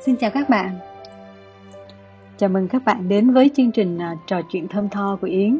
Xin 0.00 0.16
chào 0.16 0.30
các 0.30 0.48
bạn. 0.48 0.78
Chào 2.36 2.48
mừng 2.48 2.68
các 2.68 2.84
bạn 2.84 3.08
đến 3.08 3.30
với 3.30 3.50
chương 3.56 3.72
trình 3.72 3.98
à, 3.98 4.14
trò 4.26 4.40
chuyện 4.52 4.68
thơm 4.68 4.88
tho 4.88 5.18
của 5.20 5.26
Yến. 5.26 5.58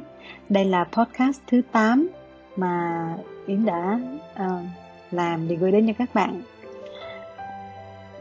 Đây 0.49 0.65
là 0.65 0.85
podcast 0.85 1.41
thứ 1.47 1.63
8 1.73 2.09
mà 2.57 3.07
Yến 3.47 3.65
đã 3.65 4.01
uh, 4.33 4.65
làm 5.11 5.49
để 5.49 5.57
gửi 5.57 5.73
đến 5.73 5.87
cho 5.87 5.93
các 5.99 6.15
bạn. 6.15 6.43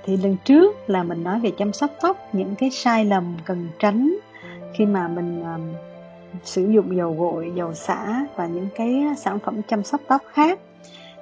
Thì 0.06 0.18
lần 0.18 0.36
trước 0.46 0.90
là 0.90 1.04
mình 1.04 1.24
nói 1.24 1.40
về 1.40 1.52
chăm 1.58 1.74
sóc 1.74 1.92
tóc, 2.02 2.18
những 2.34 2.56
cái 2.56 2.70
sai 2.72 3.06
lầm 3.06 3.38
cần 3.46 3.70
tránh 3.80 4.18
khi 4.74 4.86
mà 4.86 5.08
mình 5.08 5.44
um, 5.44 5.74
sử 6.44 6.70
dụng 6.70 6.98
dầu 6.98 7.16
gội, 7.20 7.52
dầu 7.56 7.74
xả 7.74 8.26
và 8.36 8.48
những 8.48 8.68
cái 8.76 9.06
sản 9.18 9.40
phẩm 9.40 9.62
chăm 9.68 9.84
sóc 9.84 10.02
tóc 10.08 10.22
khác 10.34 10.60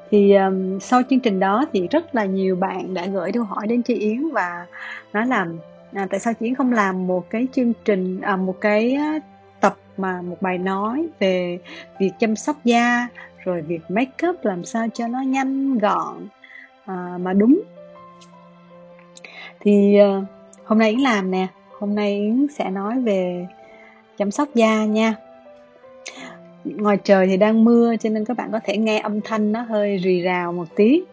thì 0.10 0.34
um, 0.34 0.80
sau 0.80 1.02
chương 1.10 1.20
trình 1.20 1.40
đó 1.40 1.66
thì 1.74 1.88
rất 1.88 2.16
là 2.16 2.26
nhiều 2.26 2.56
bạn 2.56 2.94
đã 2.94 3.06
gửi 3.06 3.32
câu 3.32 3.44
hỏi 3.44 3.68
đến 3.68 3.82
chị 3.82 3.94
Yến 3.94 4.30
và 4.30 4.66
nói 5.14 5.26
là 5.26 5.46
à, 5.94 6.08
tại 6.10 6.20
sao 6.20 6.34
chị 6.34 6.46
Yến 6.46 6.56
không 6.56 6.72
làm 6.72 7.08
một 7.08 7.30
cái 7.30 7.48
chương 7.54 7.74
trình 7.86 8.22
à, 8.22 8.36
một 8.36 8.56
cái 8.62 8.98
tập 9.60 9.78
mà 9.98 10.22
một 10.22 10.38
bài 10.42 10.58
nói 10.58 11.08
về 11.20 11.60
việc 12.00 12.12
chăm 12.20 12.36
sóc 12.36 12.56
da 12.64 13.08
rồi 13.44 13.62
việc 13.62 13.82
make 13.90 14.28
up 14.28 14.46
làm 14.46 14.66
sao 14.66 14.88
cho 14.94 15.08
nó 15.08 15.22
nhanh 15.22 15.78
gọn 15.78 16.28
à, 16.86 17.18
mà 17.22 17.34
đúng? 17.34 17.62
Thì 19.60 19.98
uh, 20.02 20.24
hôm 20.66 20.80
nay 20.80 20.90
Yến 20.90 21.00
làm 21.00 21.32
nè. 21.32 21.48
Hôm 21.80 21.96
nay 21.96 22.16
Yến 22.16 22.48
sẽ 22.58 22.70
nói 22.70 23.00
về 23.00 23.48
chăm 24.18 24.32
sóc 24.32 24.50
da 24.56 24.86
nha 24.86 25.16
ngoài 26.76 26.98
trời 27.04 27.28
thì 27.28 27.38
đang 27.38 27.66
mưa 27.66 27.96
cho 28.00 28.10
nên 28.10 28.26
các 28.26 28.38
bạn 28.38 28.52
có 28.52 28.60
thể 28.64 28.78
nghe 28.78 29.00
âm 29.00 29.22
thanh 29.22 29.52
nó 29.52 29.62
hơi 29.62 29.98
rì 29.98 30.22
rào 30.22 30.54
một 30.54 30.76
tí. 30.76 31.04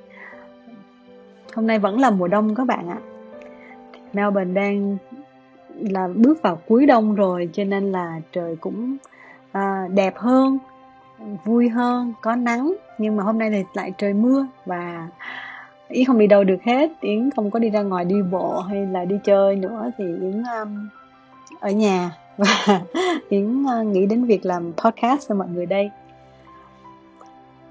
Hôm 1.54 1.66
nay 1.66 1.78
vẫn 1.78 2.00
là 2.00 2.10
mùa 2.10 2.28
đông 2.28 2.54
các 2.54 2.66
bạn 2.66 2.88
ạ. 2.88 2.98
Melbourne 4.12 4.54
đang 4.54 4.96
là 5.78 6.08
bước 6.14 6.42
vào 6.42 6.56
cuối 6.56 6.86
đông 6.86 7.14
rồi 7.14 7.48
cho 7.52 7.64
nên 7.64 7.92
là 7.92 8.20
trời 8.32 8.56
cũng 8.56 8.96
à, 9.52 9.88
đẹp 9.94 10.16
hơn 10.16 10.58
vui 11.44 11.68
hơn 11.68 12.12
có 12.20 12.36
nắng. 12.36 12.74
Nhưng 12.98 13.16
mà 13.16 13.22
hôm 13.22 13.38
nay 13.38 13.50
thì 13.50 13.62
lại 13.74 13.92
trời 13.98 14.12
mưa 14.12 14.46
và 14.66 15.08
yến 15.88 16.04
không 16.04 16.18
đi 16.18 16.26
đâu 16.26 16.44
được 16.44 16.62
hết. 16.62 16.90
Yến 17.00 17.30
không 17.30 17.50
có 17.50 17.58
đi 17.58 17.70
ra 17.70 17.82
ngoài 17.82 18.04
đi 18.04 18.22
bộ 18.30 18.60
hay 18.60 18.86
là 18.86 19.04
đi 19.04 19.16
chơi 19.24 19.56
nữa 19.56 19.90
thì 19.98 20.04
yến 20.04 20.42
um, 20.60 20.88
ở 21.60 21.70
nhà. 21.70 22.10
và 22.36 22.80
Yến 23.28 23.66
nghĩ 23.92 24.06
đến 24.06 24.24
việc 24.24 24.46
làm 24.46 24.72
podcast 24.76 25.28
cho 25.28 25.34
mọi 25.34 25.48
người 25.48 25.66
đây. 25.66 25.90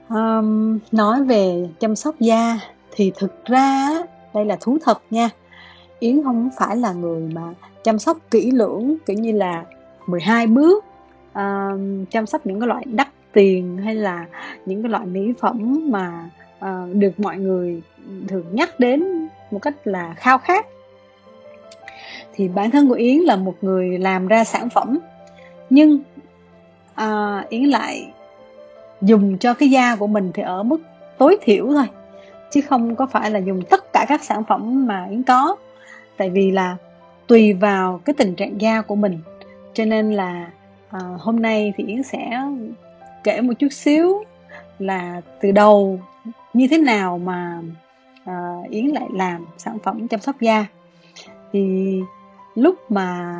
Um, 0.10 0.80
nói 0.92 1.24
về 1.24 1.70
chăm 1.80 1.96
sóc 1.96 2.16
da 2.20 2.60
thì 2.92 3.12
thực 3.16 3.46
ra 3.46 3.90
đây 4.34 4.46
là 4.46 4.58
thú 4.62 4.78
thật 4.84 5.02
nha. 5.10 5.30
Yến 6.00 6.24
không 6.24 6.50
phải 6.58 6.78
là 6.78 6.94
người 6.94 7.30
mà 7.34 7.42
chăm 7.84 8.00
sóc 8.00 8.18
kỹ 8.32 8.52
lưỡng 8.52 8.96
kiểu 9.06 9.18
như 9.18 9.32
là 9.32 9.66
12 10.08 10.48
bước 10.48 10.86
um, 11.34 12.06
chăm 12.06 12.26
sóc 12.26 12.46
những 12.46 12.60
cái 12.60 12.68
loại 12.68 12.86
đắt 12.86 13.08
tiền 13.34 13.78
hay 13.78 13.96
là 13.96 14.26
những 14.66 14.82
cái 14.84 14.92
loại 14.92 15.06
mỹ 15.06 15.34
phẩm 15.40 15.86
mà 15.92 16.30
uh, 16.60 16.96
được 16.96 17.20
mọi 17.20 17.38
người 17.38 17.82
thường 18.28 18.46
nhắc 18.52 18.80
đến 18.80 19.28
một 19.52 19.60
cách 19.62 19.88
là 19.88 20.14
khao 20.18 20.38
khát 20.38 20.66
thì 22.36 22.48
bản 22.48 22.72
thân 22.72 22.90
của 22.90 22.96
yến 22.96 23.18
là 23.18 23.36
một 23.36 23.56
người 23.62 23.98
làm 23.98 24.28
ra 24.28 24.44
sản 24.44 24.70
phẩm. 24.70 25.00
Nhưng 25.70 26.00
à, 26.96 27.46
yến 27.50 27.64
lại 27.64 28.08
dùng 29.02 29.38
cho 29.38 29.54
cái 29.54 29.70
da 29.70 29.96
của 29.96 30.08
mình 30.08 30.32
thì 30.34 30.44
ở 30.44 30.64
mức 30.64 30.82
tối 31.18 31.38
thiểu 31.42 31.68
thôi 31.68 31.86
chứ 32.52 32.62
không 32.62 32.96
có 32.96 33.06
phải 33.06 33.32
là 33.32 33.40
dùng 33.40 33.62
tất 33.70 33.94
cả 33.94 34.06
các 34.10 34.24
sản 34.24 34.44
phẩm 34.44 34.88
mà 34.88 35.08
yến 35.10 35.24
có. 35.24 35.56
Tại 36.18 36.30
vì 36.30 36.52
là 36.52 36.78
tùy 37.28 37.54
vào 37.54 38.02
cái 38.06 38.14
tình 38.18 38.36
trạng 38.36 38.62
da 38.62 38.82
của 38.82 38.96
mình 38.96 39.20
cho 39.74 39.86
nên 39.86 40.14
là 40.14 40.52
à, 40.90 41.00
hôm 41.20 41.42
nay 41.42 41.74
thì 41.78 41.84
yến 41.84 42.04
sẽ 42.04 42.42
kể 43.24 43.42
một 43.42 43.54
chút 43.60 43.68
xíu 43.72 44.24
là 44.80 45.22
từ 45.42 45.52
đầu 45.52 46.00
như 46.54 46.68
thế 46.72 46.78
nào 46.78 47.18
mà 47.18 47.62
à, 48.26 48.58
yến 48.70 48.86
lại 48.86 49.08
làm 49.14 49.46
sản 49.58 49.78
phẩm 49.84 50.08
chăm 50.08 50.20
sóc 50.20 50.42
da. 50.42 50.66
Thì 51.54 52.00
lúc 52.56 52.92
mà 52.92 53.38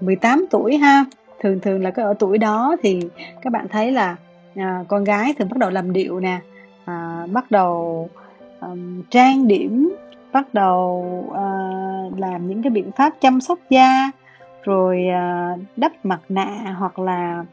18 0.00 0.46
tuổi 0.50 0.76
ha 0.76 1.04
thường 1.40 1.60
thường 1.60 1.82
là 1.82 1.90
cái 1.90 2.04
ở 2.04 2.14
tuổi 2.18 2.38
đó 2.38 2.76
thì 2.82 3.00
các 3.42 3.52
bạn 3.52 3.68
thấy 3.68 3.92
là 3.92 4.16
à, 4.56 4.84
con 4.88 5.04
gái 5.04 5.34
thường 5.38 5.48
bắt 5.48 5.58
đầu 5.58 5.70
làm 5.70 5.92
điệu 5.92 6.20
nè 6.20 6.40
à, 6.84 7.26
bắt 7.32 7.50
đầu 7.50 8.08
um, 8.60 9.02
trang 9.10 9.48
điểm 9.48 9.96
bắt 10.32 10.54
đầu 10.54 11.04
uh, 11.28 12.18
làm 12.18 12.48
những 12.48 12.62
cái 12.62 12.70
biện 12.70 12.90
pháp 12.96 13.12
chăm 13.20 13.40
sóc 13.40 13.58
da 13.70 14.10
rồi 14.62 15.04
uh, 15.08 15.60
đắp 15.76 15.92
mặt 16.04 16.20
nạ 16.28 16.76
hoặc 16.78 16.98
là 16.98 17.44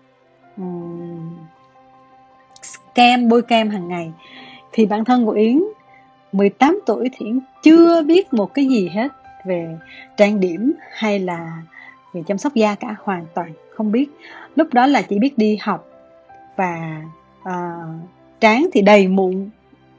um, 0.57 1.37
kem 2.95 3.29
bôi 3.29 3.41
kem 3.41 3.69
hàng 3.69 3.87
ngày. 3.87 4.11
Thì 4.71 4.85
bản 4.85 5.05
thân 5.05 5.25
của 5.25 5.31
Yến 5.31 5.63
18 6.31 6.79
tuổi 6.85 7.09
thì 7.13 7.25
Yến 7.25 7.39
chưa 7.63 8.01
biết 8.01 8.33
một 8.33 8.53
cái 8.53 8.65
gì 8.65 8.89
hết 8.89 9.07
về 9.45 9.77
trang 10.17 10.39
điểm 10.39 10.73
hay 10.91 11.19
là 11.19 11.61
về 12.13 12.23
chăm 12.27 12.37
sóc 12.37 12.53
da 12.53 12.75
cả 12.75 12.95
hoàn 13.03 13.25
toàn 13.33 13.53
không 13.75 13.91
biết. 13.91 14.09
Lúc 14.55 14.73
đó 14.73 14.87
là 14.87 15.01
chỉ 15.01 15.19
biết 15.19 15.37
đi 15.37 15.57
học 15.61 15.87
và 16.55 17.01
ờ, 17.43 17.53
uh, 17.53 18.09
trán 18.39 18.67
thì 18.73 18.81
đầy 18.81 19.07
mụn 19.07 19.49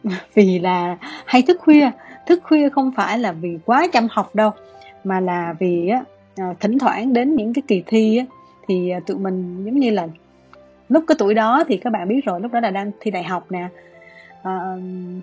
vì 0.34 0.59
là 0.59 0.97
hay 1.25 1.43
thức 1.43 1.59
khuya. 1.61 1.91
Thức 2.27 2.41
khuya 2.43 2.69
không 2.69 2.93
phải 2.97 3.19
là 3.19 3.33
vì 3.33 3.59
quá 3.67 3.87
chăm 3.93 4.09
học 4.11 4.34
đâu 4.34 4.51
mà 5.05 5.21
là 5.21 5.55
vì 5.59 5.91
uh, 6.43 6.61
thỉnh 6.61 6.78
thoảng 6.78 7.12
đến 7.12 7.37
những 7.37 7.55
cái 7.55 7.62
kỳ 7.69 7.83
thi 7.87 8.17
á 8.17 8.25
thì 8.69 8.93
uh, 8.97 9.07
tụi 9.07 9.19
mình 9.19 9.65
giống 9.65 9.78
như 9.78 9.91
là 9.91 10.09
lúc 10.89 11.05
cái 11.07 11.17
tuổi 11.19 11.34
đó 11.34 11.65
thì 11.69 11.77
các 11.77 11.93
bạn 11.93 12.09
biết 12.09 12.25
rồi 12.25 12.41
lúc 12.41 12.53
đó 12.53 12.61
là 12.61 12.71
đang 12.71 12.91
thi 13.01 13.11
đại 13.11 13.25
học 13.25 13.47
nè. 13.51 13.69
Uh, 14.41 14.83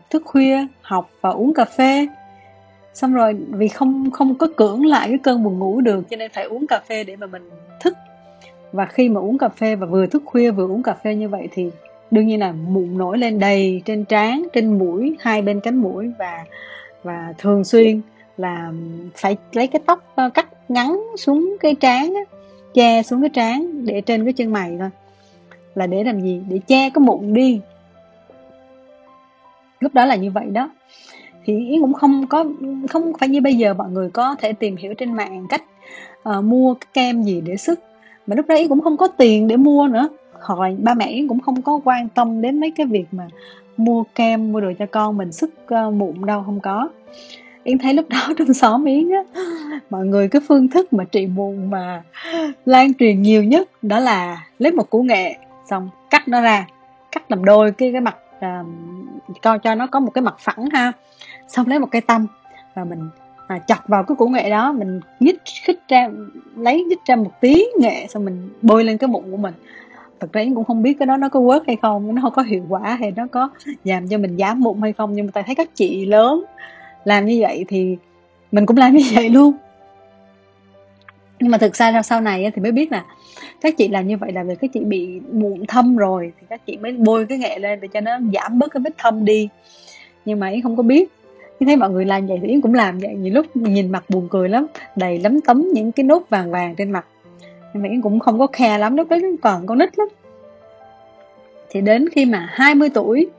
thức 0.10 0.24
khuya 0.26 0.68
học 0.82 1.10
và 1.22 1.30
uống 1.30 1.54
cà 1.54 1.66
phê 1.66 2.08
xong 2.98 3.14
rồi 3.14 3.34
vì 3.34 3.68
không 3.68 4.12
không 4.12 4.36
có 4.36 4.48
cưỡng 4.56 4.86
lại 4.86 5.08
cái 5.10 5.18
cơn 5.24 5.44
buồn 5.44 5.60
ngủ 5.60 5.82
được 5.82 6.10
cho 6.10 6.18
nên 6.18 6.32
phải 6.34 6.44
uống 6.44 6.68
cà 6.68 6.80
phê 6.80 7.04
để 7.04 7.16
mà 7.16 7.28
mình 7.28 7.50
thức. 7.80 7.98
Và 8.72 8.86
khi 8.86 9.10
mà 9.10 9.20
uống 9.22 9.38
cà 9.38 9.50
phê 9.50 9.76
và 9.76 9.86
vừa 9.86 10.06
thức 10.06 10.24
khuya 10.26 10.52
vừa 10.52 10.68
uống 10.68 10.84
cà 10.84 10.94
phê 10.94 11.16
như 11.16 11.30
vậy 11.30 11.48
thì 11.52 11.70
đương 12.12 12.28
nhiên 12.28 12.40
là 12.40 12.52
mụn 12.52 12.98
nổi 12.98 13.18
lên 13.18 13.40
đầy 13.40 13.82
trên 13.86 14.06
trán 14.06 14.48
trên 14.54 14.78
mũi 14.80 15.16
hai 15.20 15.42
bên 15.42 15.60
cánh 15.60 15.76
mũi 15.76 16.12
và 16.20 16.46
và 17.04 17.34
thường 17.38 17.64
xuyên 17.64 18.02
là 18.38 18.72
phải 19.16 19.38
lấy 19.52 19.68
cái 19.68 19.82
tóc 19.86 20.12
ờ, 20.16 20.30
cắt 20.30 20.48
ngắn 20.70 21.02
xuống 21.18 21.58
cái 21.60 21.76
trán 21.76 22.14
á, 22.14 22.22
che 22.74 23.04
xuống 23.04 23.22
cái 23.22 23.30
trán 23.30 23.86
để 23.86 24.02
trên 24.02 24.24
cái 24.24 24.34
chân 24.34 24.54
mày 24.54 24.78
thôi. 24.80 24.90
Là 25.76 25.88
để 25.88 26.04
làm 26.04 26.22
gì? 26.22 26.42
Để 26.50 26.60
che 26.68 26.90
cái 26.90 27.02
mụn 27.02 27.34
đi. 27.34 27.62
Lúc 29.80 29.94
đó 29.94 30.06
là 30.06 30.16
như 30.16 30.32
vậy 30.32 30.46
đó 30.52 30.70
thì 31.48 31.68
yến 31.70 31.82
cũng 31.82 31.94
không 31.94 32.28
có 32.28 32.46
không 32.90 33.12
phải 33.20 33.30
như 33.30 33.42
bây 33.42 33.56
giờ 33.56 33.74
mọi 33.74 33.90
người 33.92 34.10
có 34.10 34.36
thể 34.40 34.54
tìm 34.54 34.76
hiểu 34.76 34.94
trên 34.94 35.14
mạng 35.14 35.46
cách 35.50 35.64
uh, 36.30 36.44
mua 36.44 36.74
cái 36.74 36.88
kem 36.94 37.24
gì 37.24 37.42
để 37.42 37.58
sức. 37.58 37.80
Mà 38.28 38.36
lúc 38.36 38.48
đó 38.48 38.56
yến 38.56 38.68
cũng 38.68 38.82
không 38.82 38.98
có 38.98 39.08
tiền 39.08 39.48
để 39.48 39.58
mua 39.58 39.88
nữa. 39.88 40.10
Hoặc 40.42 40.58
ba 40.80 40.94
mẹ 40.94 41.08
yến 41.08 41.28
cũng 41.28 41.40
không 41.40 41.62
có 41.62 41.80
quan 41.84 42.10
tâm 42.10 42.42
đến 42.42 42.60
mấy 42.60 42.72
cái 42.72 42.86
việc 42.86 43.06
mà 43.12 43.28
mua 43.78 44.04
kem 44.16 44.52
mua 44.52 44.62
đồ 44.62 44.72
cho 44.80 44.86
con 44.92 45.18
mình 45.18 45.32
sức 45.32 45.54
uh, 45.88 45.94
mụn 45.94 46.26
đâu 46.26 46.44
không 46.46 46.60
có. 46.60 46.90
Yến 47.64 47.78
thấy 47.78 47.94
lúc 47.94 48.10
đó 48.10 48.34
trong 48.38 48.54
xóm 48.54 48.86
yến 48.86 49.10
á 49.10 49.42
mọi 49.90 50.06
người 50.06 50.28
cái 50.28 50.42
phương 50.48 50.68
thức 50.68 50.94
mà 50.94 51.04
trị 51.04 51.28
mụn 51.28 51.70
mà 51.72 52.04
lan 52.66 52.94
truyền 52.94 53.22
nhiều 53.22 53.44
nhất 53.44 53.70
đó 53.82 54.00
là 54.00 54.46
lấy 54.60 54.72
một 54.72 54.90
củ 54.90 55.04
nghệ 55.04 55.36
xong 55.70 55.90
cắt 56.10 56.28
nó 56.28 56.42
ra 56.42 56.68
cắt 57.12 57.32
làm 57.32 57.46
đôi 57.46 57.72
cái 57.72 57.92
cái 57.92 58.02
mặt 58.02 58.18
uh, 58.38 58.68
coi 59.42 59.60
cho 59.60 59.76
nó 59.76 59.88
có 59.88 60.00
một 60.00 60.12
cái 60.14 60.22
mặt 60.22 60.36
phẳng 60.40 60.70
ha 60.70 60.94
xong 61.48 61.68
lấy 61.68 61.80
một 61.80 61.88
cây 61.92 62.02
tăm 62.02 62.28
và 62.76 62.84
mình 62.84 63.10
à, 63.48 63.60
chọc 63.68 63.88
vào 63.88 64.04
cái 64.04 64.16
củ 64.16 64.28
nghệ 64.28 64.50
đó 64.50 64.72
mình 64.72 65.00
nhích 65.20 65.42
khích 65.64 65.80
ra 65.88 66.10
lấy 66.56 66.84
nhích 66.84 67.06
ra 67.06 67.16
một 67.16 67.32
tí 67.42 67.66
nghệ 67.80 68.08
xong 68.10 68.26
mình 68.26 68.50
bôi 68.62 68.84
lên 68.84 68.98
cái 68.98 69.08
bụng 69.08 69.32
của 69.32 69.38
mình. 69.38 69.54
Thật 70.20 70.34
ra 70.34 70.44
cũng 70.56 70.66
không 70.66 70.84
biết 70.84 70.94
cái 71.00 71.06
đó 71.06 71.18
nó 71.18 71.30
có 71.30 71.40
work 71.40 71.62
hay 71.68 71.78
không 71.82 72.16
nó 72.16 72.22
không 72.22 72.34
có 72.34 72.42
hiệu 72.42 72.66
quả 72.70 72.98
hay 73.00 73.12
nó 73.16 73.28
có 73.32 73.50
làm 73.84 74.08
cho 74.08 74.18
mình 74.18 74.38
giảm 74.38 74.60
mụn 74.60 74.82
hay 74.82 74.94
không 74.94 75.14
nhưng 75.14 75.26
mà 75.26 75.32
ta 75.32 75.42
thấy 75.42 75.56
các 75.56 75.70
chị 75.76 76.06
lớn 76.06 76.44
làm 77.06 77.26
như 77.26 77.38
vậy 77.42 77.66
thì 77.68 77.98
mình 78.52 78.66
cũng 78.66 78.78
làm 78.78 78.94
như 78.94 79.04
vậy 79.14 79.30
luôn. 79.30 79.54
Nhưng 81.40 81.52
mà 81.52 81.58
thực 81.58 81.76
ra 81.76 82.02
sau 82.02 82.22
này 82.22 82.52
thì 82.56 82.62
mới 82.62 82.72
biết 82.72 82.92
là 82.92 83.06
các 83.62 83.78
chị 83.78 83.88
làm 83.88 84.08
như 84.08 84.18
vậy 84.18 84.32
là 84.32 84.44
vì 84.44 84.56
các 84.56 84.70
chị 84.74 84.80
bị 84.80 85.20
mụn 85.32 85.66
thâm 85.68 85.98
rồi 85.98 86.32
thì 86.40 86.48
các 86.50 86.62
chị 86.66 86.78
mới 86.78 86.92
bôi 86.92 87.26
cái 87.26 87.38
nghệ 87.38 87.60
lên 87.60 87.80
để 87.80 87.88
cho 87.88 88.02
nó 88.02 88.20
giảm 88.34 88.60
bớt 88.60 88.72
cái 88.72 88.82
vết 88.82 88.98
thâm 88.98 89.26
đi. 89.26 89.50
Nhưng 90.26 90.40
mà 90.40 90.48
ấy 90.48 90.62
không 90.62 90.78
có 90.78 90.84
biết 90.84 91.10
thấy 91.66 91.76
mọi 91.76 91.90
người 91.90 92.06
làm 92.06 92.28
vậy 92.28 92.40
thì 92.42 92.48
yến 92.48 92.62
cũng 92.62 92.74
làm 92.74 92.98
vậy. 92.98 93.16
Nhiều 93.16 93.34
lúc 93.34 93.46
nhìn 93.56 93.92
mặt 93.92 94.04
buồn 94.10 94.28
cười 94.32 94.50
lắm 94.50 94.68
đầy 94.96 95.20
lấm 95.20 95.42
tấm 95.42 95.68
những 95.74 95.92
cái 95.92 96.04
nốt 96.04 96.24
vàng 96.30 96.52
vàng 96.52 96.76
trên 96.76 96.92
mặt. 96.92 97.06
Nhưng 97.74 97.84
mà 97.84 97.90
yến 97.90 98.02
cũng 98.02 98.20
không 98.20 98.40
có 98.40 98.48
khe 98.48 98.78
lắm 98.78 98.98
lúc 98.98 99.10
đấy 99.10 99.38
còn 99.42 99.68
con 99.68 99.78
nít 99.78 100.00
lắm. 100.00 100.08
Thì 101.70 101.82
đến 101.82 102.10
khi 102.10 102.26
mà 102.26 102.48
20 102.52 102.90
tuổi 102.94 103.30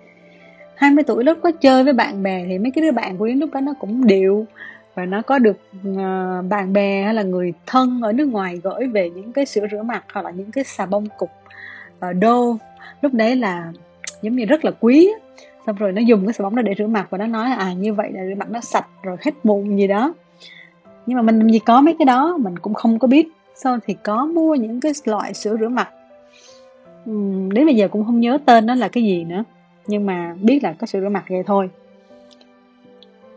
20 0.79 1.05
tuổi 1.05 1.25
lúc 1.25 1.39
có 1.43 1.51
chơi 1.61 1.85
với 1.85 1.93
bạn 1.93 2.23
bè 2.23 2.45
thì 2.49 2.59
mấy 2.59 2.71
cái 2.71 2.83
đứa 2.83 2.93
bạn 2.93 3.19
của 3.19 3.25
Yến 3.25 3.39
lúc 3.39 3.51
đó 3.53 3.61
nó 3.61 3.75
cũng 3.79 4.07
điệu 4.07 4.47
và 4.95 5.05
nó 5.05 5.23
có 5.23 5.39
được 5.39 5.57
uh, 5.91 5.97
bạn 6.49 6.73
bè 6.73 7.03
hay 7.03 7.15
là 7.15 7.23
người 7.23 7.53
thân 7.67 8.01
ở 8.03 8.13
nước 8.13 8.25
ngoài 8.25 8.61
gửi 8.63 8.87
về 8.87 9.11
những 9.11 9.33
cái 9.33 9.47
sữa 9.47 9.67
rửa 9.71 9.83
mặt 9.83 10.05
hoặc 10.13 10.25
là 10.25 10.31
những 10.31 10.53
cái 10.53 10.65
xà 10.65 10.87
bông 10.87 11.07
cục 11.19 11.31
uh, 12.11 12.17
đô. 12.21 12.57
Lúc 13.03 13.15
đấy 13.15 13.37
là 13.37 13.73
giống 14.23 14.37
như 14.37 14.45
rất 14.45 14.65
là 14.65 14.71
quý 14.81 15.11
xong 15.69 15.77
rồi 15.77 15.93
nó 15.93 16.01
dùng 16.01 16.27
cái 16.27 16.33
xà 16.33 16.45
bông 16.45 16.57
đó 16.57 16.63
để 16.63 16.75
rửa 16.79 16.87
mặt 16.87 17.07
và 17.11 17.19
nó 17.19 17.27
nói 17.27 17.51
à 17.51 17.73
như 17.73 17.95
vậy 17.95 18.11
là 18.13 18.21
rửa 18.29 18.35
mặt 18.35 18.51
nó 18.51 18.61
sạch 18.61 18.87
rồi 19.03 19.17
hết 19.21 19.31
mụn 19.45 19.77
gì 19.77 19.87
đó. 19.87 20.15
Nhưng 21.07 21.17
mà 21.17 21.23
mình 21.23 21.39
làm 21.39 21.51
gì 21.51 21.59
có 21.59 21.81
mấy 21.81 21.97
cái 21.99 22.07
đó 22.07 22.37
mình 22.37 22.59
cũng 22.59 22.75
không 22.75 22.99
có 22.99 23.09
biết. 23.09 23.29
Sau 23.55 23.79
thì 23.87 23.95
có 24.05 24.27
mua 24.27 24.55
những 24.55 24.81
cái 24.81 24.93
loại 25.05 25.35
sữa 25.35 25.57
rửa 25.61 25.69
mặt. 25.69 25.89
Uhm, 27.11 27.51
đến 27.51 27.67
bây 27.67 27.75
giờ 27.75 27.89
cũng 27.89 28.05
không 28.05 28.21
nhớ 28.21 28.39
tên 28.47 28.67
nó 28.67 28.75
là 28.75 28.89
cái 28.89 29.05
gì 29.05 29.25
nữa. 29.25 29.45
Nhưng 29.87 30.07
mà 30.07 30.35
biết 30.43 30.63
là 30.63 30.73
có 30.73 30.87
sữa 30.87 31.01
rửa 31.01 31.09
mặt 31.09 31.25
vậy 31.29 31.43
thôi. 31.47 31.71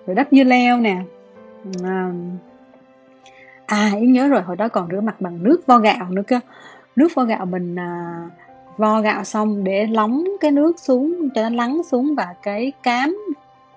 Rồi 0.07 0.15
đắp 0.15 0.27
dưa 0.31 0.43
leo 0.43 0.77
nè. 0.77 1.01
À, 1.83 2.11
à 3.65 3.91
yến 3.99 4.13
nhớ 4.13 4.27
rồi 4.27 4.41
hồi 4.41 4.55
đó 4.55 4.67
còn 4.67 4.87
rửa 4.91 5.01
mặt 5.01 5.21
bằng 5.21 5.43
nước 5.43 5.61
vo 5.67 5.77
gạo 5.77 6.09
nữa 6.09 6.23
cơ. 6.27 6.39
Nước 6.95 7.07
vo 7.15 7.23
gạo 7.23 7.45
mình 7.45 7.75
à, 7.79 8.23
vo 8.77 9.01
gạo 9.01 9.23
xong 9.23 9.63
để 9.63 9.87
lóng 9.87 10.23
cái 10.41 10.51
nước 10.51 10.79
xuống, 10.79 11.29
cho 11.35 11.41
nó 11.41 11.49
lắng 11.49 11.81
xuống 11.83 12.15
và 12.15 12.27
cái 12.43 12.71
cám 12.83 13.17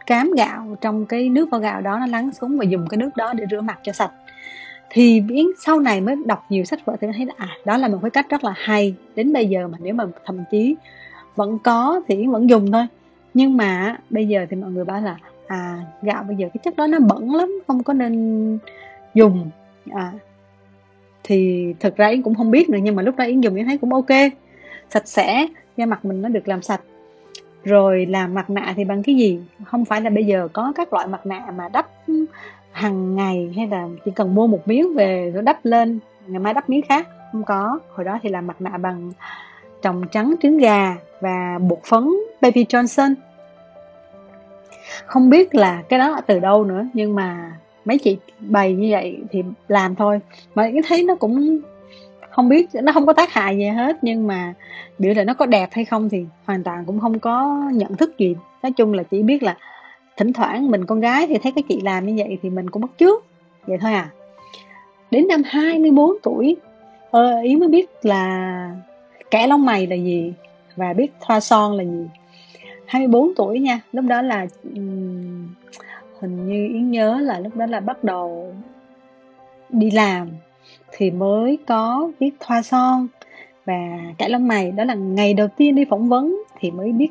cám 0.06 0.31
gạo 0.37 0.76
trong 0.81 1.06
cái 1.06 1.29
nước 1.29 1.50
vo 1.50 1.58
gạo 1.58 1.81
đó 1.81 1.99
nó 1.99 2.06
lắng 2.06 2.31
xuống 2.41 2.58
và 2.58 2.64
dùng 2.64 2.87
cái 2.91 2.99
nước 2.99 3.11
đó 3.17 3.32
để 3.32 3.44
rửa 3.50 3.61
mặt 3.61 3.79
cho 3.82 3.93
sạch. 3.93 4.11
Thì 4.91 5.20
biến 5.20 5.50
sau 5.67 5.81
này 5.81 6.00
mới 6.00 6.17
đọc 6.26 6.44
nhiều 6.49 6.64
sách 6.64 6.85
vở 6.85 6.96
thì 7.00 7.06
thấy 7.17 7.26
là 7.26 7.35
à 7.37 7.49
đó 7.64 7.76
là 7.76 7.88
một 7.88 7.99
cái 8.02 8.11
cách 8.11 8.26
rất 8.31 8.44
là 8.44 8.55
hay. 8.56 8.94
Đến 9.14 9.32
bây 9.32 9.46
giờ 9.46 9.69
mà 9.69 9.79
nếu 9.82 9.94
mà 9.94 10.05
thậm 10.25 10.44
chí 10.50 10.76
vẫn 11.37 11.58
có 11.58 12.00
thì 12.08 12.26
vẫn 12.26 12.50
dùng 12.50 12.73
thôi. 12.73 12.87
Nhưng 13.35 13.56
mà 13.56 13.99
bây 14.11 14.29
giờ 14.29 14.47
thì 14.50 14.56
mọi 14.56 14.70
người 14.70 14.85
bảo 14.85 15.00
là 15.00 15.17
à 15.47 15.79
gạo 16.02 16.23
bây 16.23 16.37
giờ 16.37 16.49
cái 16.55 16.61
chất 16.64 16.76
đó 16.76 16.87
nó 16.87 16.99
bẩn 16.99 17.35
lắm, 17.35 17.52
không 17.67 17.82
có 17.82 17.93
nên 17.93 18.58
dùng. 19.14 19.50
À 19.90 20.12
thì 21.23 21.75
thật 21.81 21.97
ra 21.97 22.06
yến 22.06 22.23
cũng 22.23 22.35
không 22.35 22.50
biết 22.50 22.70
nữa, 22.70 22.79
nhưng 22.82 22.97
mà 22.97 23.02
lúc 23.02 23.17
đó 23.17 23.25
yến 23.25 23.40
dùng 23.40 23.55
yến 23.55 23.67
thấy 23.67 23.79
cũng 23.79 23.93
ok 23.93 24.11
sạch 24.94 25.08
sẽ 25.08 25.46
da 25.76 25.87
mặt 25.87 26.05
mình 26.05 26.23
nó 26.23 26.29
được 26.29 26.49
làm 26.49 26.62
sạch. 26.62 26.81
Rồi 27.64 28.06
làm 28.06 28.35
mặt 28.35 28.50
nạ 28.50 28.73
thì 28.76 28.85
bằng 28.85 29.02
cái 29.02 29.14
gì? 29.14 29.41
Không 29.64 29.85
phải 29.85 30.00
là 30.00 30.11
bây 30.11 30.25
giờ 30.25 30.49
có 30.52 30.73
các 30.76 30.93
loại 30.93 31.06
mặt 31.06 31.26
nạ 31.26 31.46
mà 31.56 31.69
đắp 31.69 31.87
hàng 32.73 33.17
ngày 33.17 33.52
hay 33.56 33.67
là 33.67 33.88
chỉ 34.05 34.11
cần 34.11 34.35
mua 34.35 34.46
một 34.46 34.69
miếng 34.69 34.94
về 34.94 35.31
rồi 35.35 35.43
đắp 35.43 35.64
lên, 35.64 35.99
ngày 36.26 36.41
mai 36.41 36.55
đắp 36.55 36.70
miếng 36.70 36.82
khác? 36.88 37.08
Không 37.32 37.44
có. 37.44 37.79
Hồi 37.94 38.05
đó 38.05 38.19
thì 38.23 38.29
làm 38.29 38.46
mặt 38.46 38.61
nạ 38.61 38.79
bằng 38.79 39.12
trồng 39.82 40.02
trắng, 40.11 40.35
trứng 40.43 40.58
gà 40.58 40.97
và 41.20 41.58
bột 41.58 41.81
phấn 41.85 42.08
baby 42.40 42.64
johnson. 42.64 43.14
Không 45.06 45.31
biết 45.31 45.55
là 45.55 45.82
cái 45.88 45.99
đó 45.99 46.20
từ 46.26 46.38
đâu 46.38 46.64
nữa, 46.64 46.87
nhưng 46.94 47.14
mà 47.14 47.52
mấy 47.85 47.99
chị 47.99 48.19
bày 48.40 48.75
như 48.75 48.88
vậy 48.90 49.19
thì 49.31 49.43
làm 49.69 49.94
thôi. 49.94 50.20
Mà 50.55 50.62
cái 50.62 50.82
thấy 50.88 51.05
nó 51.05 51.14
cũng 51.14 51.61
không 52.34 52.48
biết 52.48 52.69
nó 52.82 52.92
không 52.92 53.06
có 53.06 53.12
tác 53.12 53.32
hại 53.32 53.56
gì 53.56 53.64
hết 53.64 53.96
nhưng 54.02 54.26
mà 54.26 54.54
biểu 54.98 55.14
là 55.14 55.25
nó 55.25 55.34
có 55.34 55.46
đẹp 55.46 55.69
hay 55.72 55.84
không 55.84 56.08
thì 56.08 56.25
hoàn 56.44 56.64
toàn 56.64 56.84
cũng 56.84 57.00
không 57.00 57.19
có 57.19 57.62
nhận 57.72 57.96
thức 57.96 58.19
gì. 58.19 58.36
Nói 58.62 58.72
chung 58.72 58.92
là 58.94 59.02
chỉ 59.02 59.22
biết 59.22 59.42
là 59.42 59.56
thỉnh 60.16 60.32
thoảng 60.32 60.70
mình 60.70 60.86
con 60.86 61.00
gái 61.00 61.26
thì 61.26 61.38
thấy 61.38 61.52
cái 61.52 61.64
chị 61.69 61.81
làm 61.81 62.06
như 62.06 62.14
vậy 62.16 62.38
thì 62.42 62.50
mình 62.50 62.70
cũng 62.70 62.82
bắt 62.82 62.90
trước 62.98 63.25
vậy 63.66 63.78
thôi 63.81 63.92
à. 63.92 64.10
Đến 65.10 65.28
năm 65.28 65.42
24 65.44 66.10
tuổi 66.22 66.56
ờ, 67.10 67.40
ý 67.40 67.56
mới 67.56 67.69
biết 67.69 67.90
là 68.02 68.70
kẻ 69.30 69.46
lông 69.46 69.64
mày 69.64 69.87
là 69.87 69.96
gì 69.96 70.32
và 70.76 70.92
biết 70.92 71.12
thoa 71.20 71.40
son 71.40 71.72
là 71.72 71.84
gì. 71.84 72.06
24 72.87 73.34
tuổi 73.34 73.60
nha 73.60 73.80
lúc 73.92 74.04
đó 74.04 74.22
là 74.22 74.46
um, 74.62 75.48
hình 76.20 76.48
như 76.48 76.69
yến 76.69 76.90
nhớ 76.90 77.20
là 77.20 77.38
lúc 77.38 77.56
đó 77.56 77.66
là 77.66 77.80
bắt 77.80 78.04
đầu 78.04 78.54
đi 79.69 79.90
làm 79.90 80.28
thì 80.96 81.11
mới 81.11 81.58
có 81.67 82.11
biết 82.20 82.31
thoa 82.41 82.62
son. 82.62 83.06
Và 83.64 83.75
cải 84.19 84.31
lông 84.31 84.49
mày 84.49 84.70
đó 84.70 84.85
là 84.85 84.94
ngày 84.94 85.35
đầu 85.35 85.49
tiên 85.56 85.75
đi 85.75 85.85
phỏng 85.91 86.08
vấn 86.08 86.43
thì 86.58 86.70
mới 86.70 86.93
biết 86.93 87.08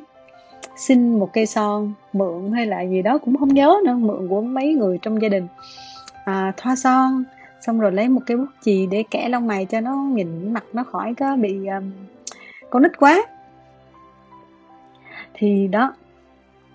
xin 0.76 1.20
một 1.20 1.30
cây 1.34 1.46
son 1.46 1.94
mượn 2.14 2.52
hay 2.52 2.66
là 2.66 2.82
gì 2.82 3.02
đó 3.02 3.18
cũng 3.18 3.38
không 3.38 3.54
nhớ 3.54 3.76
nữa 3.86 3.94
mượn 3.94 4.28
của 4.28 4.42
mấy 4.42 4.74
người 4.74 5.00
trong 5.02 5.22
gia 5.22 5.30
đình. 5.30 5.48
À, 6.26 6.54
thoa 6.58 6.76
son 6.76 7.24
xong 7.62 7.80
rồi 7.80 7.92
lấy 7.92 8.10
một 8.10 8.22
cái 8.26 8.38
bút 8.38 8.48
chì 8.62 8.88
để 8.88 9.04
kẻ 9.12 9.30
lông 9.30 9.48
mày 9.48 9.66
cho 9.66 9.82
nó 9.82 9.96
nhìn 9.96 10.54
mặt 10.54 10.64
nó 10.74 10.84
khỏi 10.84 11.14
có 11.14 11.36
bị 11.36 11.68
um, 11.68 11.92
con 12.70 12.84
nít 12.84 12.92
quá. 13.00 13.24
Thì 15.34 15.68
đó 15.68 15.94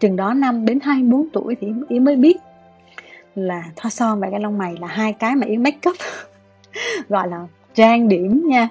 chừng 0.01 0.17
đó 0.17 0.35
năm 0.35 0.67
đến 0.67 0.81
24 0.81 1.29
tuổi 1.33 1.57
thì 1.61 1.67
Yến 1.89 2.05
mới 2.05 2.17
biết 2.17 2.37
là 3.35 3.65
thoa 3.77 3.91
son 3.91 4.21
và 4.21 4.31
cái 4.31 4.41
lông 4.41 4.59
mày 4.59 4.77
là 4.81 4.87
hai 4.87 5.13
cái 5.13 5.37
mà 5.37 5.47
Yến 5.47 5.63
make 5.63 5.91
up. 5.91 5.97
gọi 7.09 7.29
là 7.29 7.47
trang 7.75 8.09
điểm 8.09 8.43
nha. 8.47 8.69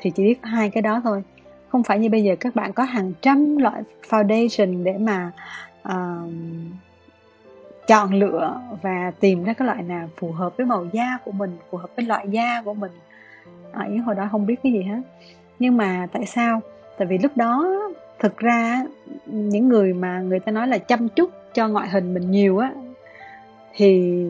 Thì 0.00 0.10
chỉ 0.10 0.24
biết 0.24 0.38
hai 0.42 0.70
cái 0.70 0.82
đó 0.82 1.00
thôi. 1.04 1.22
Không 1.68 1.82
phải 1.82 1.98
như 1.98 2.10
bây 2.10 2.22
giờ 2.22 2.36
các 2.40 2.54
bạn 2.54 2.72
có 2.72 2.82
hàng 2.82 3.12
trăm 3.20 3.56
loại 3.56 3.82
foundation 4.08 4.84
để 4.84 4.98
mà 4.98 5.32
uh, 5.88 6.32
chọn 7.86 8.14
lựa 8.14 8.60
và 8.82 9.12
tìm 9.20 9.44
ra 9.44 9.52
cái 9.52 9.66
loại 9.66 9.82
nào 9.82 10.08
phù 10.16 10.32
hợp 10.32 10.56
với 10.56 10.66
màu 10.66 10.86
da 10.92 11.18
của 11.24 11.32
mình 11.32 11.56
phù 11.70 11.78
hợp 11.78 11.90
với 11.96 12.04
loại 12.04 12.26
da 12.28 12.62
của 12.62 12.74
mình. 12.74 12.92
À, 13.72 13.88
hồi 14.06 14.14
đó 14.14 14.28
không 14.30 14.46
biết 14.46 14.56
cái 14.62 14.72
gì 14.72 14.82
hết. 14.82 15.00
Nhưng 15.58 15.76
mà 15.76 16.06
tại 16.12 16.26
sao? 16.26 16.60
Tại 16.98 17.06
vì 17.06 17.18
lúc 17.18 17.36
đó 17.36 17.66
thực 18.18 18.36
ra 18.36 18.82
những 19.26 19.68
người 19.68 19.94
mà 19.94 20.20
người 20.20 20.40
ta 20.40 20.52
nói 20.52 20.68
là 20.68 20.78
chăm 20.78 21.08
chút 21.08 21.30
cho 21.54 21.68
ngoại 21.68 21.88
hình 21.88 22.14
mình 22.14 22.30
nhiều 22.30 22.58
á 22.58 22.72
thì 23.74 24.22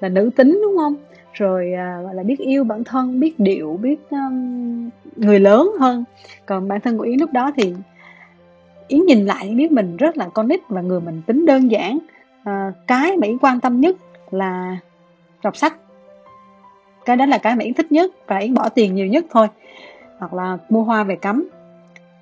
là 0.00 0.08
nữ 0.08 0.30
tính 0.36 0.60
đúng 0.62 0.76
không? 0.76 0.96
Rồi 1.32 1.72
à, 1.72 2.00
gọi 2.02 2.14
là 2.14 2.22
biết 2.22 2.38
yêu 2.38 2.64
bản 2.64 2.84
thân 2.84 3.20
biết 3.20 3.40
điệu 3.40 3.78
biết 3.82 3.96
um, 4.10 4.90
người 5.16 5.40
lớn 5.40 5.70
hơn. 5.80 6.04
Còn 6.46 6.68
bản 6.68 6.80
thân 6.80 6.98
của 6.98 7.04
yến 7.04 7.20
lúc 7.20 7.32
đó 7.32 7.52
thì 7.56 7.74
yến 8.88 9.06
nhìn 9.06 9.26
lại 9.26 9.54
biết 9.56 9.72
mình 9.72 9.96
rất 9.96 10.16
là 10.16 10.28
con 10.28 10.48
nít 10.48 10.60
và 10.68 10.80
người 10.80 11.00
mình 11.00 11.22
tính 11.26 11.46
đơn 11.46 11.70
giản. 11.70 11.98
À, 12.44 12.72
cái 12.86 13.16
mà 13.16 13.26
yến 13.26 13.38
quan 13.38 13.60
tâm 13.60 13.80
nhất 13.80 13.96
là 14.30 14.76
đọc 15.42 15.56
sách. 15.56 15.74
Cái 17.04 17.16
đó 17.16 17.26
là 17.26 17.38
cái 17.38 17.56
mà 17.56 17.64
yến 17.64 17.74
thích 17.74 17.92
nhất 17.92 18.12
và 18.26 18.38
yến 18.38 18.54
bỏ 18.54 18.68
tiền 18.68 18.94
nhiều 18.94 19.06
nhất 19.06 19.24
thôi. 19.30 19.46
Hoặc 20.18 20.34
là 20.34 20.58
mua 20.68 20.82
hoa 20.82 21.04
về 21.04 21.16
cắm 21.16 21.48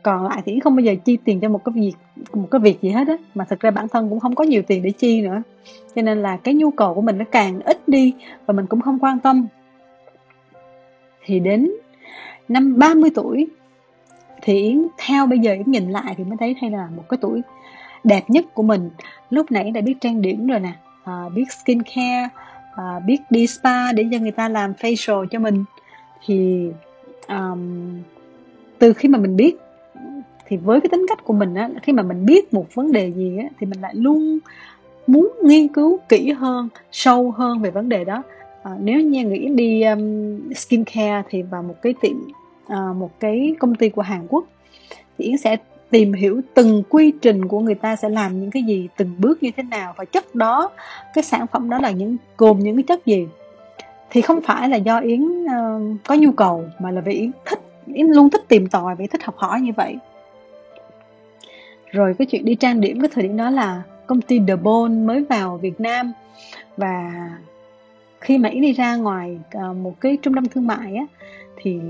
còn 0.02 0.24
lại 0.24 0.42
thì 0.44 0.60
không 0.60 0.76
bao 0.76 0.80
giờ 0.80 0.94
chi 1.04 1.18
tiền 1.24 1.40
cho 1.40 1.48
một 1.48 1.64
cái 1.64 1.72
việc 1.74 1.92
một 2.32 2.48
cái 2.50 2.60
việc 2.60 2.82
gì 2.82 2.90
hết 2.90 3.08
á. 3.08 3.16
Mà 3.34 3.44
thực 3.44 3.60
ra 3.60 3.70
bản 3.70 3.88
thân 3.88 4.08
cũng 4.08 4.20
không 4.20 4.34
có 4.34 4.44
nhiều 4.44 4.62
tiền 4.62 4.82
để 4.82 4.90
chi 4.90 5.22
nữa. 5.22 5.42
Cho 5.94 6.02
nên 6.02 6.22
là 6.22 6.36
cái 6.36 6.54
nhu 6.54 6.70
cầu 6.70 6.94
của 6.94 7.00
mình 7.00 7.18
nó 7.18 7.24
càng 7.30 7.60
ít 7.60 7.88
đi 7.88 8.14
và 8.46 8.54
mình 8.54 8.66
cũng 8.66 8.80
không 8.80 8.98
quan 8.98 9.18
tâm. 9.18 9.46
Thì 11.24 11.40
đến 11.40 11.70
năm 12.48 12.78
30 12.78 13.10
tuổi 13.14 13.46
thì 14.42 14.62
Yến 14.62 14.86
theo 14.98 15.26
bây 15.26 15.38
giờ 15.38 15.52
Yến 15.52 15.70
nhìn 15.70 15.90
lại 15.90 16.14
thì 16.16 16.24
mới 16.24 16.36
thấy 16.36 16.54
hay 16.60 16.70
là 16.70 16.88
một 16.96 17.04
cái 17.08 17.18
tuổi 17.20 17.42
đẹp 18.04 18.22
nhất 18.28 18.44
của 18.54 18.62
mình. 18.62 18.90
Lúc 19.30 19.52
nãy 19.52 19.70
đã 19.70 19.80
biết 19.80 19.94
trang 20.00 20.22
điểm 20.22 20.46
rồi 20.46 20.60
nè 20.60 20.72
à, 21.04 21.28
biết 21.34 21.44
skin 21.62 21.82
care 21.82 22.28
à, 22.76 23.00
biết 23.06 23.20
đi 23.30 23.46
spa 23.46 23.92
để 23.92 24.04
cho 24.12 24.18
người 24.18 24.30
ta 24.30 24.48
làm 24.48 24.72
facial 24.72 25.26
cho 25.30 25.38
mình. 25.38 25.64
Thì 26.26 26.68
um, 27.28 27.90
từ 28.78 28.92
khi 28.92 29.08
mà 29.08 29.18
mình 29.18 29.36
biết 29.36 29.56
thì 30.48 30.56
với 30.56 30.80
cái 30.80 30.88
tính 30.88 31.06
cách 31.08 31.24
của 31.24 31.32
mình 31.32 31.54
á 31.54 31.70
khi 31.82 31.92
mà 31.92 32.02
mình 32.02 32.26
biết 32.26 32.54
một 32.54 32.74
vấn 32.74 32.92
đề 32.92 33.12
gì 33.12 33.38
á 33.38 33.48
thì 33.60 33.66
mình 33.66 33.80
lại 33.80 33.94
luôn 33.94 34.38
muốn 35.06 35.32
nghiên 35.42 35.68
cứu 35.68 35.98
kỹ 36.08 36.32
hơn 36.32 36.68
sâu 36.92 37.30
hơn 37.30 37.58
về 37.62 37.70
vấn 37.70 37.88
đề 37.88 38.04
đó. 38.04 38.22
À, 38.62 38.70
nếu 38.80 39.00
như 39.00 39.24
nghĩ 39.24 39.48
đi 39.48 39.82
um, 39.82 40.52
skin 40.54 40.84
care 40.84 41.22
thì 41.30 41.42
vào 41.42 41.62
một 41.62 41.74
cái 41.82 41.94
tiệm 42.00 42.16
uh, 42.66 42.96
một 42.96 43.10
cái 43.20 43.54
công 43.58 43.74
ty 43.74 43.88
của 43.88 44.02
Hàn 44.02 44.26
Quốc 44.28 44.44
thì 45.18 45.24
Yến 45.24 45.36
sẽ 45.36 45.56
tìm 45.90 46.12
hiểu 46.12 46.40
từng 46.54 46.82
quy 46.88 47.12
trình 47.22 47.48
của 47.48 47.60
người 47.60 47.74
ta 47.74 47.96
sẽ 47.96 48.08
làm 48.08 48.40
những 48.40 48.50
cái 48.50 48.62
gì 48.62 48.88
từng 48.96 49.10
bước 49.18 49.42
như 49.42 49.50
thế 49.56 49.62
nào. 49.62 49.94
Và 49.96 50.04
chất 50.04 50.34
đó 50.34 50.70
cái 51.14 51.24
sản 51.24 51.46
phẩm 51.46 51.70
đó 51.70 51.78
là 51.82 51.90
những 51.90 52.16
gồm 52.36 52.58
những 52.58 52.76
cái 52.76 52.82
chất 52.82 53.06
gì? 53.06 53.26
Thì 54.10 54.20
không 54.20 54.40
phải 54.40 54.68
là 54.68 54.76
do 54.76 54.98
Yến 54.98 55.44
uh, 55.44 55.96
có 56.06 56.14
nhu 56.14 56.32
cầu 56.32 56.64
mà 56.78 56.90
là 56.90 57.00
vì 57.00 57.12
Yến 57.12 57.30
thích 57.44 57.60
Yến 57.94 58.06
luôn 58.06 58.30
thích 58.30 58.44
tìm 58.48 58.66
tòi 58.66 58.94
và 58.94 59.04
thích 59.10 59.22
học 59.24 59.36
hỏi 59.36 59.60
như 59.60 59.72
vậy 59.76 59.96
rồi 61.92 62.14
cái 62.18 62.26
chuyện 62.26 62.44
đi 62.44 62.54
trang 62.54 62.80
điểm 62.80 63.00
cái 63.00 63.10
thời 63.14 63.22
điểm 63.22 63.36
đó 63.36 63.50
là 63.50 63.82
công 64.06 64.20
ty 64.20 64.40
The 64.48 64.56
Bone 64.56 64.94
mới 64.94 65.24
vào 65.24 65.56
Việt 65.56 65.80
Nam. 65.80 66.12
Và 66.76 67.12
khi 68.20 68.38
mà 68.38 68.48
Yến 68.48 68.62
đi 68.62 68.72
ra 68.72 68.96
ngoài 68.96 69.38
uh, 69.70 69.76
một 69.76 70.00
cái 70.00 70.18
trung 70.22 70.34
tâm 70.34 70.48
thương 70.48 70.66
mại 70.66 70.94
á 70.94 71.06
thì 71.56 71.80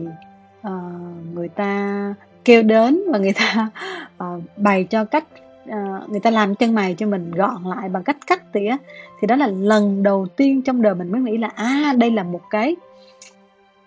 uh, 0.66 0.72
người 1.34 1.48
ta 1.48 2.14
kêu 2.44 2.62
đến 2.62 3.00
và 3.08 3.18
người 3.18 3.32
ta 3.32 3.70
uh, 4.24 4.42
bày 4.56 4.84
cho 4.84 5.04
cách 5.04 5.24
uh, 5.68 6.10
người 6.10 6.20
ta 6.20 6.30
làm 6.30 6.54
chân 6.54 6.74
mày 6.74 6.94
cho 6.94 7.06
mình 7.06 7.30
gọn 7.30 7.62
lại 7.64 7.88
bằng 7.88 8.02
cách 8.02 8.16
cắt 8.26 8.52
tỉa. 8.52 8.76
Thì 9.20 9.26
đó 9.26 9.36
là 9.36 9.46
lần 9.46 10.02
đầu 10.02 10.26
tiên 10.36 10.62
trong 10.62 10.82
đời 10.82 10.94
mình 10.94 11.12
mới 11.12 11.20
nghĩ 11.20 11.36
là 11.36 11.48
à 11.54 11.94
đây 11.98 12.10
là 12.10 12.22
một 12.22 12.42
cái 12.50 12.76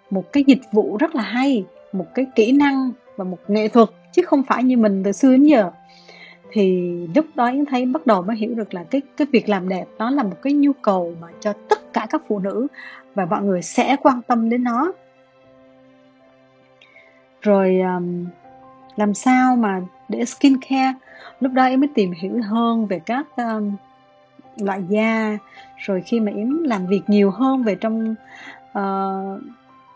một 0.09 0.33
cái 0.33 0.43
dịch 0.47 0.61
vụ 0.71 0.97
rất 0.97 1.15
là 1.15 1.23
hay 1.23 1.65
một 1.93 2.05
cái 2.13 2.25
kỹ 2.35 2.51
năng 2.51 2.91
và 3.17 3.23
một 3.23 3.37
nghệ 3.47 3.67
thuật 3.67 3.89
chứ 4.11 4.21
không 4.21 4.43
phải 4.43 4.63
như 4.63 4.77
mình 4.77 5.03
từ 5.03 5.11
xưa 5.11 5.31
đến 5.31 5.43
giờ 5.43 5.71
thì 6.51 6.91
lúc 7.15 7.25
đó 7.35 7.47
Yến 7.47 7.65
thấy 7.65 7.85
bắt 7.85 8.05
đầu 8.05 8.21
mới 8.21 8.35
hiểu 8.35 8.55
được 8.55 8.73
là 8.73 8.83
cái 8.83 9.01
cái 9.17 9.27
việc 9.31 9.49
làm 9.49 9.69
đẹp 9.69 9.85
nó 9.97 10.09
là 10.09 10.23
một 10.23 10.37
cái 10.41 10.53
nhu 10.53 10.73
cầu 10.73 11.13
mà 11.21 11.27
cho 11.39 11.53
tất 11.69 11.93
cả 11.93 12.07
các 12.09 12.21
phụ 12.27 12.39
nữ 12.39 12.67
và 13.15 13.25
mọi 13.25 13.41
người 13.41 13.61
sẽ 13.61 13.95
quan 14.01 14.21
tâm 14.21 14.49
đến 14.49 14.63
nó. 14.63 14.91
Rồi 17.41 17.79
um, 17.81 18.25
làm 18.95 19.13
sao 19.13 19.55
mà 19.55 19.81
để 20.09 20.25
skin 20.25 20.57
care 20.69 20.93
lúc 21.39 21.51
đó 21.53 21.63
em 21.63 21.79
mới 21.79 21.89
tìm 21.95 22.11
hiểu 22.11 22.41
hơn 22.41 22.85
về 22.85 22.99
các 22.99 23.27
um, 23.37 23.71
loại 24.57 24.83
da. 24.89 25.37
Rồi 25.77 26.01
khi 26.01 26.19
mà 26.19 26.31
yến 26.31 26.49
làm 26.49 26.87
việc 26.87 27.01
nhiều 27.07 27.31
hơn 27.31 27.63
về 27.63 27.75
trong 27.75 28.15
uh, 28.71 29.41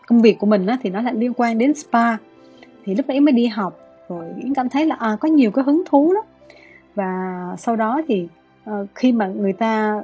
công 0.06 0.22
việc 0.22 0.38
của 0.38 0.46
mình 0.46 0.66
á, 0.66 0.78
thì 0.82 0.90
nó 0.90 1.02
lại 1.02 1.14
liên 1.14 1.32
quan 1.36 1.58
đến 1.58 1.74
spa. 1.74 2.16
Thì 2.84 2.94
lúc 2.94 3.06
đấy 3.06 3.20
mới 3.20 3.32
đi 3.32 3.46
học 3.46 3.78
rồi 4.08 4.24
yến 4.42 4.54
cảm 4.54 4.68
thấy 4.68 4.86
là 4.86 4.96
à, 4.98 5.16
có 5.20 5.28
nhiều 5.28 5.50
cái 5.50 5.64
hứng 5.64 5.82
thú 5.86 6.14
đó 6.14 6.22
và 6.96 7.42
sau 7.58 7.76
đó 7.76 8.02
thì 8.08 8.28
uh, 8.70 8.88
khi 8.94 9.12
mà 9.12 9.26
người 9.26 9.52
ta 9.52 10.02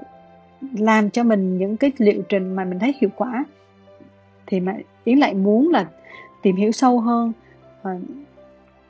làm 0.78 1.10
cho 1.10 1.22
mình 1.24 1.58
những 1.58 1.76
cái 1.76 1.92
liệu 1.98 2.22
trình 2.28 2.54
mà 2.54 2.64
mình 2.64 2.78
thấy 2.78 2.94
hiệu 3.00 3.10
quả 3.16 3.44
thì 4.46 4.60
mà 4.60 4.74
yến 5.04 5.18
lại 5.18 5.34
muốn 5.34 5.68
là 5.68 5.86
tìm 6.42 6.56
hiểu 6.56 6.72
sâu 6.72 7.00
hơn. 7.00 7.32
Uh, 7.80 8.02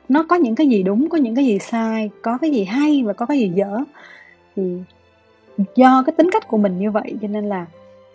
nó 0.09 0.23
có 0.23 0.35
những 0.35 0.55
cái 0.55 0.67
gì 0.67 0.83
đúng 0.83 1.09
có 1.09 1.17
những 1.17 1.35
cái 1.35 1.45
gì 1.45 1.59
sai 1.59 2.09
có 2.21 2.37
cái 2.37 2.51
gì 2.51 2.63
hay 2.63 3.03
và 3.05 3.13
có 3.13 3.25
cái 3.25 3.39
gì 3.39 3.51
dở. 3.55 3.79
Thì 4.55 4.77
do 5.75 6.03
cái 6.05 6.13
tính 6.17 6.29
cách 6.31 6.47
của 6.47 6.57
mình 6.57 6.79
như 6.79 6.91
vậy 6.91 7.15
cho 7.21 7.27
nên 7.27 7.45
là 7.45 7.65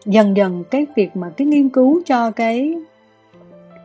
dần 0.05 0.37
dần 0.37 0.65
cái 0.71 0.87
việc 0.97 1.17
mà 1.17 1.31
cái 1.37 1.47
nghiên 1.47 1.69
cứu 1.69 2.03
cho 2.07 2.31
cái 2.31 2.75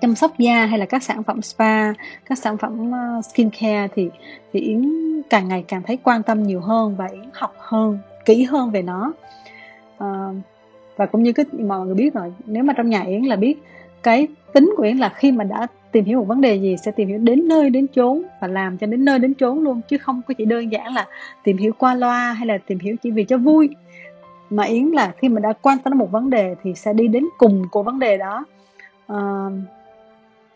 chăm 0.03 0.15
sóc 0.15 0.39
da 0.39 0.65
hay 0.65 0.79
là 0.79 0.85
các 0.85 1.03
sản 1.03 1.23
phẩm 1.23 1.41
spa 1.41 1.93
các 2.29 2.37
sản 2.37 2.57
phẩm 2.57 2.91
ờ, 2.91 3.21
skin 3.21 3.49
care 3.49 3.87
thì 3.95 4.09
thì 4.53 4.59
yến 4.59 4.91
càng 5.29 5.47
ngày 5.47 5.63
càng 5.67 5.81
thấy 5.83 5.97
quan 6.03 6.23
tâm 6.23 6.43
nhiều 6.43 6.61
hơn 6.61 6.95
và 6.95 7.07
yến 7.11 7.29
học 7.33 7.55
hơn 7.57 7.99
kỹ 8.25 8.43
hơn 8.43 8.71
về 8.71 8.81
nó. 8.81 9.13
À, 9.97 10.07
và 10.95 11.05
cũng 11.05 11.23
như 11.23 11.33
cái 11.33 11.45
mọi 11.59 11.85
người 11.85 11.95
biết 11.95 12.13
rồi 12.13 12.33
nếu 12.45 12.63
mà 12.63 12.73
trong 12.77 12.89
nhà 12.89 13.01
yến 13.01 13.23
là 13.23 13.35
biết 13.35 13.63
cái 14.03 14.27
tính 14.53 14.73
của 14.77 14.83
yến 14.83 14.97
là 14.97 15.09
khi 15.09 15.31
mà 15.31 15.43
đã 15.43 15.67
tìm 15.91 16.05
hiểu 16.05 16.19
một 16.19 16.27
vấn 16.27 16.41
đề 16.41 16.55
gì 16.55 16.75
sẽ 16.85 16.91
tìm 16.91 17.07
hiểu 17.07 17.17
đến 17.17 17.47
nơi 17.47 17.69
đến 17.69 17.87
chốn 17.95 18.21
và 18.41 18.47
làm 18.47 18.77
cho 18.77 18.87
đến 18.87 19.05
nơi 19.05 19.19
đến 19.19 19.33
chốn 19.33 19.59
luôn 19.59 19.81
chứ 19.87 19.97
không 19.97 20.21
có 20.27 20.33
chỉ 20.33 20.45
đơn 20.45 20.71
giản 20.71 20.93
là 20.93 21.07
tìm 21.43 21.57
hiểu 21.57 21.71
qua 21.77 21.95
loa 21.95 22.33
hay 22.33 22.47
là 22.47 22.57
tìm 22.57 22.79
hiểu 22.79 22.95
chỉ 23.03 23.11
vì 23.11 23.23
cho 23.23 23.37
vui. 23.37 23.69
Mà 24.49 24.63
yến 24.63 24.85
là 24.85 25.11
khi 25.17 25.29
mà 25.29 25.39
đã 25.39 25.53
quan 25.61 25.77
tâm 25.77 25.93
đến 25.93 25.97
một 25.97 26.11
vấn 26.11 26.29
đề 26.29 26.55
thì 26.63 26.73
sẽ 26.75 26.93
đi 26.93 27.07
đến 27.07 27.25
cùng 27.37 27.63
của 27.71 27.83
vấn 27.83 27.99
đề 27.99 28.17
đó. 28.17 28.45
À, 29.07 29.49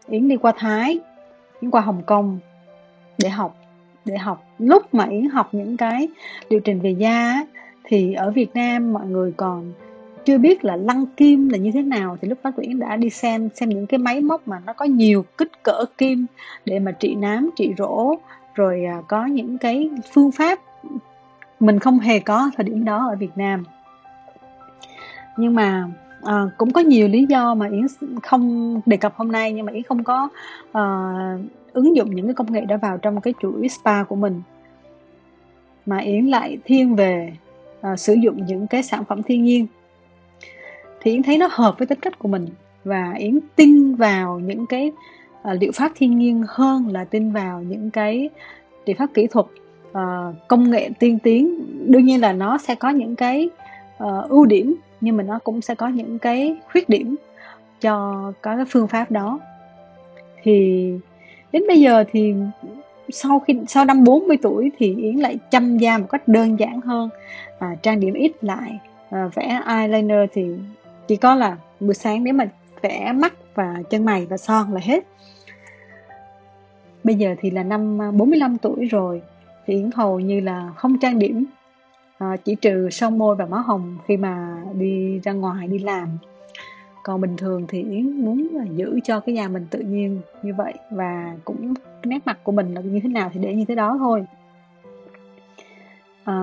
yến 0.10 0.28
đi 0.28 0.38
qua 0.38 0.54
thái, 0.58 1.00
yến 1.62 1.72
qua 1.72 1.82
hồng 1.82 2.02
kông 2.06 2.40
để 3.18 3.30
học 3.30 3.58
để 4.06 4.18
học. 4.18 4.44
Lúc 4.60 4.94
mà 4.94 5.06
yến 5.06 5.30
học 5.30 5.50
những 5.52 5.78
cái 5.78 6.08
liệu 6.50 6.60
trình 6.60 6.80
về 6.80 6.92
da 6.92 7.46
thì 7.84 8.14
ở 8.14 8.32
việt 8.32 8.56
nam 8.56 8.94
mọi 8.94 9.06
người 9.06 9.34
còn 9.38 9.74
chưa 10.26 10.38
biết 10.38 10.66
là 10.66 10.76
lăng 10.76 11.06
kim 11.06 11.50
là 11.50 11.58
như 11.58 11.72
thế 11.72 11.82
nào. 11.82 12.18
Thì 12.22 12.28
lúc 12.28 12.38
đó 12.44 12.52
tụi 12.58 12.66
yến 12.66 12.80
đã 12.80 12.96
đi 12.96 13.10
xem 13.10 13.50
xem 13.56 13.70
những 13.70 13.88
cái 13.88 13.98
máy 13.98 14.22
móc 14.22 14.48
mà 14.48 14.62
nó 14.66 14.74
có 14.74 14.86
nhiều 14.86 15.26
kích 15.38 15.64
cỡ 15.64 15.86
kim 15.98 16.26
để 16.66 16.80
mà 16.80 16.92
trị 16.92 17.16
nám, 17.16 17.50
trị 17.56 17.74
rỗ, 17.78 18.16
rồi 18.56 18.86
à, 18.86 19.02
có 19.08 19.26
những 19.26 19.58
cái 19.58 19.90
phương 20.14 20.32
pháp 20.32 20.60
mình 21.60 21.80
không 21.80 22.00
hề 22.00 22.20
có 22.20 22.52
thời 22.58 22.64
điểm 22.64 22.86
đó 22.86 23.08
ở 23.10 23.16
việt 23.16 23.38
nam. 23.38 23.64
Nhưng 25.38 25.56
mà 25.56 25.88
à, 26.24 26.50
cũng 26.58 26.74
có 26.74 26.82
nhiều 26.82 27.08
lý 27.08 27.26
do 27.30 27.56
mà 27.56 27.68
yến 27.68 27.86
không 28.24 28.82
đề 28.86 28.98
cập 28.98 29.16
hôm 29.16 29.32
nay 29.32 29.52
nhưng 29.52 29.66
mà 29.66 29.72
yến 29.72 29.84
không 29.84 30.04
có 30.04 30.30
à, 30.72 30.84
ứng 31.74 31.96
dụng 31.96 32.16
những 32.16 32.28
cái 32.28 32.34
công 32.34 32.52
nghệ 32.52 32.62
đó 32.62 32.78
vào 32.82 32.98
trong 32.98 33.22
cái 33.22 33.34
chuỗi 33.42 33.68
spa 33.70 34.04
của 34.04 34.16
mình. 34.16 34.42
Mà 35.86 35.98
yến 35.98 36.26
lại 36.26 36.58
thiên 36.66 36.96
về 36.96 37.34
à, 37.82 37.96
sử 37.96 38.14
dụng 38.14 38.46
những 38.46 38.68
cái 38.68 38.84
sản 38.84 39.04
phẩm 39.06 39.24
thiên 39.24 39.44
nhiên. 39.44 39.68
Thì 41.02 41.12
yến 41.12 41.24
thấy 41.24 41.38
nó 41.38 41.48
hợp 41.52 41.76
với 41.78 41.88
tính 41.88 42.00
cách 42.00 42.20
của 42.20 42.28
mình 42.28 42.48
và 42.84 43.14
yến 43.18 43.40
tin 43.56 43.96
vào 43.96 44.40
những 44.40 44.66
cái 44.66 44.92
uh, 45.52 45.62
liệu 45.62 45.72
pháp 45.72 45.92
thiên 45.96 46.18
nhiên 46.18 46.44
hơn 46.48 46.88
là 46.92 47.04
tin 47.04 47.32
vào 47.32 47.62
những 47.62 47.92
cái 47.92 48.30
liệu 48.86 48.96
pháp 49.00 49.10
kỹ 49.14 49.28
thuật 49.28 49.46
uh, 49.90 50.36
công 50.48 50.72
nghệ 50.72 50.90
tiên 51.00 51.20
tiến. 51.20 51.66
Đương 51.92 52.06
nhiên 52.06 52.22
là 52.22 52.34
nó 52.34 52.58
sẽ 52.58 52.76
có 52.76 52.90
những 52.90 53.16
cái 53.16 53.50
uh, 54.04 54.30
ưu 54.30 54.46
điểm 54.46 54.76
nhưng 55.02 55.18
mà 55.18 55.24
nó 55.24 55.40
cũng 55.40 55.62
sẽ 55.62 55.76
có 55.76 55.88
những 55.88 56.20
cái 56.20 56.56
khuyết 56.72 56.90
điểm 56.90 57.16
cho 57.82 58.24
có 58.42 58.56
cái 58.56 58.66
phương 58.70 58.88
pháp 58.88 59.12
đó. 59.12 59.40
Thì 60.44 60.92
đến 61.52 61.64
bây 61.68 61.82
giờ 61.82 62.04
thì 62.12 62.34
sau 63.10 63.40
khi 63.40 63.60
sau 63.68 63.86
năm 63.86 64.04
40 64.04 64.38
tuổi 64.42 64.72
thì 64.78 64.96
Yến 64.96 65.16
lại 65.16 65.38
chăm 65.52 65.78
da 65.78 65.98
một 65.98 66.08
cách 66.10 66.28
đơn 66.28 66.60
giản 66.60 66.82
hơn 66.82 67.10
à, 67.60 67.76
trang 67.82 68.00
điểm 68.00 68.14
ít 68.14 68.32
lại. 68.42 68.80
À, 69.10 69.30
vẽ 69.36 69.62
eyeliner 69.68 70.30
thì 70.34 70.46
chỉ 71.08 71.16
có 71.16 71.36
là 71.36 71.58
buổi 71.80 71.94
sáng 71.94 72.24
nếu 72.24 72.34
mà 72.34 72.50
vẽ 72.82 73.12
mắt 73.12 73.34
và 73.56 73.76
chân 73.90 74.06
mày 74.06 74.26
và 74.26 74.38
son 74.38 74.74
là 74.74 74.82
hết. 74.84 75.04
Bây 77.04 77.16
giờ 77.16 77.36
thì 77.40 77.52
là 77.52 77.64
năm 77.64 77.98
45 78.18 78.58
tuổi 78.58 78.86
rồi 78.86 79.22
thì 79.66 79.74
Yến 79.74 79.90
hầu 79.96 80.20
như 80.20 80.40
là 80.40 80.70
không 80.76 81.00
trang 81.00 81.20
điểm 81.20 81.46
à, 82.18 82.38
chỉ 82.46 82.56
trừ 82.56 82.90
son 82.90 83.18
môi 83.18 83.36
và 83.36 83.46
má 83.46 83.58
hồng 83.58 83.98
khi 84.06 84.18
mà 84.18 84.64
đi 84.74 85.20
ra 85.20 85.32
ngoài 85.32 85.68
đi 85.68 85.80
làm. 85.80 86.08
Còn 87.04 87.22
bình 87.22 87.38
thường 87.38 87.66
thì 87.68 87.84
yến 87.84 88.12
muốn 88.12 88.48
là 88.52 88.64
giữ 88.76 89.00
cho 89.04 89.20
cái 89.20 89.36
nhà 89.36 89.48
mình 89.48 89.66
tự 89.70 89.80
nhiên 89.80 90.20
như 90.44 90.54
vậy 90.58 90.74
và 90.92 91.36
cũng 91.46 91.74
nét 92.04 92.20
mặt 92.26 92.40
của 92.44 92.52
mình 92.52 92.74
là 92.74 92.82
như 92.82 93.00
thế 93.04 93.10
nào 93.10 93.30
thì 93.34 93.40
để 93.40 93.56
như 93.56 93.66
thế 93.68 93.76
đó 93.76 93.96
thôi. 94.00 94.26
À, 96.24 96.36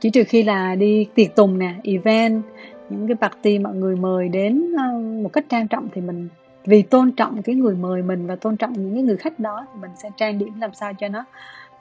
chỉ 0.00 0.10
trừ 0.10 0.24
khi 0.28 0.42
là 0.42 0.74
đi 0.74 1.06
tiệc 1.14 1.36
tùng 1.36 1.58
nè 1.58 1.74
event 1.84 2.42
những 2.90 3.08
cái 3.08 3.16
party 3.16 3.58
mọi 3.58 3.74
người 3.74 3.96
mời 3.96 4.28
đến 4.28 4.72
ờ, 4.78 4.98
một 5.22 5.32
cách 5.32 5.44
trang 5.48 5.68
trọng 5.68 5.88
thì 5.92 6.00
mình 6.00 6.28
vì 6.64 6.82
tôn 6.82 7.12
trọng 7.12 7.42
cái 7.42 7.54
người 7.54 7.74
mời 7.74 8.02
mình 8.02 8.26
và 8.26 8.36
tôn 8.36 8.56
trọng 8.56 8.72
những 8.72 8.94
cái 8.94 9.02
người 9.02 9.16
khách 9.16 9.38
đó 9.38 9.66
thì 9.74 9.80
mình 9.80 9.90
sẽ 10.02 10.10
trang 10.16 10.38
điểm 10.38 10.60
làm 10.60 10.74
sao 10.74 10.92
cho 10.94 11.08
nó 11.08 11.24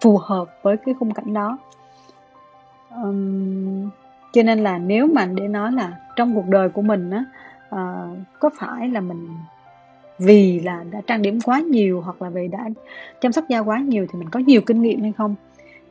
phù 0.01 0.17
hợp 0.17 0.47
với 0.61 0.77
cái 0.77 0.95
khung 0.99 1.13
cảnh 1.13 1.33
đó 1.33 1.57
um, 2.95 3.89
cho 4.33 4.43
nên 4.43 4.59
là 4.59 4.77
nếu 4.77 5.07
mà 5.07 5.25
để 5.25 5.47
nói 5.47 5.71
là 5.71 5.97
trong 6.15 6.35
cuộc 6.35 6.47
đời 6.47 6.69
của 6.69 6.81
mình 6.81 7.09
á 7.11 7.25
uh, 7.75 8.17
có 8.39 8.49
phải 8.59 8.87
là 8.87 9.01
mình 9.01 9.27
vì 10.19 10.59
là 10.59 10.83
đã 10.91 11.01
trang 11.07 11.21
điểm 11.21 11.39
quá 11.41 11.59
nhiều 11.59 12.01
hoặc 12.01 12.21
là 12.21 12.29
vì 12.29 12.47
đã 12.47 12.69
chăm 13.21 13.31
sóc 13.31 13.43
da 13.49 13.59
quá 13.59 13.79
nhiều 13.79 14.05
thì 14.11 14.19
mình 14.19 14.29
có 14.29 14.39
nhiều 14.39 14.61
kinh 14.61 14.81
nghiệm 14.81 15.01
hay 15.01 15.11
không? 15.17 15.35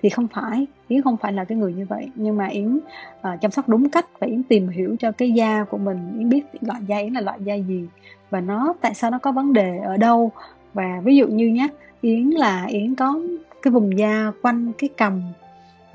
Thì 0.02 0.08
không 0.08 0.26
phải 0.28 0.66
yến 0.88 1.02
không 1.02 1.16
phải 1.16 1.32
là 1.32 1.44
cái 1.44 1.58
người 1.58 1.72
như 1.72 1.86
vậy. 1.88 2.10
Nhưng 2.14 2.36
mà 2.36 2.46
yến 2.46 2.76
uh, 2.76 3.40
chăm 3.40 3.50
sóc 3.50 3.68
đúng 3.68 3.88
cách 3.88 4.06
và 4.18 4.26
yến 4.26 4.42
tìm 4.42 4.68
hiểu 4.68 4.96
cho 4.98 5.12
cái 5.12 5.32
da 5.32 5.64
của 5.64 5.78
mình. 5.78 5.98
Yến 6.18 6.28
biết 6.28 6.42
loại 6.60 6.80
da 6.86 6.98
yến 6.98 7.12
là 7.12 7.20
loại 7.20 7.38
da 7.44 7.54
gì 7.54 7.88
và 8.30 8.40
nó 8.40 8.74
tại 8.80 8.94
sao 8.94 9.10
nó 9.10 9.18
có 9.18 9.32
vấn 9.32 9.52
đề 9.52 9.78
ở 9.78 9.96
đâu? 9.96 10.32
Và 10.74 11.00
ví 11.04 11.16
dụ 11.16 11.26
như 11.26 11.48
nhé 11.48 11.68
yến 12.00 12.30
là 12.30 12.64
yến 12.64 12.94
có 12.94 13.20
cái 13.62 13.72
vùng 13.72 13.98
da 13.98 14.32
quanh 14.42 14.72
cái 14.78 14.90
cằm 14.96 15.22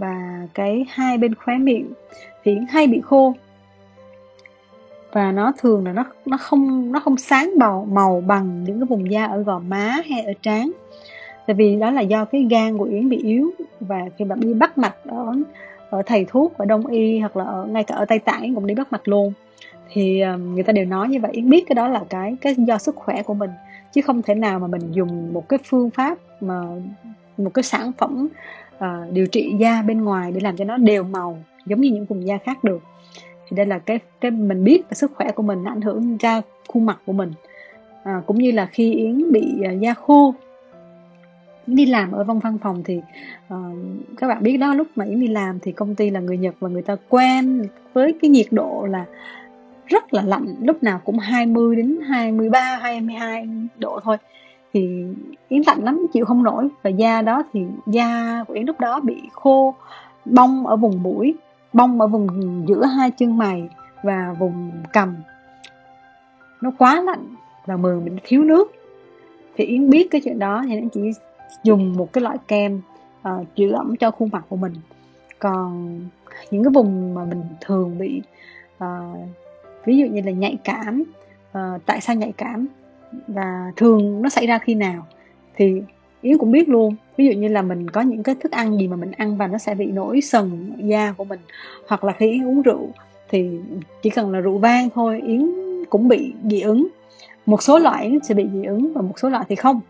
và 0.03 0.48
cái 0.53 0.86
hai 0.89 1.17
bên 1.17 1.36
khóe 1.36 1.57
miệng 1.57 1.91
thì 2.43 2.57
hay 2.69 2.88
bị 2.88 3.01
khô. 3.01 3.33
Và 5.12 5.31
nó 5.31 5.53
thường 5.57 5.86
là 5.86 5.93
nó 5.93 6.05
nó 6.25 6.38
không 6.38 6.91
nó 6.91 7.00
không 7.00 7.17
sáng 7.17 7.51
màu 7.60 7.88
màu 7.91 8.24
bằng 8.27 8.63
những 8.63 8.79
cái 8.79 8.86
vùng 8.86 9.12
da 9.12 9.25
ở 9.25 9.43
gò 9.43 9.60
má 9.60 10.01
hay 10.10 10.22
ở 10.22 10.33
trán. 10.41 10.72
Tại 11.48 11.53
vì 11.53 11.75
đó 11.75 11.91
là 11.91 12.01
do 12.01 12.25
cái 12.25 12.48
gan 12.50 12.77
của 12.77 12.83
yến 12.83 13.10
bị 13.10 13.17
yếu 13.17 13.51
và 13.79 14.01
khi 14.17 14.25
bạn 14.25 14.39
đi 14.39 14.53
bắt 14.53 14.77
mạch 14.77 14.95
ở 15.05 15.33
ở 15.89 16.01
thầy 16.05 16.25
thuốc 16.25 16.57
ở 16.57 16.65
đông 16.65 16.88
y 16.88 17.19
hoặc 17.19 17.38
là 17.38 17.43
ở, 17.43 17.65
ngay 17.65 17.83
cả 17.83 17.95
ở 17.95 18.05
tây 18.05 18.19
tạng 18.19 18.55
cũng 18.55 18.67
đi 18.67 18.75
bắt 18.75 18.91
mạch 18.91 19.07
luôn. 19.07 19.33
Thì 19.91 20.19
ờ, 20.19 20.38
người 20.38 20.63
ta 20.63 20.74
đều 20.74 20.86
nói 20.86 21.10
như 21.10 21.19
vậy. 21.19 21.31
Yến 21.33 21.50
biết 21.50 21.63
cái 21.67 21.75
đó 21.75 21.88
là 21.88 22.03
cái 22.10 22.36
cái 22.41 22.55
do 22.57 22.77
sức 22.77 22.95
khỏe 22.95 23.24
của 23.24 23.33
mình, 23.33 23.51
chứ 23.93 24.01
không 24.01 24.22
thể 24.22 24.36
nào 24.36 24.60
mà 24.60 24.67
mình 24.67 24.91
dùng 24.91 25.33
một 25.33 25.50
cái 25.50 25.60
phương 25.65 25.89
pháp 25.89 26.17
mà, 26.41 26.62
một 27.38 27.53
cái 27.53 27.63
sản 27.63 27.91
phẩm 27.98 28.27
uh, 28.84 29.13
điều 29.13 29.28
trị 29.28 29.56
da 29.60 29.82
bên 29.82 30.04
ngoài 30.04 30.32
để 30.32 30.40
làm 30.42 30.58
cho 30.58 30.66
nó 30.66 30.78
đều 30.78 31.04
màu 31.04 31.44
giống 31.66 31.82
như 31.82 31.92
những 31.92 32.06
vùng 32.06 32.28
da 32.28 32.38
khác 32.38 32.63
được. 32.63 32.82
Thì 33.50 33.56
đây 33.56 33.66
là 33.66 33.80
cái 33.80 34.00
cái 34.22 34.32
mình 34.32 34.63
biết 34.63 34.82
là 34.90 34.94
sức 34.94 35.12
khỏe 35.16 35.32
của 35.32 35.44
mình 35.44 35.63
ảnh 35.63 35.82
hưởng 35.82 36.18
ra 36.18 36.42
khuôn 36.68 36.86
mặt 36.86 37.00
của 37.06 37.13
mình. 37.13 37.32
À, 38.04 38.22
cũng 38.25 38.38
như 38.38 38.52
là 38.52 38.66
khi 38.66 38.94
yến 38.94 39.32
bị 39.32 39.54
uh, 39.74 39.82
da 39.82 39.94
khô 39.94 40.34
đi 41.68 41.86
làm 41.86 42.12
ở 42.12 42.24
văn 42.24 42.40
văn 42.40 42.58
phòng 42.58 42.84
thì 42.86 43.02
uh, 43.54 43.58
các 44.18 44.28
bạn 44.28 44.44
biết 44.44 44.58
đó 44.58 44.74
lúc 44.74 44.88
mà 44.96 45.06
yến 45.06 45.20
đi 45.20 45.28
làm 45.28 45.60
thì 45.60 45.72
công 45.72 45.96
ty 45.96 46.10
là 46.10 46.20
người 46.20 46.38
nhật 46.38 46.56
và 46.60 46.70
người 46.70 46.82
ta 46.82 46.96
quen 47.10 47.68
với 47.94 48.13
cái 48.22 48.30
nhiệt 48.30 48.48
độ 48.52 48.88
là 48.90 49.06
rất 49.88 50.13
là 50.13 50.22
lạnh 50.22 50.56
lúc 50.62 50.84
nào 50.84 51.02
cũng 51.06 51.20
20 51.20 51.75
đến 51.75 52.00
23 52.08 52.78
22 52.82 53.48
độ 53.78 54.00
thôi 54.04 54.18
thì 54.74 55.06
yến 55.48 55.62
lạnh 55.68 55.84
lắm 55.84 56.08
chịu 56.13 56.25
không 56.25 56.44
nổi. 56.44 56.68
Và 56.82 56.89
da 56.89 57.22
đó 57.22 57.44
thì 57.53 57.65
da 57.86 58.44
của 58.48 58.53
yến 58.53 58.65
lúc 58.65 58.80
đó 58.80 59.00
bị 59.00 59.22
khô 59.32 59.75
bong 60.25 60.68
ở 60.68 60.75
vùng 60.75 61.03
mũi 61.03 61.36
bong 61.74 62.01
ở 62.01 62.08
vùng 62.08 62.27
giữa 62.68 62.86
hai 62.86 63.12
chân 63.12 63.38
mày 63.38 63.70
và 64.03 64.36
vùng 64.39 64.72
cằm 64.94 65.15
nó 66.62 66.72
quá 66.77 67.01
lạnh 67.01 67.25
và 67.65 67.77
mờ 67.77 68.00
mình 68.03 68.18
thiếu 68.24 68.44
nước. 68.44 68.72
Thì 69.56 69.65
yến 69.65 69.89
biết 69.89 70.08
cái 70.12 70.22
chuyện 70.24 70.39
đó 70.39 70.63
thì 70.68 70.80
nó 70.80 70.88
chỉ 70.94 71.12
dùng 71.63 71.94
một 71.98 72.13
cái 72.13 72.22
loại 72.22 72.38
kem 72.48 72.82
uh, 73.30 73.48
chữa 73.56 73.72
ẩm 73.72 73.96
cho 73.96 74.12
khuôn 74.12 74.30
mặt 74.32 74.46
của 74.50 74.56
mình. 74.56 74.74
Còn 75.39 76.00
những 76.51 76.63
cái 76.63 76.72
vùng 76.74 77.13
mà 77.13 77.25
mình 77.25 77.44
thường 77.62 77.98
bị 77.98 78.22
uh, 78.84 79.27
ví 79.86 79.98
dụ 79.98 80.06
như 80.06 80.22
là 80.22 80.32
nhạy 80.32 80.58
cảm 80.63 81.03
uh, 81.58 81.86
tại 81.86 82.01
sao 82.01 82.15
nhạy 82.15 82.34
cảm? 82.38 82.68
Và 83.27 83.72
thường 83.75 84.22
nó 84.22 84.29
xảy 84.29 84.48
ra 84.48 84.60
khi 84.60 84.75
nào 84.75 85.08
thì 85.55 85.82
yến 86.22 86.38
cũng 86.38 86.51
biết 86.51 86.70
luôn. 86.70 86.96
Ví 87.17 87.25
dụ 87.25 87.32
như 87.32 87.48
là 87.48 87.62
mình 87.62 87.89
có 87.89 88.01
những 88.01 88.24
cái 88.24 88.36
thức 88.36 88.51
ăn 88.51 88.77
gì 88.77 88.88
mà 88.88 88.96
mình 88.96 89.12
ăn 89.12 89.38
và 89.38 89.48
nó 89.48 89.58
sẽ 89.58 89.75
bị 89.75 89.86
nổi 89.86 90.22
sần 90.22 90.74
da 90.77 91.13
của 91.17 91.24
mình. 91.24 91.39
Hoặc 91.88 92.03
là 92.03 92.13
khi 92.13 92.32
yến 92.32 92.48
uống 92.48 92.62
rượu 92.62 92.89
thì 93.29 93.50
chỉ 94.01 94.10
cần 94.10 94.32
là 94.32 94.39
rượu 94.39 94.58
vang 94.58 94.89
thôi 94.96 95.22
yến 95.25 95.50
cũng 95.89 96.08
bị 96.08 96.34
dị 96.43 96.62
ứng. 96.62 96.88
Một 97.46 97.63
số 97.63 97.79
loại 97.79 98.05
yến 98.05 98.20
sẽ 98.24 98.36
bị 98.36 98.48
dị 98.53 98.63
ứng 98.63 98.93
và 98.93 99.01
một 99.01 99.20
số 99.20 99.29
loại 99.29 99.46
thì 99.50 99.55
không. 99.55 99.82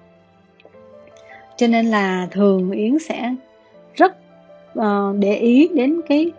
Cho 1.58 1.68
nên 1.68 1.86
là 1.86 2.28
thường 2.32 2.72
yến 2.72 3.00
sẽ 3.00 3.36
rất 3.96 4.18
uh, 4.80 4.84
để 5.20 5.36
ý 5.36 5.70
đến 5.76 6.02
cái 6.08 6.32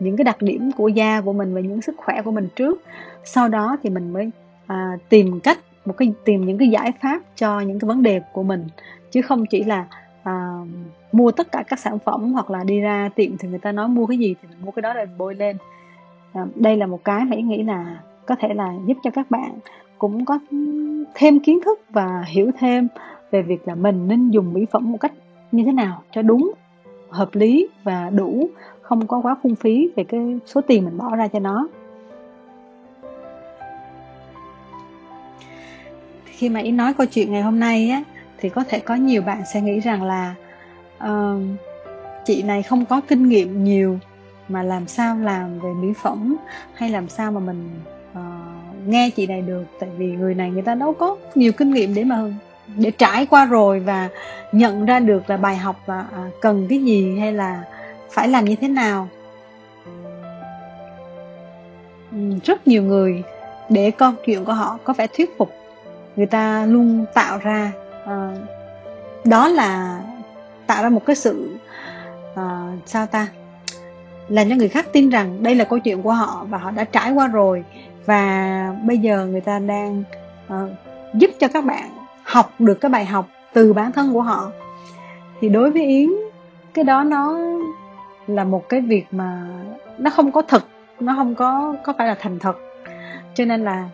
những 0.00 0.16
cái 0.16 0.24
đặc 0.24 0.42
điểm 0.42 0.70
của 0.72 0.88
da 0.88 1.20
của 1.20 1.32
mình 1.32 1.54
và 1.54 1.60
những 1.60 1.82
sức 1.82 1.94
khỏe 1.96 2.22
của 2.22 2.30
mình 2.30 2.48
trước. 2.56 2.82
Sau 3.24 3.48
đó 3.48 3.76
thì 3.82 3.90
mình 3.90 4.12
mới 4.12 4.30
à, 4.66 4.98
tìm 5.08 5.40
cách 5.40 5.58
một 5.84 5.94
cái 5.96 6.12
tìm 6.24 6.46
những 6.46 6.58
cái 6.58 6.68
giải 6.68 6.92
pháp 7.02 7.20
cho 7.36 7.60
những 7.60 7.78
cái 7.78 7.88
vấn 7.88 8.02
đề 8.02 8.20
của 8.32 8.42
mình 8.42 8.66
chứ 9.10 9.22
không 9.22 9.46
chỉ 9.46 9.64
là 9.64 9.86
à, 10.22 10.50
mua 11.12 11.30
tất 11.30 11.52
cả 11.52 11.64
các 11.68 11.78
sản 11.78 11.98
phẩm 11.98 12.32
hoặc 12.32 12.50
là 12.50 12.64
đi 12.64 12.80
ra 12.80 13.10
tiệm 13.14 13.36
thì 13.38 13.48
người 13.48 13.58
ta 13.58 13.72
nói 13.72 13.88
mua 13.88 14.06
cái 14.06 14.18
gì 14.18 14.34
thì 14.42 14.48
mình 14.48 14.58
mua 14.64 14.70
cái 14.70 14.82
đó 14.82 14.94
để 14.94 15.06
bôi 15.18 15.34
lên. 15.34 15.56
À, 16.32 16.46
đây 16.54 16.76
là 16.76 16.86
một 16.86 17.04
cái 17.04 17.24
mà 17.24 17.36
ý 17.36 17.42
nghĩ 17.42 17.62
là 17.62 18.00
có 18.26 18.36
thể 18.40 18.54
là 18.54 18.72
giúp 18.86 18.96
cho 19.02 19.10
các 19.10 19.30
bạn 19.30 19.58
cũng 19.98 20.24
có 20.24 20.38
thêm 21.14 21.40
kiến 21.40 21.60
thức 21.64 21.80
và 21.90 22.24
hiểu 22.26 22.50
thêm 22.58 22.88
về 23.30 23.42
việc 23.42 23.68
là 23.68 23.74
mình 23.74 24.08
nên 24.08 24.30
dùng 24.30 24.52
mỹ 24.52 24.66
phẩm 24.70 24.92
một 24.92 24.98
cách 25.00 25.12
như 25.52 25.64
thế 25.64 25.72
nào 25.72 26.02
cho 26.12 26.22
đúng 26.22 26.52
hợp 27.10 27.28
lý 27.32 27.68
và 27.84 28.10
đủ 28.10 28.48
không 28.82 29.06
có 29.06 29.20
quá 29.20 29.36
phung 29.42 29.54
phí 29.54 29.90
về 29.96 30.04
cái 30.04 30.38
số 30.46 30.60
tiền 30.60 30.84
mình 30.84 30.98
bỏ 30.98 31.16
ra 31.16 31.28
cho 31.28 31.38
nó. 31.38 31.68
Khi 36.44 36.50
mà 36.50 36.60
ý 36.60 36.70
nói 36.70 36.94
câu 36.94 37.06
chuyện 37.06 37.32
ngày 37.32 37.42
hôm 37.42 37.60
nay 37.60 37.90
á 37.90 38.02
thì 38.38 38.48
có 38.48 38.64
thể 38.68 38.78
có 38.78 38.94
nhiều 38.94 39.22
bạn 39.22 39.42
sẽ 39.52 39.60
nghĩ 39.60 39.80
rằng 39.80 40.02
là 40.02 40.34
uh, 41.04 41.40
chị 42.24 42.42
này 42.42 42.62
không 42.62 42.84
có 42.84 43.00
kinh 43.08 43.28
nghiệm 43.28 43.64
nhiều 43.64 43.98
mà 44.48 44.62
làm 44.62 44.86
sao 44.86 45.16
làm 45.16 45.58
về 45.58 45.70
mỹ 45.80 45.88
phẩm 46.02 46.36
hay 46.74 46.90
làm 46.90 47.08
sao 47.08 47.32
mà 47.32 47.40
mình 47.40 47.70
uh, 48.12 48.88
nghe 48.88 49.10
chị 49.10 49.26
này 49.26 49.40
được. 49.40 49.64
Tại 49.80 49.88
vì 49.96 50.06
người 50.06 50.34
này 50.34 50.50
người 50.50 50.62
ta 50.62 50.74
đâu 50.74 50.92
có 50.92 51.16
nhiều 51.34 51.52
kinh 51.52 51.70
nghiệm 51.70 51.94
để 51.94 52.04
mà 52.04 52.22
để 52.76 52.90
trải 52.90 53.26
qua 53.26 53.44
rồi 53.44 53.80
và 53.80 54.08
nhận 54.52 54.84
ra 54.84 55.00
được 55.00 55.30
là 55.30 55.36
bài 55.36 55.56
học 55.56 55.76
và 55.86 56.00
uh, 56.00 56.40
cần 56.40 56.66
cái 56.68 56.78
gì 56.84 57.18
hay 57.18 57.32
là 57.32 57.64
phải 58.10 58.28
làm 58.28 58.44
như 58.44 58.56
thế 58.56 58.68
nào. 58.68 59.08
Ừ, 62.12 62.18
rất 62.44 62.68
nhiều 62.68 62.82
người 62.82 63.22
để 63.68 63.90
câu 63.90 64.12
chuyện 64.26 64.44
của 64.44 64.52
họ 64.52 64.78
có 64.84 64.92
vẻ 64.92 65.06
thuyết 65.06 65.38
phục 65.38 65.63
người 66.16 66.26
ta 66.26 66.66
luôn 66.66 67.04
tạo 67.14 67.38
ra 67.38 67.72
uh, 68.04 68.38
đó 69.24 69.48
là 69.48 70.00
tạo 70.66 70.82
ra 70.82 70.88
một 70.88 71.06
cái 71.06 71.16
sự 71.16 71.56
uh, 72.32 72.40
sao 72.86 73.06
ta? 73.06 73.26
Làm 74.28 74.48
cho 74.48 74.56
người 74.56 74.68
khác 74.68 74.86
tin 74.92 75.08
rằng 75.08 75.42
đây 75.42 75.54
là 75.54 75.64
câu 75.64 75.78
chuyện 75.78 76.02
của 76.02 76.12
họ 76.12 76.46
và 76.48 76.58
họ 76.58 76.70
đã 76.70 76.84
trải 76.84 77.12
qua 77.12 77.26
rồi. 77.26 77.64
Và 78.06 78.72
bây 78.84 78.98
giờ 78.98 79.26
người 79.26 79.40
ta 79.40 79.58
đang 79.58 80.02
uh, 80.46 80.70
giúp 81.14 81.30
cho 81.40 81.48
các 81.48 81.64
bạn 81.64 81.90
học 82.22 82.52
được 82.58 82.74
cái 82.74 82.90
bài 82.90 83.04
học 83.04 83.26
từ 83.52 83.72
bản 83.72 83.92
thân 83.92 84.12
của 84.12 84.22
họ. 84.22 84.50
Thì 85.40 85.48
đối 85.48 85.70
với 85.70 85.82
yến 85.82 86.08
cái 86.74 86.84
đó 86.84 87.04
nó 87.04 87.38
là 88.26 88.44
một 88.44 88.68
cái 88.68 88.80
việc 88.80 89.06
mà 89.10 89.42
nó 89.98 90.10
không 90.10 90.32
có 90.32 90.42
thật 90.42 90.64
nó 91.00 91.14
không 91.16 91.34
có 91.34 91.74
có 91.84 91.92
phải 91.98 92.06
là 92.06 92.16
thành 92.20 92.38
thật. 92.38 92.56
Cho 93.34 93.44
nên 93.44 93.64
là 93.64 93.88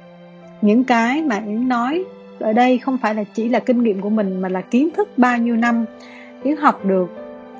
những 0.62 0.84
cái 0.84 1.22
mà 1.22 1.36
yến 1.46 1.68
nói 1.68 2.04
ở 2.38 2.52
đây 2.52 2.78
không 2.78 2.98
phải 2.98 3.14
là 3.14 3.24
chỉ 3.34 3.48
là 3.48 3.60
kinh 3.60 3.82
nghiệm 3.82 4.00
của 4.00 4.10
mình 4.10 4.40
mà 4.40 4.48
là 4.48 4.60
kiến 4.60 4.90
thức 4.96 5.08
bao 5.16 5.38
nhiêu 5.38 5.56
năm 5.56 5.84
yến 6.42 6.56
học 6.56 6.84
được 6.84 7.10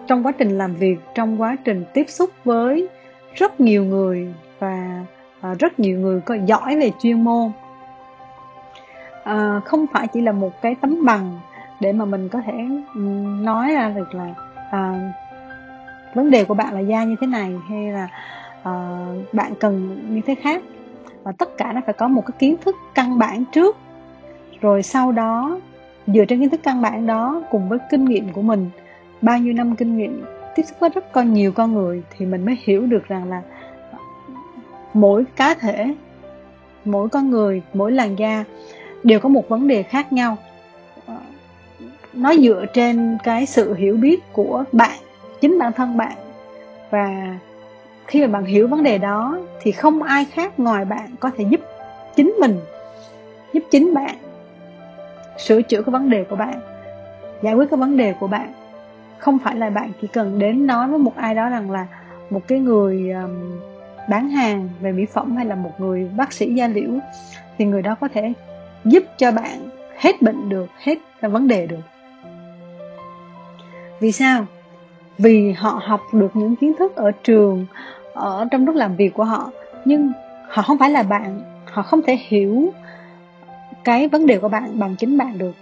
trong 0.06 0.26
quá 0.26 0.32
trình 0.32 0.58
làm 0.58 0.74
việc 0.74 0.96
trong 1.14 1.40
quá 1.40 1.56
trình 1.64 1.84
tiếp 1.94 2.04
xúc 2.08 2.30
với 2.44 2.88
rất 3.34 3.60
nhiều 3.60 3.84
người 3.84 4.34
và 4.58 5.04
à, 5.40 5.54
rất 5.58 5.80
nhiều 5.80 5.98
người 5.98 6.20
có 6.20 6.36
giỏi 6.46 6.76
về 6.76 6.90
chuyên 7.02 7.24
môn. 7.24 7.50
À, 9.24 9.60
không 9.64 9.86
phải 9.92 10.06
chỉ 10.06 10.20
là 10.20 10.32
một 10.32 10.62
cái 10.62 10.74
tấm 10.80 11.04
bằng 11.04 11.38
để 11.80 11.92
mà 11.92 12.04
mình 12.04 12.28
có 12.28 12.40
thể 12.46 12.52
nói 13.42 13.72
ra 13.72 13.88
được 13.88 14.14
là 14.14 14.34
à, 14.70 15.12
vấn 16.14 16.30
đề 16.30 16.44
của 16.44 16.54
bạn 16.54 16.74
là 16.74 16.80
da 16.80 17.04
như 17.04 17.16
thế 17.20 17.26
này 17.26 17.54
hay 17.68 17.92
là 17.92 18.08
à, 18.62 18.72
bạn 19.32 19.52
cần 19.60 19.98
như 20.08 20.20
thế 20.26 20.34
khác 20.34 20.62
và 21.22 21.32
tất 21.32 21.56
cả 21.56 21.72
nó 21.72 21.80
phải 21.86 21.94
có 21.94 22.08
một 22.08 22.22
cái 22.26 22.36
kiến 22.38 22.56
thức 22.64 22.76
căn 22.94 23.18
bản 23.18 23.44
trước. 23.52 23.76
Rồi 24.60 24.82
sau 24.82 25.12
đó, 25.12 25.60
dựa 26.06 26.24
trên 26.24 26.40
kiến 26.40 26.50
thức 26.50 26.60
căn 26.62 26.82
bản 26.82 27.06
đó 27.06 27.42
cùng 27.50 27.68
với 27.68 27.78
kinh 27.90 28.04
nghiệm 28.04 28.32
của 28.32 28.42
mình, 28.42 28.70
bao 29.20 29.38
nhiêu 29.38 29.54
năm 29.54 29.76
kinh 29.76 29.98
nghiệm, 29.98 30.24
tiếp 30.54 30.62
xúc 30.62 30.76
với 30.80 30.90
rất 30.90 31.12
con 31.12 31.32
nhiều 31.32 31.52
con 31.52 31.74
người 31.74 32.02
thì 32.16 32.26
mình 32.26 32.44
mới 32.46 32.58
hiểu 32.62 32.86
được 32.86 33.08
rằng 33.08 33.28
là 33.28 33.42
mỗi 34.94 35.24
cá 35.36 35.54
thể, 35.54 35.94
mỗi 36.84 37.08
con 37.08 37.30
người, 37.30 37.62
mỗi 37.74 37.92
làn 37.92 38.18
da 38.18 38.44
đều 39.02 39.20
có 39.20 39.28
một 39.28 39.48
vấn 39.48 39.68
đề 39.68 39.82
khác 39.82 40.12
nhau. 40.12 40.36
Nó 42.12 42.34
dựa 42.34 42.64
trên 42.74 43.18
cái 43.24 43.46
sự 43.46 43.74
hiểu 43.74 43.96
biết 43.96 44.32
của 44.32 44.64
bạn, 44.72 44.98
chính 45.40 45.58
bản 45.58 45.72
thân 45.72 45.96
bạn 45.96 46.12
và 46.90 47.38
khi 48.10 48.20
mà 48.20 48.26
bạn 48.26 48.44
hiểu 48.44 48.68
vấn 48.68 48.82
đề 48.82 48.98
đó 48.98 49.38
thì 49.60 49.72
không 49.72 50.02
ai 50.02 50.24
khác 50.24 50.58
ngoài 50.58 50.84
bạn 50.84 51.08
có 51.20 51.30
thể 51.36 51.44
giúp 51.50 51.60
chính 52.16 52.34
mình 52.40 52.60
giúp 53.52 53.62
chính 53.70 53.94
bạn 53.94 54.16
sửa 55.38 55.62
chữa 55.62 55.82
cái 55.82 55.90
vấn 55.90 56.10
đề 56.10 56.24
của 56.24 56.36
bạn 56.36 56.60
giải 57.42 57.54
quyết 57.54 57.70
cái 57.70 57.78
vấn 57.78 57.96
đề 57.96 58.14
của 58.20 58.26
bạn. 58.26 58.52
Không 59.18 59.38
phải 59.38 59.56
là 59.56 59.70
bạn 59.70 59.92
chỉ 60.00 60.06
cần 60.06 60.38
đến 60.38 60.66
nói 60.66 60.88
với 60.88 60.98
một 60.98 61.16
ai 61.16 61.34
đó 61.34 61.48
rằng 61.48 61.70
là 61.70 61.86
một 62.30 62.40
cái 62.48 62.58
người 62.58 63.10
um, 63.10 63.60
bán 64.08 64.28
hàng 64.28 64.68
về 64.80 64.92
mỹ 64.92 65.06
phẩm 65.06 65.36
hay 65.36 65.46
là 65.46 65.54
một 65.54 65.72
người 65.78 66.10
bác 66.16 66.32
sĩ 66.32 66.54
da 66.54 66.68
liễu 66.68 66.90
thì 67.58 67.64
người 67.64 67.82
đó 67.82 67.96
có 68.00 68.08
thể 68.14 68.32
giúp 68.84 69.02
cho 69.18 69.32
bạn 69.32 69.68
hết 69.98 70.22
bệnh 70.22 70.48
được 70.48 70.68
hết 70.78 70.98
vấn 71.20 71.48
đề 71.48 71.66
được. 71.66 71.82
Vì 74.00 74.12
sao? 74.12 74.46
Vì 75.18 75.52
họ 75.52 75.80
học 75.84 76.00
được 76.12 76.36
những 76.36 76.56
kiến 76.56 76.72
thức 76.78 76.96
ở 76.96 77.10
trường 77.10 77.66
ở 78.12 78.46
trong 78.50 78.66
lúc 78.66 78.76
làm 78.76 78.96
việc 78.96 79.14
của 79.14 79.24
họ. 79.24 79.50
Nhưng 79.84 80.12
họ 80.48 80.62
không 80.62 80.78
phải 80.78 80.90
là 80.90 81.02
bạn. 81.02 81.40
Họ 81.72 81.82
không 81.82 82.02
thể 82.02 82.18
hiểu 82.28 82.72
cái 83.84 84.08
vấn 84.08 84.26
đề 84.26 84.38
của 84.38 84.48
bạn 84.48 84.78
bằng 84.78 84.96
chính 84.96 85.18
bạn 85.18 85.38
được. 85.38 85.54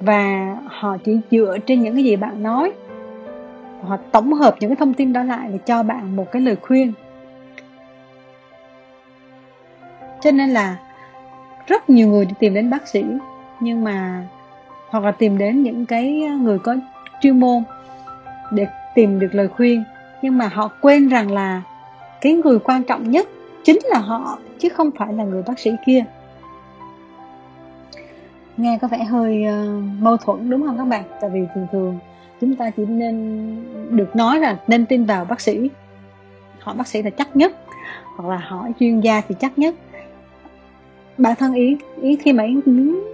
Và 0.00 0.56
họ 0.66 0.96
chỉ 1.04 1.20
dựa 1.30 1.58
trên 1.66 1.82
những 1.82 1.94
cái 1.94 2.04
gì 2.04 2.16
bạn 2.16 2.42
nói. 2.42 2.72
Họ 3.82 3.96
tổng 4.12 4.32
hợp 4.32 4.56
những 4.60 4.70
cái 4.70 4.76
thông 4.76 4.94
tin 4.94 5.12
đó 5.12 5.22
lại 5.22 5.48
để 5.52 5.58
cho 5.66 5.82
bạn 5.82 6.16
một 6.16 6.32
cái 6.32 6.42
lời 6.42 6.56
khuyên. 6.62 6.92
Cho 10.20 10.30
nên 10.30 10.50
là 10.50 10.76
rất 11.66 11.90
nhiều 11.90 12.08
người 12.08 12.24
đi 12.24 12.32
tìm 12.38 12.54
đến 12.54 12.70
bác 12.70 12.88
sĩ. 12.88 13.04
Nhưng 13.60 13.84
mà 13.84 14.22
hoặc 14.88 15.04
là 15.04 15.10
tìm 15.10 15.38
đến 15.38 15.62
những 15.62 15.86
cái 15.86 16.12
người 16.40 16.58
có 16.58 16.76
chuyên 17.20 17.40
môn 17.40 17.62
để 18.50 18.66
tìm 18.94 19.20
được 19.20 19.34
lời 19.34 19.48
khuyên. 19.48 19.84
Nhưng 20.22 20.38
mà 20.38 20.48
họ 20.48 20.68
quên 20.80 21.08
rằng 21.08 21.30
là 21.30 21.62
cái 22.20 22.32
người 22.32 22.58
quan 22.58 22.84
trọng 22.84 23.10
nhất 23.10 23.28
chính 23.64 23.78
là 23.84 23.98
họ 23.98 24.38
chứ 24.58 24.68
không 24.68 24.90
phải 24.98 25.12
là 25.12 25.24
người 25.24 25.42
bác 25.42 25.58
sĩ 25.58 25.70
kia. 25.86 26.04
Nghe 28.56 28.78
có 28.82 28.88
vẻ 28.88 29.04
hơi 29.04 29.44
uh, 29.46 29.82
mâu 30.00 30.16
thuẫn 30.16 30.50
đúng 30.50 30.66
không 30.66 30.78
các 30.78 30.84
bạn? 30.84 31.04
Tại 31.20 31.30
vì 31.30 31.40
thường 31.54 31.66
thường 31.72 31.98
chúng 32.40 32.56
ta 32.56 32.70
chỉ 32.70 32.84
nên 32.86 33.56
được 33.90 34.16
nói 34.16 34.40
là 34.40 34.56
nên 34.66 34.86
tin 34.86 35.04
vào 35.04 35.24
bác 35.24 35.40
sĩ. 35.40 35.70
Họ 36.58 36.74
bác 36.74 36.86
sĩ 36.88 37.02
là 37.02 37.10
chắc 37.10 37.36
nhất 37.36 37.52
hoặc 38.16 38.30
là 38.30 38.36
hỏi 38.36 38.72
chuyên 38.80 39.00
gia 39.00 39.20
thì 39.20 39.34
chắc 39.40 39.58
nhất. 39.58 39.74
Bản 41.18 41.34
thân 41.38 41.54
yến 41.54 41.76
yến 42.02 42.16
khi 42.16 42.32
mà 42.32 42.44
yến 42.44 42.60
muốn 42.66 43.04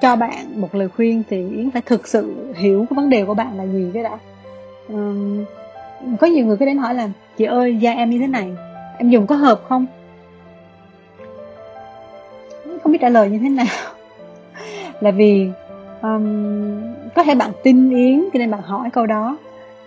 cho 0.00 0.16
bạn 0.16 0.60
một 0.60 0.74
lời 0.74 0.88
khuyên 0.88 1.22
thì 1.30 1.36
yến 1.36 1.70
phải 1.70 1.82
thực 1.82 2.08
sự 2.08 2.52
hiểu 2.54 2.86
cái 2.90 2.96
vấn 2.96 3.10
đề 3.10 3.24
của 3.24 3.34
bạn 3.34 3.56
là 3.56 3.66
gì 3.66 3.90
cái 3.94 4.02
đã. 4.02 4.18
Um, 4.88 5.44
có 6.20 6.26
nhiều 6.26 6.46
người 6.46 6.56
cứ 6.56 6.66
đến 6.66 6.78
hỏi 6.78 6.94
là 6.94 7.08
chị 7.36 7.44
ơi 7.44 7.76
da 7.76 7.92
em 7.92 8.10
như 8.10 8.18
thế 8.18 8.26
này 8.26 8.50
em 8.98 9.10
dùng 9.10 9.26
có 9.26 9.36
hợp 9.36 9.60
không? 9.68 9.86
Không 12.82 12.92
biết 12.92 12.98
trả 13.00 13.08
lời 13.08 13.30
như 13.30 13.38
thế 13.38 13.48
nào. 13.48 13.66
Là 15.00 15.10
vì 15.10 15.48
um, 16.02 16.24
có 17.14 17.24
thể 17.24 17.34
bạn 17.34 17.50
tin 17.62 17.90
yến 17.90 18.24
cho 18.32 18.38
nên 18.38 18.50
bạn 18.50 18.62
hỏi 18.62 18.90
câu 18.90 19.06
đó. 19.06 19.38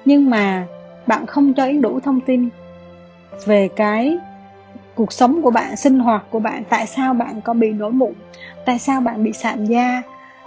Nhưng 0.05 0.29
mà 0.29 0.65
bạn 1.07 1.25
không 1.25 1.53
cho 1.53 1.65
yến 1.65 1.81
đủ 1.81 1.99
thông 1.99 2.21
tin 2.21 2.49
về 3.45 3.67
cái 3.75 4.17
cuộc 4.95 5.13
sống 5.13 5.41
của 5.41 5.51
bạn 5.51 5.75
sinh 5.75 5.99
hoạt 5.99 6.23
của 6.29 6.39
bạn 6.39 6.63
tại 6.69 6.87
sao 6.87 7.13
bạn 7.13 7.41
có 7.41 7.53
bị 7.53 7.71
nổi 7.71 7.91
mụn 7.91 8.13
tại 8.65 8.79
sao 8.79 9.01
bạn 9.01 9.23
bị 9.23 9.33
sạm 9.33 9.65
da 9.65 10.01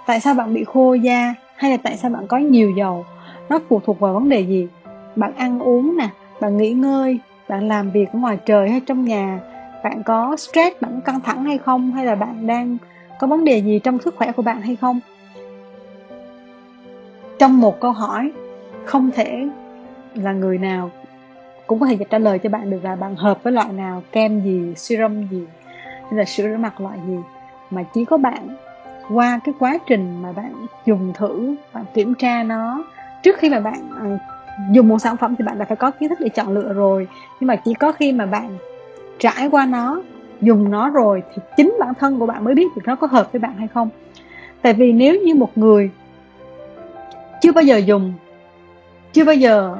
tại 0.06 0.20
sao 0.20 0.34
bạn 0.34 0.54
bị 0.54 0.64
khô 0.64 0.94
da 0.94 1.34
hay 1.56 1.70
là 1.70 1.76
tại 1.76 1.96
sao 1.96 2.10
bạn 2.10 2.26
có 2.26 2.38
nhiều 2.38 2.70
dầu 2.70 3.04
nó 3.48 3.58
phụ 3.68 3.80
thuộc 3.84 4.00
vào 4.00 4.14
vấn 4.14 4.28
đề 4.28 4.40
gì 4.40 4.68
bạn 5.16 5.32
ăn 5.36 5.58
uống 5.58 5.96
nè, 5.96 6.08
bạn 6.40 6.56
nghỉ 6.56 6.72
ngơi, 6.72 7.18
bạn 7.48 7.68
làm 7.68 7.90
việc 7.90 8.06
ngoài 8.12 8.38
trời 8.46 8.70
hay 8.70 8.80
trong 8.80 9.04
nhà. 9.04 9.40
Bạn 9.84 10.02
có 10.02 10.36
stress, 10.36 10.80
bạn 10.80 10.92
có 10.94 11.00
căng 11.04 11.20
thẳng 11.20 11.44
hay 11.44 11.58
không? 11.58 11.92
Hay 11.92 12.04
là 12.06 12.14
bạn 12.14 12.46
đang 12.46 12.76
có 13.18 13.26
vấn 13.26 13.44
đề 13.44 13.58
gì 13.58 13.78
trong 13.78 13.98
sức 13.98 14.16
khỏe 14.16 14.32
của 14.32 14.42
bạn 14.42 14.62
hay 14.62 14.76
không? 14.76 15.00
Trong 17.38 17.60
một 17.60 17.80
câu 17.80 17.92
hỏi, 17.92 18.30
không 18.84 19.10
thể 19.10 19.48
là 20.14 20.32
người 20.32 20.58
nào 20.58 20.90
cũng 21.66 21.80
có 21.80 21.86
thể 21.86 21.96
trả 22.10 22.18
lời 22.18 22.38
cho 22.38 22.50
bạn 22.50 22.70
được 22.70 22.84
là 22.84 22.96
bạn 22.96 23.16
hợp 23.16 23.42
với 23.42 23.52
loại 23.52 23.72
nào, 23.72 24.02
kem 24.12 24.40
gì, 24.40 24.74
serum 24.76 25.28
gì, 25.30 25.44
hay 26.02 26.12
là 26.12 26.24
sữa 26.24 26.48
rửa 26.48 26.56
mặt 26.56 26.80
loại 26.80 26.98
gì. 27.06 27.16
Mà 27.70 27.82
chỉ 27.94 28.04
có 28.04 28.16
bạn, 28.16 28.48
qua 29.10 29.40
cái 29.44 29.54
quá 29.58 29.78
trình 29.86 30.22
mà 30.22 30.32
bạn 30.32 30.52
dùng 30.86 31.12
thử, 31.14 31.54
bạn 31.72 31.84
kiểm 31.94 32.14
tra 32.14 32.42
nó 32.42 32.84
trước 33.22 33.38
khi 33.38 33.50
mà 33.50 33.60
bạn 33.60 33.90
à, 34.00 34.18
dùng 34.72 34.88
một 34.88 34.98
sản 34.98 35.16
phẩm 35.16 35.34
thì 35.38 35.44
bạn 35.44 35.58
đã 35.58 35.64
phải 35.64 35.76
có 35.76 35.90
kiến 35.90 36.08
thức 36.08 36.20
để 36.20 36.28
chọn 36.28 36.48
lựa 36.48 36.72
rồi. 36.72 37.08
Nhưng 37.40 37.48
mà 37.48 37.56
chỉ 37.56 37.74
có 37.74 37.92
khi 37.92 38.12
mà 38.12 38.26
bạn 38.26 38.58
trải 39.18 39.48
qua 39.50 39.66
nó, 39.66 40.02
dùng 40.40 40.70
nó 40.70 40.90
rồi 40.90 41.22
thì 41.34 41.42
chính 41.56 41.76
bản 41.80 41.94
thân 41.94 42.18
của 42.18 42.26
bạn 42.26 42.44
mới 42.44 42.54
biết 42.54 42.66
được 42.76 42.82
nó 42.84 42.96
có 42.96 43.06
hợp 43.06 43.32
với 43.32 43.40
bạn 43.40 43.54
hay 43.58 43.68
không. 43.68 43.88
Tại 44.62 44.72
vì 44.72 44.92
nếu 44.92 45.20
như 45.20 45.34
một 45.34 45.58
người 45.58 45.90
chưa 47.42 47.52
bao 47.52 47.64
giờ 47.64 47.76
dùng, 47.76 48.12
chưa 49.12 49.24
bao 49.24 49.34
giờ 49.34 49.76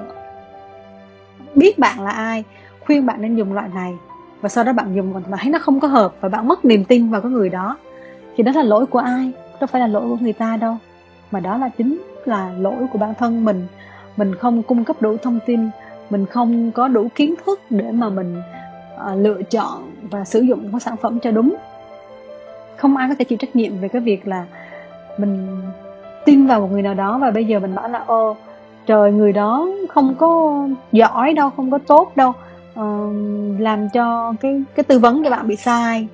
biết 1.55 1.79
bạn 1.79 2.01
là 2.01 2.11
ai, 2.11 2.45
khuyên 2.81 3.07
bạn 3.07 3.23
nên 3.23 3.37
dùng 3.37 3.53
loại 3.53 3.69
này, 3.75 3.93
và 4.41 4.49
sau 4.49 4.65
đó 4.65 4.73
bạn 4.73 4.95
dùng 4.95 5.23
mà 5.31 5.37
thấy 5.41 5.53
nó 5.53 5.59
không 5.59 5.81
có 5.81 5.89
hợp 5.89 6.15
và 6.21 6.29
bạn 6.29 6.49
mất 6.49 6.65
niềm 6.65 6.85
tin 6.85 7.11
vào 7.11 7.21
cái 7.21 7.31
người 7.31 7.49
đó, 7.49 7.77
thì 8.37 8.43
đó 8.43 8.53
là 8.55 8.63
lỗi 8.63 8.87
của 8.87 8.99
ai? 8.99 9.33
Đâu 9.61 9.67
phải 9.67 9.81
là 9.81 9.87
lỗi 9.87 10.09
của 10.09 10.17
người 10.21 10.33
ta 10.33 10.57
đâu, 10.57 10.77
mà 11.31 11.41
đó 11.41 11.57
là 11.57 11.69
chính 11.69 12.03
là 12.25 12.51
lỗi 12.59 12.87
của 12.93 12.99
bản 12.99 13.15
thân 13.19 13.45
mình 13.45 13.67
mình 14.21 14.35
không 14.35 14.63
cung 14.63 14.85
cấp 14.85 14.97
đủ 15.01 15.17
thông 15.23 15.39
tin 15.47 15.71
mình 16.11 16.27
không 16.27 16.73
có 16.73 16.89
đủ 16.89 17.09
kiến 17.15 17.35
thức 17.47 17.61
để 17.71 17.93
mà 17.93 18.09
mình 18.09 18.43
uh, 18.95 19.19
lựa 19.19 19.43
chọn 19.43 19.91
và 20.11 20.25
sử 20.25 20.41
dụng 20.41 20.69
cái 20.73 20.81
sản 20.81 20.97
phẩm 20.97 21.19
cho 21.21 21.31
đúng. 21.31 21.57
Không 22.77 22.97
ai 22.97 23.09
có 23.09 23.15
thể 23.19 23.25
chịu 23.25 23.39
trách 23.39 23.57
nhiệm 23.57 23.79
về 23.81 23.89
cái 23.89 24.03
việc 24.03 24.29
là 24.29 24.47
mình 25.19 25.63
tin 26.25 26.47
vào 26.47 26.61
một 26.61 26.69
người 26.73 26.83
nào 26.83 26.95
đó 26.95 27.19
và 27.19 27.31
bây 27.31 27.45
giờ 27.45 27.61
mình 27.61 27.75
bảo 27.75 27.89
là 27.89 28.05
ô 28.07 28.37
trời 28.87 29.13
người 29.13 29.33
đó 29.33 29.69
không 29.89 30.15
có 30.19 30.63
giỏi 30.93 31.35
đâu 31.35 31.51
không 31.51 31.71
có 31.71 31.79
tốt 31.79 32.13
đâu 32.17 32.33
uh, 32.81 33.15
làm 33.61 33.89
cho 33.89 34.35
cái 34.41 34.63
cái 34.75 34.85
tư 34.85 34.99
vấn 34.99 35.25
cho 35.25 35.31
bạn 35.31 35.49
bị 35.49 35.57
sai. 35.57 36.09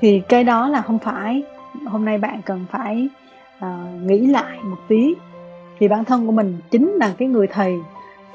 Thì 0.00 0.22
cái 0.28 0.44
đó 0.44 0.68
là 0.68 0.82
không 0.82 0.98
phải 0.98 1.42
hôm 1.86 2.04
nay 2.04 2.18
bạn 2.18 2.42
cần 2.42 2.66
phải 2.70 3.08
uh, 3.58 4.02
nghĩ 4.02 4.26
lại 4.26 4.58
một 4.62 4.78
tí 4.88 5.14
thì 5.78 5.88
bản 5.88 6.04
thân 6.04 6.26
của 6.26 6.32
mình 6.32 6.58
chính 6.70 6.92
là 6.92 7.14
cái 7.18 7.28
người 7.28 7.46
thầy 7.46 7.78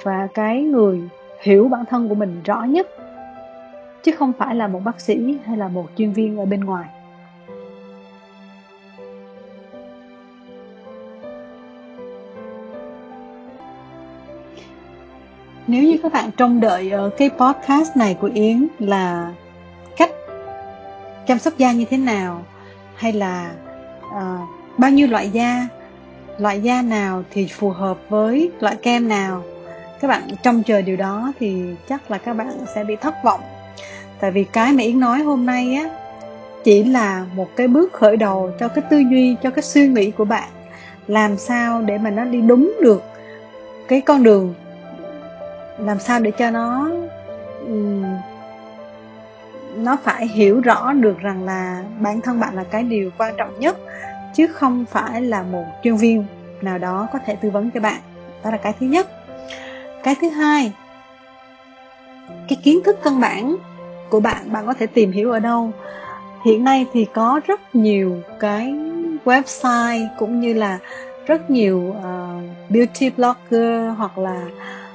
và 0.04 0.28
cái 0.34 0.62
người 0.62 1.02
hiểu 1.42 1.68
bản 1.68 1.86
thân 1.90 2.10
của 2.10 2.16
mình 2.16 2.42
rõ 2.46 2.64
nhất 2.64 2.88
chứ 4.04 4.12
không 4.12 4.34
phải 4.34 4.56
là 4.56 4.68
một 4.68 4.80
bác 4.86 5.02
sĩ 5.02 5.38
hay 5.46 5.58
là 5.58 5.68
một 5.68 5.86
chuyên 5.98 6.14
viên 6.14 6.38
ở 6.38 6.46
bên 6.46 6.60
ngoài. 6.60 6.86
Nếu 15.68 15.84
như 15.84 15.98
các 16.04 16.14
bạn 16.14 16.30
trông 16.38 16.60
đợi 16.60 16.92
ở 16.92 17.10
cái 17.18 17.30
podcast 17.30 17.98
này 17.98 18.18
của 18.22 18.30
yến 18.34 18.68
là 18.80 19.34
cách 19.98 20.12
chăm 21.28 21.40
sóc 21.40 21.58
da 21.58 21.72
như 21.72 21.86
thế 21.90 21.98
nào 21.98 22.42
hay 22.96 23.14
là 23.14 23.52
uh, 24.08 24.50
bao 24.78 24.92
nhiêu 24.92 25.08
loại 25.08 25.30
da 25.30 25.68
loại 26.42 26.62
da 26.62 26.82
nào 26.82 27.24
thì 27.32 27.48
phù 27.48 27.70
hợp 27.70 27.98
với 28.10 28.52
loại 28.60 28.76
kem 28.76 29.08
nào. 29.08 29.44
Các 30.02 30.08
bạn 30.08 30.22
trông 30.44 30.64
chờ 30.64 30.82
điều 30.82 30.98
đó 30.98 31.34
thì 31.40 31.62
chắc 31.90 32.12
là 32.12 32.18
các 32.18 32.34
bạn 32.34 32.52
sẽ 32.76 32.84
bị 32.84 32.96
thất 32.96 33.16
vọng. 33.24 33.42
Tại 34.20 34.32
vì 34.32 34.44
cái 34.44 34.74
mà 34.74 34.84
yến 34.84 35.00
nói 35.00 35.20
hôm 35.20 35.46
nay 35.46 35.74
á, 35.74 35.90
chỉ 36.64 36.84
là 36.84 37.26
một 37.36 37.48
cái 37.56 37.68
bước 37.68 37.94
khởi 37.94 38.18
đầu 38.18 38.52
cho 38.60 38.68
cái 38.68 38.84
tư 38.90 38.98
duy, 39.00 39.36
cho 39.44 39.50
cái 39.50 39.64
suy 39.64 39.88
nghĩ 39.88 40.12
của 40.12 40.26
bạn. 40.26 40.50
Làm 41.08 41.38
sao 41.38 41.82
để 41.82 41.98
mà 41.98 42.10
nó 42.10 42.26
đi 42.26 42.42
đúng 42.42 42.74
được 42.82 43.04
cái 43.88 44.02
con 44.02 44.24
đường? 44.24 44.54
Làm 45.78 46.00
sao 46.00 46.20
để 46.20 46.32
cho 46.32 46.52
nó 46.52 46.92
nó 49.76 49.98
phải 50.04 50.28
hiểu 50.28 50.62
rõ 50.62 50.94
được 50.94 51.20
rằng 51.20 51.44
là 51.46 51.84
bản 52.00 52.22
thân 52.22 52.40
bạn 52.40 52.56
là 52.56 52.64
cái 52.64 52.84
điều 52.84 53.12
quan 53.18 53.34
trọng 53.38 53.60
nhất 53.60 53.78
chứ 54.34 54.48
không 54.48 54.86
phải 54.86 55.22
là 55.22 55.44
một 55.44 55.66
chuyên 55.84 55.96
viên 55.96 56.26
nào 56.62 56.78
đó 56.78 57.08
có 57.14 57.20
thể 57.26 57.36
tư 57.36 57.50
vấn 57.50 57.72
cho 57.72 57.80
bạn. 57.80 58.02
Đó 58.44 58.52
là 58.52 58.58
cái 58.58 58.74
thứ 58.80 58.86
nhất. 58.86 59.08
Cái 60.04 60.16
thứ 60.22 60.30
hai 60.30 60.72
cái 62.48 62.58
kiến 62.64 62.80
thức 62.84 63.00
căn 63.04 63.20
bản 63.20 63.56
của 64.10 64.20
bạn 64.20 64.52
bạn 64.52 64.66
có 64.66 64.74
thể 64.74 64.88
tìm 64.88 65.12
hiểu 65.12 65.32
ở 65.32 65.40
đâu? 65.40 65.72
Hiện 66.46 66.64
nay 66.64 66.86
thì 66.94 67.06
có 67.14 67.42
rất 67.48 67.76
nhiều 67.76 68.18
cái 68.40 68.76
website 69.26 70.08
cũng 70.20 70.40
như 70.40 70.54
là 70.54 70.80
rất 71.28 71.50
nhiều 71.50 71.96
uh, 71.98 72.44
beauty 72.70 73.10
blogger 73.10 73.98
hoặc 73.98 74.18
là 74.18 74.42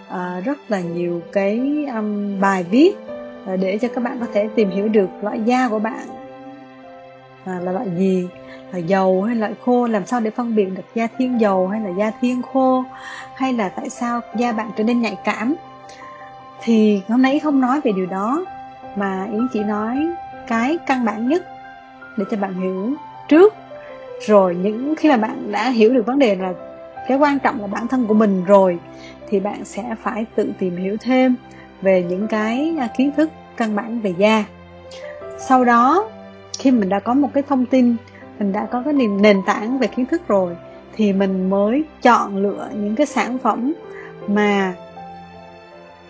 uh, 0.08 0.44
rất 0.44 0.58
là 0.68 0.80
nhiều 0.80 1.22
cái 1.32 1.86
um, 1.94 2.40
bài 2.40 2.64
viết 2.70 2.92
ờ, 3.46 3.56
để 3.56 3.78
cho 3.78 3.88
các 3.88 4.04
bạn 4.04 4.16
có 4.20 4.26
thể 4.34 4.48
tìm 4.54 4.70
hiểu 4.70 4.88
được 4.88 5.08
loại 5.22 5.40
da 5.44 5.68
của 5.68 5.78
bạn 5.78 6.25
à, 7.46 7.58
là 7.62 7.72
loại 7.72 7.86
gì? 7.96 8.28
Là 8.72 8.78
dầu 8.78 9.22
hay 9.22 9.36
loại 9.36 9.54
khô? 9.64 9.86
Làm 9.86 10.06
sao 10.06 10.20
để 10.20 10.30
phân 10.30 10.54
biệt 10.54 10.64
được 10.64 10.82
da 10.94 11.06
thiên 11.18 11.40
dầu 11.40 11.68
hay 11.68 11.80
là 11.80 11.90
da 11.98 12.10
thiên 12.20 12.42
khô? 12.42 12.84
Hay 13.34 13.52
là 13.52 13.68
tại 13.68 13.90
sao 13.90 14.20
da 14.36 14.52
bạn 14.52 14.70
trở 14.76 14.84
nên 14.84 15.02
nhạy 15.02 15.16
cảm? 15.24 15.54
Thì 16.62 17.02
hôm 17.08 17.22
nay 17.22 17.38
không 17.38 17.60
nói 17.60 17.80
về 17.84 17.92
điều 17.96 18.06
đó 18.06 18.44
mà 18.96 19.28
yến 19.32 19.48
chỉ 19.52 19.60
nói 19.60 19.96
cái 20.46 20.78
căn 20.86 21.04
bản 21.04 21.28
nhất 21.28 21.46
để 22.16 22.24
cho 22.30 22.36
bạn 22.36 22.54
hiểu 22.54 22.92
trước. 23.28 23.54
Rồi 24.26 24.54
những 24.54 24.94
khi 24.96 25.08
mà 25.08 25.16
bạn 25.16 25.52
đã 25.52 25.70
hiểu 25.70 25.94
được 25.94 26.06
vấn 26.06 26.18
đề 26.18 26.36
là 26.36 26.52
cái 27.08 27.18
quan 27.18 27.38
trọng 27.38 27.60
là 27.60 27.66
bản 27.66 27.88
thân 27.88 28.06
của 28.06 28.14
mình 28.14 28.44
rồi 28.44 28.78
thì 29.28 29.40
bạn 29.40 29.64
sẽ 29.64 29.94
phải 30.02 30.26
tự 30.34 30.52
tìm 30.58 30.76
hiểu 30.76 30.96
thêm 31.00 31.36
về 31.82 32.02
những 32.02 32.28
cái 32.28 32.74
à, 32.78 32.88
kiến 32.96 33.12
thức 33.16 33.30
căn 33.56 33.76
bản 33.76 34.00
về 34.00 34.14
da. 34.18 34.44
Sau 35.38 35.64
đó 35.64 36.08
khi 36.58 36.70
mình 36.70 36.88
đã 36.88 37.00
có 37.00 37.14
một 37.14 37.28
cái 37.34 37.42
thông 37.48 37.66
tin, 37.66 37.96
mình 38.38 38.52
đã 38.52 38.66
có 38.66 38.82
cái 38.82 38.92
niềm, 38.92 39.22
nền 39.22 39.42
tảng 39.46 39.78
về 39.78 39.86
kiến 39.86 40.06
thức 40.06 40.28
rồi, 40.28 40.56
thì 40.96 41.12
mình 41.12 41.50
mới 41.50 41.84
chọn 42.02 42.36
lựa 42.36 42.68
những 42.74 42.96
cái 42.96 43.06
sản 43.06 43.38
phẩm 43.38 43.74
mà 44.26 44.74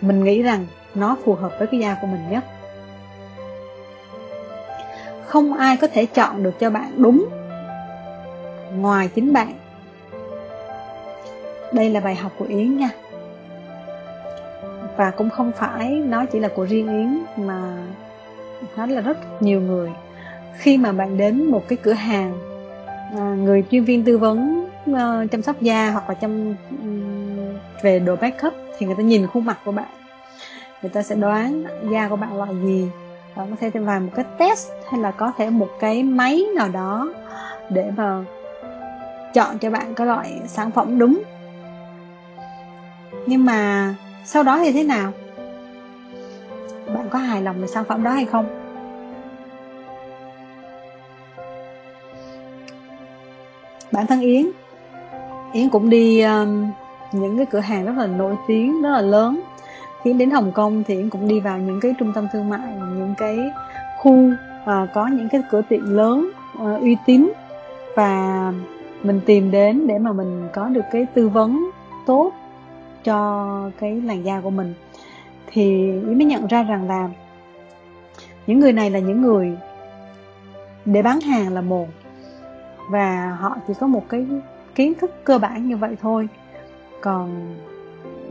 mình 0.01 0.23
nghĩ 0.23 0.43
rằng 0.43 0.65
nó 0.95 1.17
phù 1.25 1.33
hợp 1.33 1.51
với 1.59 1.67
cái 1.67 1.79
da 1.79 1.97
của 2.01 2.07
mình 2.07 2.29
nhất. 2.29 2.43
Không 5.25 5.53
ai 5.53 5.77
có 5.77 5.87
thể 5.87 6.05
chọn 6.05 6.43
được 6.43 6.59
cho 6.59 6.69
bạn 6.69 6.91
đúng 6.97 7.25
ngoài 8.75 9.09
chính 9.15 9.33
bạn. 9.33 9.53
Đây 11.73 11.89
là 11.89 11.99
bài 11.99 12.15
học 12.15 12.31
của 12.37 12.45
yến 12.45 12.77
nha. 12.77 12.89
Và 14.97 15.11
cũng 15.11 15.29
không 15.29 15.51
phải 15.51 15.89
nó 15.89 16.25
chỉ 16.25 16.39
là 16.39 16.47
của 16.47 16.63
riêng 16.63 16.87
yến 16.87 17.45
mà 17.45 17.77
nó 18.77 18.85
là 18.85 19.01
rất 19.01 19.41
nhiều 19.41 19.61
người 19.61 19.89
khi 20.53 20.77
mà 20.77 20.91
bạn 20.91 21.17
đến 21.17 21.51
một 21.51 21.63
cái 21.67 21.77
cửa 21.83 21.93
hàng 21.93 22.33
à, 23.17 23.35
người 23.37 23.63
chuyên 23.71 23.83
viên 23.83 24.03
tư 24.03 24.17
vấn 24.17 24.67
uh, 24.91 25.31
chăm 25.31 25.41
sóc 25.41 25.61
da 25.61 25.91
hoặc 25.91 26.09
là 26.09 26.15
chăm 26.15 26.55
um, 26.81 27.37
về 27.81 27.99
đồ 27.99 28.15
make 28.15 28.47
up 28.47 28.53
thì 28.77 28.85
người 28.85 28.95
ta 28.95 29.03
nhìn 29.03 29.27
khuôn 29.27 29.45
mặt 29.45 29.57
của 29.65 29.71
bạn. 29.71 29.87
Người 30.81 30.89
ta 30.89 31.01
sẽ 31.01 31.15
đoán 31.15 31.63
da 31.91 32.07
của 32.07 32.15
bạn 32.15 32.37
loại 32.37 32.55
gì. 32.63 32.89
Và 33.35 33.45
có 33.49 33.55
thể 33.59 33.69
vào 33.69 33.99
một 33.99 34.11
cái 34.15 34.25
test 34.37 34.67
hay 34.91 35.01
là 35.01 35.11
có 35.11 35.31
thể 35.37 35.49
một 35.49 35.69
cái 35.79 36.03
máy 36.03 36.45
nào 36.55 36.69
đó 36.69 37.13
để 37.69 37.91
mà 37.97 38.23
chọn 39.33 39.59
cho 39.59 39.69
bạn 39.69 39.93
cái 39.93 40.07
loại 40.07 40.41
sản 40.47 40.71
phẩm 40.71 40.99
đúng. 40.99 41.21
Nhưng 43.25 43.45
mà 43.45 43.95
sau 44.25 44.43
đó 44.43 44.59
thì 44.59 44.71
thế 44.71 44.83
nào? 44.83 45.11
Bạn 46.93 47.09
có 47.09 47.19
hài 47.19 47.41
lòng 47.41 47.61
về 47.61 47.67
sản 47.67 47.83
phẩm 47.83 48.03
đó 48.03 48.11
hay 48.11 48.25
không? 48.25 48.66
Bản 53.91 54.07
thân 54.07 54.21
yến. 54.21 54.45
Yến 55.53 55.69
cũng 55.69 55.89
đi 55.89 56.21
um, 56.21 56.71
những 57.11 57.37
cái 57.37 57.45
cửa 57.45 57.59
hàng 57.59 57.85
rất 57.85 57.93
là 57.97 58.07
nổi 58.07 58.35
tiếng 58.47 58.81
rất 58.81 58.89
là 58.89 59.01
lớn. 59.01 59.41
Khi 60.03 60.13
đến 60.13 60.31
hồng 60.31 60.51
kông 60.51 60.83
thì 60.87 60.95
yến 60.95 61.09
cũng 61.09 61.27
đi 61.27 61.39
vào 61.39 61.59
những 61.59 61.79
cái 61.81 61.93
trung 61.99 62.11
tâm 62.15 62.27
thương 62.33 62.49
mại 62.49 62.75
những 62.97 63.13
cái 63.17 63.39
khu 63.97 64.11
uh, 64.11 64.89
có 64.93 65.07
những 65.07 65.29
cái 65.29 65.41
cửa 65.51 65.61
tiệm 65.69 65.95
lớn 65.95 66.29
uh, 66.63 66.81
uy 66.81 66.97
tín. 67.05 67.31
Và 67.95 68.53
mình 69.03 69.21
tìm 69.25 69.51
đến 69.51 69.87
để 69.87 69.97
mà 69.99 70.13
mình 70.13 70.47
có 70.53 70.67
được 70.67 70.85
cái 70.91 71.05
tư 71.13 71.29
vấn 71.29 71.69
tốt 72.05 72.31
cho 73.03 73.69
cái 73.79 74.01
làn 74.01 74.25
da 74.25 74.41
của 74.41 74.49
mình. 74.49 74.73
Thì 75.47 75.63
yến 75.91 76.17
mới 76.17 76.25
nhận 76.25 76.47
ra 76.47 76.63
rằng 76.63 76.87
là 76.87 77.09
những 78.47 78.59
người 78.59 78.73
này 78.73 78.89
là 78.89 78.99
những 78.99 79.21
người 79.21 79.57
để 80.85 81.01
bán 81.01 81.21
hàng 81.21 81.53
là 81.53 81.61
một 81.61 81.87
và 82.89 83.37
họ 83.39 83.57
chỉ 83.67 83.73
có 83.79 83.87
một 83.87 84.03
cái 84.09 84.25
kiến 84.75 84.93
thức 84.93 85.11
cơ 85.23 85.37
bản 85.37 85.69
như 85.69 85.77
vậy 85.77 85.95
thôi. 86.01 86.27
Còn 87.01 87.55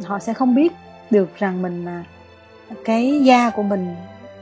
họ 0.05 0.19
sẽ 0.19 0.33
không 0.33 0.55
biết 0.55 0.73
được 1.11 1.37
rằng 1.37 1.63
mình 1.63 1.85
là 1.85 2.05
cái 2.85 3.21
da 3.25 3.51
của 3.51 3.63
mình 3.63 3.95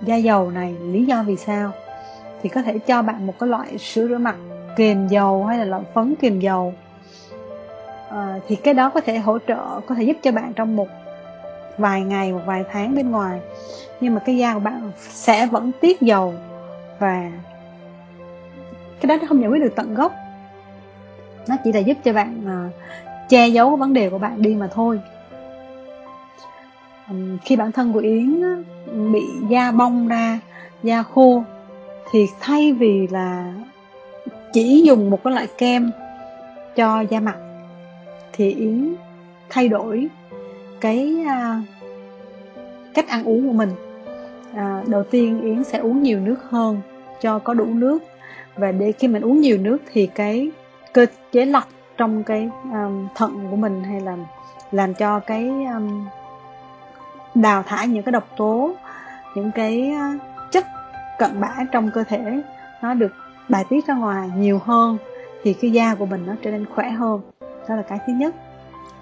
da 0.03 0.17
dầu 0.17 0.51
này 0.51 0.77
lý 0.81 1.05
do 1.05 1.23
vì 1.23 1.37
sao. 1.37 1.71
Thì 2.43 2.49
có 2.49 2.63
thể 2.63 2.79
cho 2.79 3.03
bạn 3.03 3.27
một 3.27 3.35
cái 3.39 3.49
loại 3.49 3.79
sữa 3.79 4.09
rửa 4.09 4.19
mặt 4.19 4.37
kềm 4.77 5.09
dầu 5.09 5.45
hay 5.45 5.59
là 5.59 5.65
loại 5.65 5.83
phấn 5.95 6.15
kềm 6.21 6.41
dầu. 6.41 6.75
À, 8.11 8.39
thì 8.49 8.57
cái 8.57 8.75
đó 8.75 8.91
có 8.91 9.01
thể 9.01 9.19
hỗ 9.19 9.39
trợ 9.39 9.81
có 9.87 9.95
thể 9.95 10.03
giúp 10.03 10.17
cho 10.23 10.33
bạn 10.33 10.53
trong 10.53 10.77
một 10.77 10.89
vài 11.79 12.01
ngày 12.01 12.33
một 12.33 12.41
vài 12.47 12.65
tháng 12.71 12.95
bên 12.95 13.11
ngoài. 13.11 13.41
Nhưng 14.01 14.15
mà 14.15 14.21
cái 14.27 14.37
da 14.37 14.55
của 14.55 14.61
bạn 14.61 14.91
sẽ 14.99 15.47
vẫn 15.47 15.71
tiết 15.81 16.01
dầu 16.01 16.35
và 16.99 17.31
cái 19.01 19.07
đó 19.09 19.17
nó 19.21 19.29
không 19.29 19.41
giải 19.41 19.51
quyết 19.51 19.63
được 19.63 19.73
tận 19.77 19.95
gốc. 19.95 20.13
Nó 21.49 21.57
chỉ 21.65 21.73
là 21.73 21.81
giúp 21.81 21.97
cho 22.05 22.13
bạn 22.13 22.41
uh, 22.45 22.73
che 23.29 23.49
giấu 23.49 23.77
vấn 23.77 23.93
đề 23.93 24.11
của 24.11 24.19
bạn 24.19 24.43
đi 24.43 24.55
mà 24.55 24.69
thôi. 24.73 25.01
Um, 27.11 27.39
khi 27.45 27.57
bản 27.57 27.73
thân 27.73 27.93
của 27.93 27.99
yến 27.99 28.43
bị 29.13 29.23
da 29.49 29.71
bong 29.71 30.09
ra 30.09 30.41
da 30.83 31.03
khô 31.03 31.43
thì 32.11 32.27
thay 32.41 32.73
vì 32.73 33.07
là 33.07 33.53
chỉ 34.53 34.83
dùng 34.87 35.11
một 35.11 35.25
cái 35.25 35.33
loại 35.33 35.49
kem 35.59 35.91
cho 36.77 37.01
da 37.01 37.21
mặt 37.21 37.37
thì 38.33 38.51
yến 38.51 38.95
thay 39.49 39.69
đổi 39.69 40.09
cái 40.81 41.17
uh, 41.23 41.65
cách 42.95 43.09
ăn 43.09 43.25
uống 43.25 43.47
của 43.47 43.53
mình. 43.53 43.71
À, 44.55 44.83
đầu 44.87 45.03
tiên 45.03 45.41
yến 45.43 45.65
sẽ 45.65 45.79
uống 45.79 46.03
nhiều 46.03 46.21
nước 46.21 46.37
hơn 46.51 46.81
cho 47.21 47.39
có 47.39 47.55
đủ 47.55 47.65
nước 47.65 47.99
và 48.57 48.73
để 48.73 48.93
khi 48.93 49.09
mình 49.09 49.23
uống 49.23 49.41
nhiều 49.41 49.59
nước 49.59 49.79
thì 49.93 50.07
cái 50.07 50.51
cơ 50.93 51.07
chế 51.33 51.45
lọc 51.45 51.69
trong 51.97 52.25
cái 52.25 52.51
um, 52.73 53.09
thận 53.15 53.47
của 53.51 53.57
mình 53.57 53.85
hay 53.85 54.01
là 54.01 54.17
làm 54.73 54.95
cho 54.95 55.21
cái 55.21 55.51
um, 55.75 56.07
đào 57.35 57.63
thải 57.63 57.89
những 57.89 58.03
cái 58.03 58.13
độc 58.13 58.29
tố 58.37 58.75
những 59.35 59.51
cái 59.55 59.93
uh, 59.93 60.23
chất 60.53 60.67
cận 61.19 61.41
bã 61.41 61.55
trong 61.73 61.91
cơ 61.91 62.05
thể 62.05 62.43
nó 62.83 62.95
được 62.95 63.13
bài 63.49 63.65
tiết 63.69 63.87
ra 63.87 63.95
ngoài 63.95 64.31
nhiều 64.37 64.61
hơn 64.65 64.99
thì 65.43 65.53
cái 65.53 65.71
da 65.71 65.95
của 65.95 66.07
mình 66.07 66.27
nó 66.27 66.35
trở 66.43 66.51
nên 66.51 66.67
khỏe 66.67 66.91
hơn. 66.91 67.21
Đó 67.69 67.75
là 67.77 67.83
cái 67.83 67.99
thứ 68.07 68.13
nhất. 68.13 68.35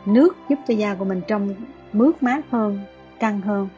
Nước 0.07 0.37
giúp 0.49 0.59
cho 0.69 0.75
da 0.75 0.95
của 0.95 1.05
mình 1.05 1.21
trong 1.27 1.55
mướt 1.93 2.23
mát 2.23 2.41
hơn 2.51 2.81
căng 3.21 3.41
hơn. 3.41 3.69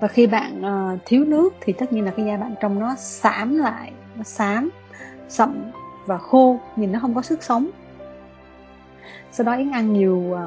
Và 0.00 0.08
khi 0.08 0.26
bạn 0.26 0.62
uh, 0.94 1.00
thiếu 1.04 1.24
nước 1.24 1.54
thì 1.60 1.72
tất 1.72 1.92
nhiên 1.92 2.04
là 2.04 2.10
cái 2.16 2.26
da 2.26 2.36
bạn 2.36 2.54
trong 2.60 2.78
nó 2.78 2.94
xám 2.98 3.58
lại 3.58 3.92
nó 4.20 4.24
xám 4.24 4.70
sậm 5.28 5.70
và 6.06 6.18
khô 6.18 6.58
nhìn 6.76 6.92
nó 6.92 6.98
không 6.98 7.14
có 7.14 7.22
sức 7.22 7.42
sống. 7.42 7.70
Sau 9.32 9.44
đó 9.44 9.56
yến 9.56 9.70
ăn 9.70 9.92
nhiều 9.92 10.24
uh, 10.32 10.38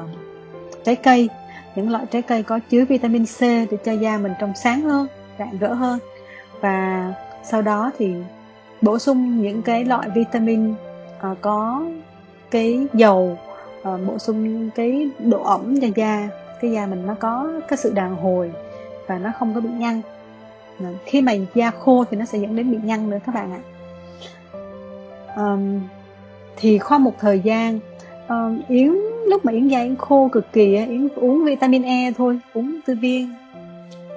trái 0.84 0.96
cây. 0.96 1.28
Những 1.74 1.90
loại 1.90 2.06
trái 2.10 2.22
cây 2.22 2.42
có 2.42 2.58
chứa 2.70 2.84
vitamin 2.84 3.24
C 3.26 3.40
để 3.40 3.76
cho 3.84 3.92
da 3.92 4.18
mình 4.18 4.32
trong 4.40 4.52
sáng 4.54 4.80
hơn 4.80 5.06
rạng 5.38 5.58
rỡ 5.58 5.74
hơn. 5.74 5.98
Và 6.60 7.12
sau 7.44 7.62
đó 7.62 7.90
thì 7.98 8.14
bổ 8.82 8.98
sung 8.98 9.42
những 9.42 9.62
cái 9.62 9.84
loại 9.84 10.08
vitamin 10.14 10.72
uh, 10.72 11.38
có 11.40 11.84
cái 12.50 12.86
dầu 12.94 13.38
uh, 13.80 14.00
bổ 14.06 14.18
sung 14.18 14.70
cái 14.70 15.10
độ 15.18 15.42
ẩm 15.42 15.80
cho 15.80 15.88
da 15.96 16.28
cái 16.60 16.70
da 16.70 16.86
mình 16.86 17.06
nó 17.06 17.14
có 17.14 17.60
cái 17.68 17.76
sự 17.76 17.92
đàn 17.92 18.16
hồi 18.16 18.52
và 19.06 19.18
nó 19.18 19.32
không 19.38 19.54
có 19.54 19.60
bị 19.60 19.70
nhăn 19.70 20.00
Ờ, 20.80 20.86
khi 21.06 21.22
mà 21.22 21.32
da 21.54 21.70
khô 21.70 22.04
thì 22.10 22.16
nó 22.16 22.24
sẽ 22.24 22.38
dẫn 22.38 22.56
đến 22.56 22.70
bị 22.70 22.78
nhăn 22.82 23.10
nữa 23.10 23.18
các 23.26 23.34
bạn 23.34 23.52
ạ. 23.52 23.60
Um, 25.36 25.80
thì 26.56 26.78
qua 26.78 26.98
một 26.98 27.12
thời 27.18 27.40
gian 27.40 27.78
um, 28.28 28.62
yến 28.68 28.94
lúc 29.26 29.44
mà 29.44 29.52
yến 29.52 29.68
da 29.68 29.82
yến 29.82 29.96
khô 29.96 30.28
cực 30.32 30.52
kỳ 30.52 30.76
yến 30.76 31.08
uống 31.16 31.44
vitamin 31.44 31.82
e 31.82 32.12
thôi 32.16 32.38
uống 32.54 32.80
tư 32.86 32.94
viên. 33.00 33.34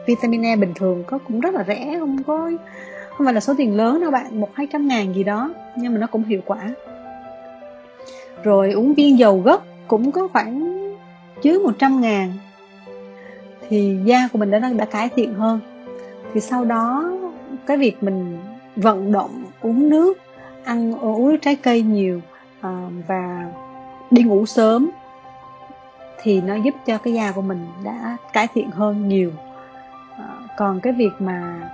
Vitamin 0.08 0.46
e 0.46 0.56
bình 0.56 0.74
thường 0.76 1.04
có 1.08 1.18
cũng 1.18 1.40
rất 1.40 1.54
là 1.54 1.64
rẻ 1.68 1.96
không 2.00 2.24
có 2.24 2.52
không 3.10 3.26
phải 3.26 3.34
là 3.34 3.40
số 3.40 3.54
tiền 3.58 3.78
lớn 3.78 4.02
đâu 4.02 4.12
bạn 4.12 4.42
một 4.42 4.50
hai 4.54 4.68
trăm 4.74 4.88
ngàn 4.88 5.14
gì 5.16 5.24
đó 5.24 5.54
nhưng 5.76 5.94
mà 5.94 6.00
nó 6.00 6.08
cũng 6.08 6.24
hiệu 6.24 6.42
quả. 6.46 6.70
Rồi 8.44 8.72
uống 8.72 8.94
viên 8.94 9.20
dầu 9.20 9.42
gốc 9.42 9.66
cũng 9.88 10.12
có 10.12 10.28
khoảng 10.28 10.78
dưới 11.42 11.60
100 11.60 12.02
ngàn 12.02 12.34
thì 13.70 13.98
da 14.06 14.28
của 14.34 14.40
mình 14.40 14.52
đã 14.52 14.60
đã 14.60 14.86
cải 14.86 15.10
thiện 15.16 15.34
hơn 15.34 15.60
thì 16.34 16.40
sau 16.40 16.66
đó 16.66 17.12
cái 17.66 17.78
việc 17.78 18.04
mình 18.04 18.38
vận 18.76 19.12
động 19.12 19.44
uống 19.62 19.90
nước 19.90 20.18
ăn 20.64 20.94
uống 21.00 21.38
trái 21.38 21.56
cây 21.56 21.82
nhiều 21.82 22.22
à, 22.62 22.88
và 23.08 23.46
đi 24.12 24.24
ngủ 24.24 24.46
sớm 24.46 24.90
thì 26.22 26.42
nó 26.42 26.56
giúp 26.56 26.74
cho 26.86 26.98
cái 26.98 27.14
da 27.14 27.32
của 27.32 27.42
mình 27.42 27.68
đã 27.84 28.18
cải 28.34 28.48
thiện 28.54 28.72
hơn 28.72 29.10
nhiều. 29.10 29.32
À, 30.18 30.28
còn 30.58 30.80
cái 30.80 30.94
việc 30.94 31.12
mà 31.20 31.70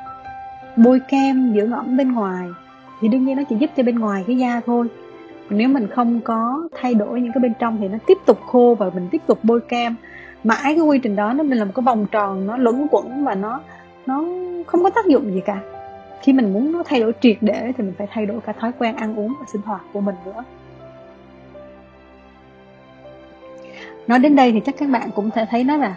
bôi 0.77 0.99
kem 1.07 1.53
dưỡng 1.55 1.71
ẩm 1.71 1.97
bên 1.97 2.11
ngoài 2.11 2.47
thì 3.01 3.07
đương 3.07 3.25
nhiên 3.25 3.37
nó 3.37 3.43
chỉ 3.49 3.55
giúp 3.55 3.69
cho 3.77 3.83
bên 3.83 3.99
ngoài 3.99 4.23
cái 4.27 4.37
da 4.37 4.61
thôi. 4.65 4.87
Nếu 5.49 5.69
mình 5.69 5.87
không 5.87 6.21
có 6.21 6.69
thay 6.81 6.93
đổi 6.93 7.21
những 7.21 7.33
cái 7.33 7.41
bên 7.41 7.53
trong 7.59 7.77
thì 7.81 7.87
nó 7.87 7.97
tiếp 8.07 8.17
tục 8.25 8.39
khô 8.47 8.75
và 8.79 8.89
mình 8.95 9.07
tiếp 9.11 9.21
tục 9.27 9.39
bôi 9.43 9.61
kem. 9.61 9.95
Mãi 10.43 10.61
cái 10.63 10.79
quy 10.79 10.99
trình 10.99 11.15
đó 11.15 11.33
nó 11.33 11.43
mình 11.43 11.57
là 11.57 11.65
một 11.65 11.71
cái 11.75 11.83
vòng 11.83 12.05
tròn 12.11 12.47
nó 12.47 12.57
luẩn 12.57 12.87
quẩn 12.91 13.25
và 13.25 13.35
nó 13.35 13.59
nó 14.05 14.23
không 14.67 14.83
có 14.83 14.89
tác 14.89 15.05
dụng 15.05 15.33
gì 15.33 15.41
cả. 15.45 15.59
Khi 16.21 16.33
mình 16.33 16.53
muốn 16.53 16.71
nó 16.71 16.83
thay 16.83 16.99
đổi 16.99 17.13
triệt 17.21 17.37
để 17.41 17.71
thì 17.77 17.83
mình 17.83 17.93
phải 17.97 18.07
thay 18.11 18.25
đổi 18.25 18.41
cả 18.41 18.53
thói 18.53 18.71
quen 18.79 18.95
ăn 18.95 19.15
uống 19.15 19.33
và 19.39 19.45
sinh 19.51 19.61
hoạt 19.61 19.81
của 19.93 20.01
mình 20.01 20.15
nữa. 20.25 20.43
Nói 24.07 24.19
đến 24.19 24.35
đây 24.35 24.51
thì 24.51 24.59
chắc 24.65 24.75
các 24.77 24.89
bạn 24.89 25.09
cũng 25.15 25.29
thể 25.31 25.45
thấy 25.49 25.63
nó 25.63 25.77
là 25.77 25.95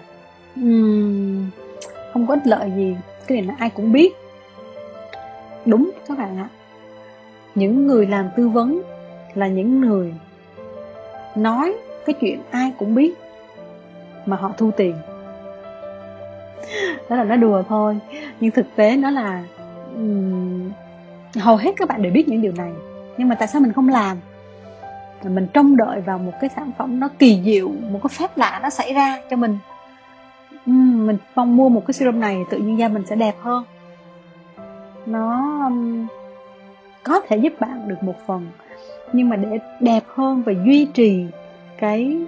um, 0.57 1.51
không 2.13 2.27
có 2.27 2.35
ích 2.35 2.47
lợi 2.47 2.73
gì. 2.77 2.97
Cái 3.27 3.39
này 3.39 3.47
là 3.47 3.55
ai 3.59 3.71
cũng 3.71 3.93
biết. 3.93 4.13
Đúng 5.65 5.91
các 6.09 6.19
bạn 6.19 6.39
ạ. 6.39 6.49
Những 7.55 7.87
người 7.87 8.07
làm 8.07 8.29
tư 8.37 8.49
vấn 8.49 8.83
là 9.35 9.49
những 9.49 9.81
người 9.81 10.15
nói 11.35 11.75
cái 12.07 12.15
chuyện 12.21 12.41
ai 12.51 12.73
cũng 12.79 12.95
biết 12.95 13.15
mà 14.27 14.37
họ 14.37 14.53
thu 14.57 14.71
tiền 14.77 14.95
đó 17.09 17.17
là 17.17 17.25
nó 17.25 17.37
đùa 17.37 17.63
thôi. 17.69 17.99
Nhưng 18.41 18.51
thực 18.51 18.67
tế 18.77 18.97
nó 18.97 19.11
là 19.11 19.45
um, 19.95 20.71
hầu 21.35 21.57
hết 21.57 21.73
các 21.77 21.89
bạn 21.89 22.03
đều 22.03 22.13
biết 22.13 22.29
những 22.29 22.43
điều 22.43 22.53
này. 22.53 22.73
Nhưng 23.19 23.29
mà 23.29 23.35
tại 23.35 23.49
sao 23.49 23.61
mình 23.61 23.73
không 23.73 23.89
làm? 23.89 24.17
Mình 25.25 25.47
trông 25.53 25.77
đợi 25.77 26.01
vào 26.01 26.19
một 26.19 26.33
cái 26.41 26.51
sản 26.57 26.71
phẩm 26.79 27.01
nó 27.01 27.09
kỳ 27.19 27.43
diệu 27.45 27.69
một 27.69 28.01
cái 28.03 28.11
phép 28.19 28.39
lạ 28.39 28.61
nó 28.63 28.71
xảy 28.71 28.93
ra 28.93 29.21
cho 29.31 29.37
mình. 29.37 29.59
Um, 30.67 31.07
mình 31.07 31.17
mong 31.35 31.57
mua 31.57 31.69
một 31.69 31.83
cái 31.87 31.93
serum 31.93 32.21
này 32.21 32.45
tự 32.51 32.59
nhiên 32.59 32.79
da 32.79 32.89
mình 32.89 33.07
sẽ 33.07 33.17
đẹp 33.17 33.35
hơn. 33.41 33.65
Nó 35.07 35.43
um, 35.65 36.07
có 37.03 37.21
thể 37.29 37.37
giúp 37.37 37.53
bạn 37.61 37.89
được 37.89 38.03
một 38.03 38.15
phần 38.27 38.47
nhưng 39.13 39.29
mà 39.29 39.37
để 39.37 39.59
đẹp 39.81 40.03
hơn 40.15 40.43
và 40.47 40.53
duy 40.67 40.85
trì 40.95 41.27
cái 41.79 42.19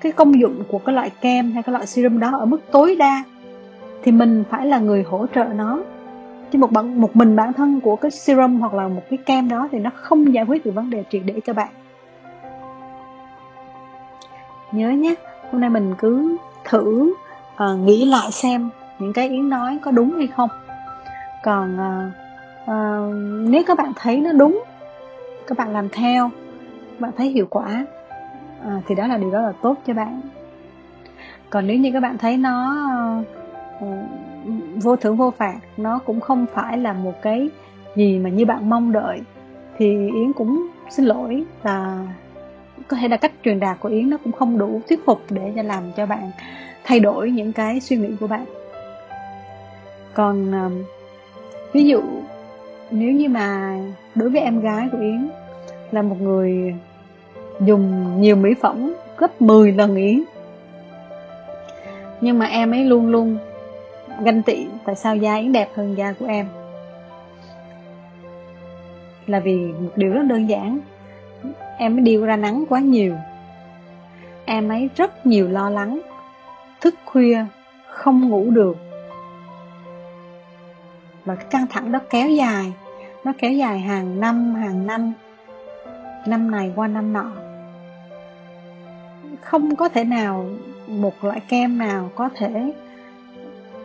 cái 0.00 0.12
công 0.12 0.40
dụng 0.40 0.62
của 0.68 0.78
cái 0.78 0.94
loại 0.94 1.10
kem 1.20 1.52
hay 1.52 1.62
cái 1.62 1.72
loại 1.72 1.86
serum 1.86 2.18
đó 2.18 2.38
ở 2.38 2.44
mức 2.46 2.60
tối 2.70 2.96
đa 2.96 3.24
thì 4.02 4.12
mình 4.12 4.44
phải 4.50 4.66
là 4.66 4.78
người 4.78 5.02
hỗ 5.02 5.26
trợ 5.34 5.44
nó. 5.44 5.78
Chứ 6.50 6.58
một 6.58 6.72
bản 6.72 7.00
một 7.00 7.16
mình 7.16 7.36
bản 7.36 7.52
thân 7.52 7.80
của 7.80 7.96
cái 7.96 8.10
serum 8.10 8.60
hoặc 8.60 8.74
là 8.74 8.88
một 8.88 9.02
cái 9.10 9.18
kem 9.26 9.48
đó 9.48 9.68
thì 9.72 9.78
nó 9.78 9.90
không 9.94 10.34
giải 10.34 10.44
quyết 10.44 10.64
được 10.66 10.72
vấn 10.74 10.90
đề 10.90 11.04
triệt 11.10 11.22
để 11.24 11.40
cho 11.44 11.52
bạn. 11.52 11.68
Nhớ 14.72 14.90
nhé 14.90 15.14
hôm 15.50 15.60
nay 15.60 15.70
mình 15.70 15.94
cứ 15.98 16.36
thử 16.64 17.14
uh, 17.54 17.78
nghĩ 17.78 18.04
lại 18.04 18.32
xem 18.32 18.70
những 18.98 19.12
cái 19.12 19.28
yến 19.28 19.48
nói 19.48 19.78
có 19.82 19.90
đúng 19.90 20.10
hay 20.10 20.26
không. 20.26 20.48
Còn 21.42 21.76
uh, 21.76 22.12
uh, 22.62 23.14
nếu 23.50 23.62
các 23.66 23.78
bạn 23.78 23.92
thấy 23.96 24.20
nó 24.20 24.32
đúng 24.32 24.64
các 25.46 25.58
bạn 25.58 25.72
làm 25.72 25.88
theo 25.88 26.30
bạn 26.98 27.10
thấy 27.16 27.28
hiệu 27.28 27.46
quả 27.50 27.86
uh, 28.66 28.82
thì 28.86 28.94
đó 28.94 29.06
là 29.06 29.16
điều 29.16 29.30
đó 29.30 29.40
là 29.40 29.52
tốt 29.62 29.74
cho 29.86 29.94
bạn. 29.94 30.20
Còn 31.50 31.66
nếu 31.66 31.76
như 31.76 31.90
các 31.92 32.00
bạn 32.00 32.18
thấy 32.18 32.36
nó 32.36 32.76
uh, 33.20 33.26
Ừ, 33.80 33.86
vô 34.82 34.96
thưởng 34.96 35.16
vô 35.16 35.30
phạt. 35.30 35.58
Nó 35.76 35.98
cũng 35.98 36.20
không 36.20 36.46
phải 36.54 36.78
là 36.78 36.92
một 36.92 37.22
cái 37.22 37.48
gì 37.96 38.18
mà 38.18 38.30
như 38.30 38.46
bạn 38.46 38.70
mong 38.70 38.92
đợi. 38.92 39.20
Thì 39.78 39.86
yến 40.14 40.32
cũng 40.32 40.66
xin 40.90 41.04
lỗi 41.04 41.44
là 41.62 42.06
có 42.88 42.96
thể 42.96 43.08
là 43.08 43.16
cách 43.16 43.32
truyền 43.44 43.60
đạt 43.60 43.80
của 43.80 43.88
yến 43.88 44.10
nó 44.10 44.16
cũng 44.24 44.32
không 44.32 44.58
đủ 44.58 44.80
thuyết 44.88 45.04
phục 45.06 45.20
để 45.30 45.52
cho 45.56 45.62
làm 45.62 45.84
cho 45.96 46.06
bạn 46.06 46.30
thay 46.84 47.00
đổi 47.00 47.30
những 47.30 47.52
cái 47.52 47.80
suy 47.80 47.96
nghĩ 47.96 48.08
của 48.20 48.26
bạn. 48.26 48.44
Còn 50.14 50.52
ờ, 50.52 50.70
ví 51.72 51.84
dụ 51.84 52.02
nếu 52.90 53.12
như 53.12 53.28
mà 53.28 53.76
đối 54.14 54.30
với 54.30 54.40
em 54.40 54.60
gái 54.60 54.88
của 54.92 54.98
yến 54.98 55.28
là 55.90 56.02
một 56.02 56.16
người 56.20 56.74
dùng 57.60 58.16
nhiều 58.20 58.36
mỹ 58.36 58.54
phẩm 58.60 58.94
gấp 59.18 59.42
10 59.42 59.72
lần 59.72 59.96
yến, 59.96 60.22
nhưng 62.20 62.38
mà 62.38 62.46
em 62.46 62.70
ấy 62.70 62.84
luôn 62.84 63.10
luôn 63.10 63.38
ganh 64.20 64.42
tị 64.42 64.66
tại 64.84 64.96
sao 64.96 65.16
da 65.16 65.34
yến 65.36 65.52
đẹp 65.52 65.68
hơn 65.74 65.94
da 65.98 66.12
của 66.12 66.26
em? 66.26 66.46
Là 69.26 69.40
vì 69.40 69.56
một 69.56 69.90
điều 69.96 70.12
rất 70.12 70.22
đơn 70.22 70.48
giản. 70.48 70.78
Em 71.78 71.96
mới 71.96 72.04
đi 72.04 72.16
ra 72.16 72.36
nắng 72.36 72.64
quá 72.68 72.80
nhiều. 72.80 73.14
Em 74.44 74.68
ấy 74.68 74.90
rất 74.96 75.26
nhiều 75.26 75.48
lo 75.48 75.70
lắng. 75.70 76.00
Thức 76.80 76.94
khuya, 77.04 77.44
không 77.88 78.28
ngủ 78.28 78.50
được. 78.50 78.76
Và 81.24 81.34
cái 81.34 81.46
căng 81.50 81.66
thẳng 81.66 81.92
đó 81.92 81.98
kéo 82.10 82.28
dài. 82.30 82.72
Nó 83.24 83.32
kéo 83.38 83.52
dài 83.52 83.78
hàng 83.78 84.20
năm 84.20 84.54
hàng 84.54 84.86
năm. 84.86 85.12
Năm 86.26 86.50
này 86.50 86.72
qua 86.76 86.88
năm 86.88 87.12
nọ. 87.12 87.32
Không 89.40 89.76
có 89.76 89.88
thể 89.88 90.04
nào 90.04 90.46
một 90.86 91.24
loại 91.24 91.40
kem 91.48 91.78
nào 91.78 92.10
có 92.14 92.28
thể 92.34 92.72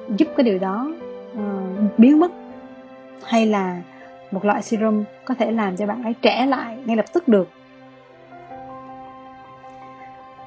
giúp 0.09 0.27
cái 0.37 0.43
điều 0.43 0.59
đó 0.59 0.91
uh, 1.33 1.97
biến 1.97 2.19
mất? 2.19 2.31
Hay 3.25 3.45
là 3.45 3.81
một 4.31 4.45
loại 4.45 4.61
serum 4.61 5.03
có 5.25 5.33
thể 5.33 5.51
làm 5.51 5.77
cho 5.77 5.85
bạn 5.85 6.03
ấy 6.03 6.15
trẻ 6.21 6.45
lại 6.45 6.77
ngay 6.85 6.95
lập 6.95 7.05
tức 7.13 7.27
được? 7.27 7.49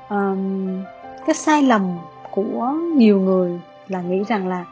Um, 0.09 0.83
cái 1.27 1.35
sai 1.35 1.63
lầm 1.63 1.99
của 2.31 2.73
nhiều 2.97 3.21
người 3.21 3.61
là 3.89 4.01
nghĩ 4.01 4.25
rằng 4.29 4.49
là 4.49 4.65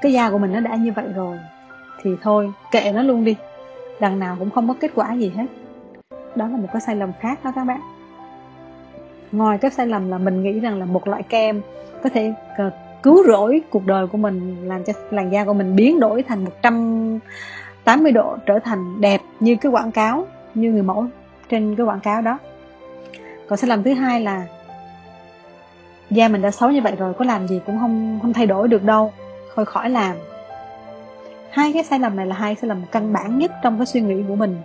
cái 0.00 0.12
da 0.12 0.30
của 0.30 0.38
mình 0.38 0.52
nó 0.52 0.60
đã 0.60 0.76
như 0.76 0.92
vậy 0.92 1.06
rồi 1.14 1.38
thì 2.02 2.10
thôi 2.22 2.52
kệ 2.70 2.92
nó 2.92 3.02
luôn 3.02 3.24
đi. 3.24 3.36
Đằng 4.00 4.18
nào 4.18 4.36
cũng 4.38 4.50
không 4.50 4.68
có 4.68 4.74
kết 4.80 4.90
quả 4.94 5.12
gì 5.12 5.32
hết. 5.36 5.46
Đó 6.34 6.48
là 6.48 6.56
một 6.56 6.68
cái 6.72 6.80
sai 6.80 6.96
lầm 6.96 7.12
khác 7.20 7.44
đó 7.44 7.52
các 7.54 7.64
bạn. 7.64 7.80
Ngoài 9.32 9.58
cái 9.58 9.70
sai 9.70 9.86
lầm 9.86 10.10
là 10.10 10.18
mình 10.18 10.42
nghĩ 10.42 10.60
rằng 10.60 10.78
là 10.78 10.84
một 10.84 11.08
loại 11.08 11.22
kem 11.22 11.60
có 12.02 12.10
thể 12.10 12.32
ờ, 12.56 12.70
cứu 13.02 13.24
rỗi 13.26 13.62
cuộc 13.70 13.86
đời 13.86 14.06
của 14.06 14.18
mình, 14.18 14.68
làm 14.68 14.84
cho 14.84 14.92
làn 15.10 15.32
da 15.32 15.44
của 15.44 15.54
mình 15.54 15.76
biến 15.76 16.00
đổi 16.00 16.22
thành 16.22 16.44
180 16.44 18.12
độ, 18.12 18.36
trở 18.46 18.58
thành 18.58 19.00
đẹp 19.00 19.20
như 19.40 19.56
cái 19.56 19.72
quảng 19.72 19.92
cáo, 19.92 20.26
như 20.54 20.72
người 20.72 20.82
mẫu 20.82 21.06
trên 21.48 21.76
cái 21.76 21.86
quảng 21.86 22.00
cáo 22.00 22.22
đó. 22.22 22.38
Còn 23.48 23.56
sai 23.56 23.68
lầm 23.68 23.82
thứ 23.82 23.94
hai 23.94 24.20
là 24.20 24.46
da 26.10 26.28
mình 26.28 26.42
đã 26.42 26.50
xấu 26.50 26.70
như 26.70 26.80
vậy 26.80 26.94
rồi, 26.98 27.14
có 27.14 27.24
làm 27.24 27.48
gì 27.48 27.60
cũng 27.66 27.78
không 27.78 28.18
không 28.22 28.32
thay 28.32 28.46
đổi 28.46 28.68
được 28.68 28.84
đâu, 28.84 29.12
thôi 29.54 29.64
khỏi 29.64 29.90
làm. 29.90 30.16
Hai 31.50 31.72
cái 31.72 31.84
sai 31.84 31.98
lầm 31.98 32.16
này 32.16 32.26
là 32.26 32.36
hai 32.36 32.54
sai 32.54 32.68
lầm 32.68 32.82
căn 32.92 33.12
bản 33.12 33.38
nhất 33.38 33.50
trong 33.62 33.78
cái 33.78 33.86
suy 33.86 34.00
nghĩ 34.00 34.22
của 34.28 34.34
mình. 34.34 34.56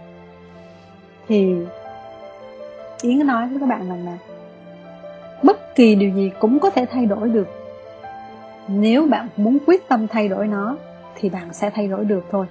Thì 1.27 1.55
yến 3.01 3.27
nói 3.27 3.47
với 3.47 3.59
các 3.59 3.69
bạn 3.69 3.89
rằng 3.89 4.05
là 4.05 4.17
bất 5.73 5.77
kỳ 5.77 5.95
điều 5.95 6.09
gì 6.09 6.31
cũng 6.39 6.59
có 6.59 6.69
thể 6.69 6.85
thay 6.85 7.05
đổi 7.05 7.29
được. 7.29 7.47
Nếu 8.67 9.07
bạn 9.07 9.29
muốn 9.37 9.57
quyết 9.65 9.87
tâm 9.87 10.07
thay 10.07 10.27
đổi 10.27 10.47
nó, 10.47 10.77
thì 11.15 11.29
bạn 11.29 11.53
sẽ 11.53 11.69
thay 11.69 11.87
đổi 11.87 12.05
được 12.05 12.25
thôi. 12.31 12.45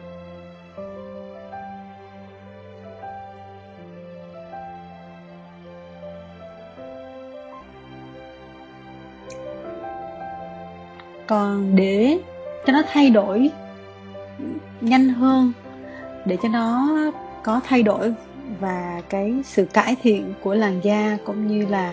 Còn 11.26 11.76
để 11.76 12.18
cho 12.66 12.72
nó 12.72 12.82
thay 12.92 13.10
đổi 13.10 13.50
nhanh 14.80 15.08
hơn, 15.08 15.52
để 16.24 16.36
cho 16.42 16.48
nó 16.48 16.88
có 17.42 17.60
thay 17.64 17.82
đổi 17.82 18.14
và 18.60 19.02
cái 19.08 19.34
sự 19.44 19.64
cải 19.64 19.96
thiện 20.02 20.34
của 20.42 20.54
làn 20.54 20.80
da 20.82 21.18
cũng 21.24 21.46
như 21.46 21.66
là 21.66 21.92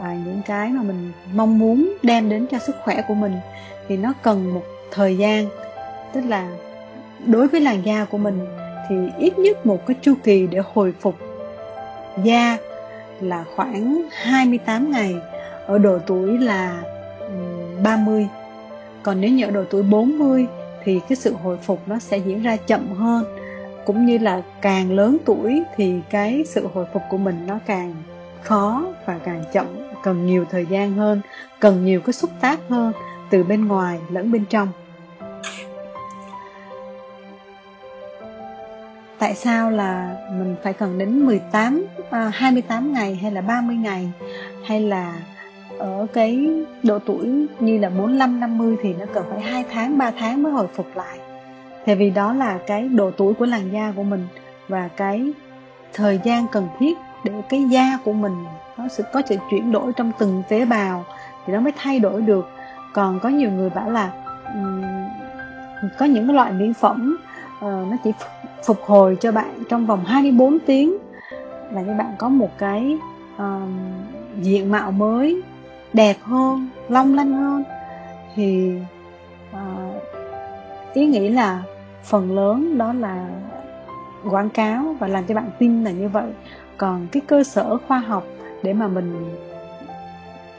à, 0.00 0.16
những 0.24 0.40
cái 0.46 0.68
mà 0.68 0.82
mình 0.82 1.12
mong 1.34 1.58
muốn 1.58 1.92
đem 2.02 2.28
đến 2.28 2.46
cho 2.50 2.58
sức 2.58 2.76
khỏe 2.84 3.02
của 3.08 3.14
mình 3.14 3.32
thì 3.88 3.96
nó 3.96 4.12
cần 4.22 4.54
một 4.54 4.64
thời 4.90 5.16
gian. 5.16 5.46
Tức 6.12 6.20
là 6.28 6.48
đối 7.26 7.48
với 7.48 7.60
làn 7.60 7.82
da 7.84 8.04
của 8.04 8.18
mình 8.18 8.46
thì 8.88 8.96
ít 9.18 9.38
nhất 9.38 9.66
một 9.66 9.86
cái 9.86 9.96
chu 10.02 10.14
kỳ 10.24 10.46
để 10.46 10.58
hồi 10.72 10.94
phục 11.00 11.14
da 12.24 12.56
là 13.20 13.44
khoảng 13.56 14.02
28 14.12 14.90
ngày 14.90 15.14
ở 15.66 15.78
độ 15.78 15.98
tuổi 15.98 16.38
là 16.38 16.82
30 17.82 18.28
còn 19.02 19.20
nếu 19.20 19.30
như 19.30 19.44
ở 19.44 19.50
độ 19.50 19.64
tuổi 19.70 19.82
40 19.82 20.46
thì 20.84 21.00
cái 21.08 21.16
sự 21.16 21.34
hồi 21.42 21.58
phục 21.62 21.88
nó 21.88 21.98
sẽ 21.98 22.18
diễn 22.18 22.42
ra 22.42 22.56
chậm 22.56 22.92
hơn 22.94 23.24
cũng 23.88 24.06
như 24.06 24.18
là 24.18 24.42
càng 24.60 24.92
lớn 24.92 25.16
tuổi 25.24 25.62
thì 25.76 26.00
cái 26.10 26.44
sự 26.46 26.68
hồi 26.74 26.86
phục 26.92 27.02
của 27.10 27.18
mình 27.18 27.46
nó 27.46 27.58
càng 27.66 27.94
khó 28.42 28.84
và 29.06 29.18
càng 29.24 29.44
chậm 29.52 29.66
cần 30.02 30.26
nhiều 30.26 30.44
thời 30.50 30.66
gian 30.66 30.94
hơn 30.94 31.20
cần 31.60 31.84
nhiều 31.84 32.00
cái 32.00 32.12
xúc 32.12 32.30
tác 32.40 32.60
hơn 32.68 32.92
từ 33.30 33.44
bên 33.44 33.68
ngoài 33.68 33.98
lẫn 34.10 34.32
bên 34.32 34.44
trong 34.50 34.68
tại 39.18 39.34
sao 39.34 39.70
là 39.70 40.16
mình 40.38 40.56
phải 40.62 40.72
cần 40.72 40.98
đến 40.98 41.26
18 41.26 41.84
à, 42.10 42.30
28 42.34 42.92
ngày 42.92 43.14
hay 43.14 43.30
là 43.30 43.40
30 43.40 43.76
ngày 43.76 44.12
hay 44.64 44.80
là 44.80 45.20
ở 45.78 46.06
cái 46.12 46.50
độ 46.82 46.98
tuổi 46.98 47.46
như 47.60 47.78
là 47.78 47.90
45 47.90 48.40
50 48.40 48.76
thì 48.82 48.94
nó 48.94 49.06
cần 49.14 49.24
phải 49.30 49.40
2 49.40 49.64
tháng 49.72 49.98
3 49.98 50.10
tháng 50.10 50.42
mới 50.42 50.52
hồi 50.52 50.66
phục 50.74 50.86
lại. 50.96 51.18
Thì 51.88 51.94
vì 51.94 52.10
đó 52.10 52.32
là 52.32 52.58
cái 52.66 52.88
độ 52.88 53.10
tuổi 53.10 53.34
của 53.34 53.46
làn 53.46 53.72
da 53.72 53.92
của 53.96 54.02
mình 54.02 54.26
và 54.68 54.88
cái 54.96 55.32
thời 55.92 56.20
gian 56.24 56.46
cần 56.52 56.68
thiết 56.78 56.98
để 57.24 57.32
cái 57.48 57.64
da 57.70 57.98
của 58.04 58.12
mình 58.12 58.44
nó 58.76 58.88
sẽ 58.88 59.04
có 59.12 59.22
sự 59.26 59.36
chuyển 59.50 59.72
đổi 59.72 59.92
trong 59.96 60.12
từng 60.18 60.42
tế 60.48 60.64
bào 60.64 61.04
thì 61.46 61.52
nó 61.52 61.60
mới 61.60 61.72
thay 61.76 61.98
đổi 61.98 62.22
được. 62.22 62.48
Còn 62.94 63.20
có 63.20 63.28
nhiều 63.28 63.50
người 63.50 63.70
bảo 63.70 63.90
là 63.90 64.12
um, 64.54 64.82
có 65.98 66.06
những 66.06 66.34
loại 66.34 66.52
mỹ 66.52 66.72
phẩm 66.80 67.16
uh, 67.56 67.62
nó 67.62 67.96
chỉ 68.04 68.12
phục 68.66 68.82
hồi 68.86 69.16
cho 69.20 69.32
bạn 69.32 69.62
trong 69.68 69.86
vòng 69.86 70.04
24 70.04 70.58
tiếng 70.66 70.96
là 71.72 71.82
như 71.82 71.94
bạn 71.98 72.14
có 72.18 72.28
một 72.28 72.50
cái 72.58 72.98
uh, 73.36 73.68
diện 74.40 74.70
mạo 74.70 74.90
mới 74.90 75.42
đẹp 75.92 76.16
hơn 76.22 76.68
long 76.88 77.14
lanh 77.14 77.32
hơn 77.32 77.64
thì 78.34 78.72
uh, 79.52 80.02
ý 80.94 81.06
nghĩ 81.06 81.28
là 81.28 81.62
phần 82.08 82.36
lớn 82.36 82.78
đó 82.78 82.92
là 82.92 83.28
quảng 84.30 84.50
cáo 84.50 84.96
và 84.98 85.08
làm 85.08 85.24
cho 85.24 85.34
bạn 85.34 85.50
tin 85.58 85.84
là 85.84 85.90
như 85.90 86.08
vậy. 86.08 86.30
Còn 86.76 87.06
cái 87.12 87.22
cơ 87.26 87.44
sở 87.44 87.78
khoa 87.88 87.98
học 87.98 88.26
để 88.62 88.72
mà 88.72 88.88
mình 88.88 89.36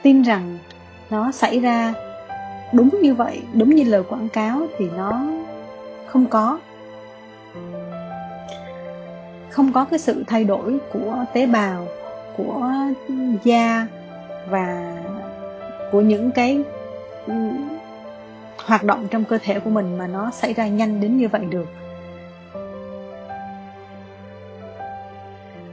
tin 0.01 0.21
rằng 0.21 0.57
nó 1.09 1.31
xảy 1.31 1.59
ra 1.59 1.93
đúng 2.73 2.89
như 3.01 3.13
vậy, 3.13 3.41
đúng 3.53 3.75
như 3.75 3.83
lời 3.83 4.03
quảng 4.03 4.29
cáo 4.29 4.62
thì 4.77 4.89
nó 4.97 5.21
không 6.07 6.25
có. 6.25 6.59
Không 9.49 9.73
có 9.73 9.85
cái 9.85 9.99
sự 9.99 10.23
thay 10.27 10.43
đổi 10.43 10.77
của 10.93 11.25
tế 11.33 11.45
bào, 11.45 11.88
của 12.38 12.71
da 13.43 13.88
và 14.49 14.97
của 15.91 16.01
những 16.01 16.31
cái 16.31 16.63
hoạt 18.69 18.84
động 18.84 19.08
trong 19.12 19.23
cơ 19.23 19.38
thể 19.43 19.60
của 19.60 19.69
mình 19.69 19.97
mà 19.97 20.08
nó 20.08 20.32
xảy 20.32 20.53
ra 20.53 20.67
nhanh 20.67 21.01
đến 21.01 21.17
như 21.17 21.27
vậy 21.27 21.45
được. 21.45 21.67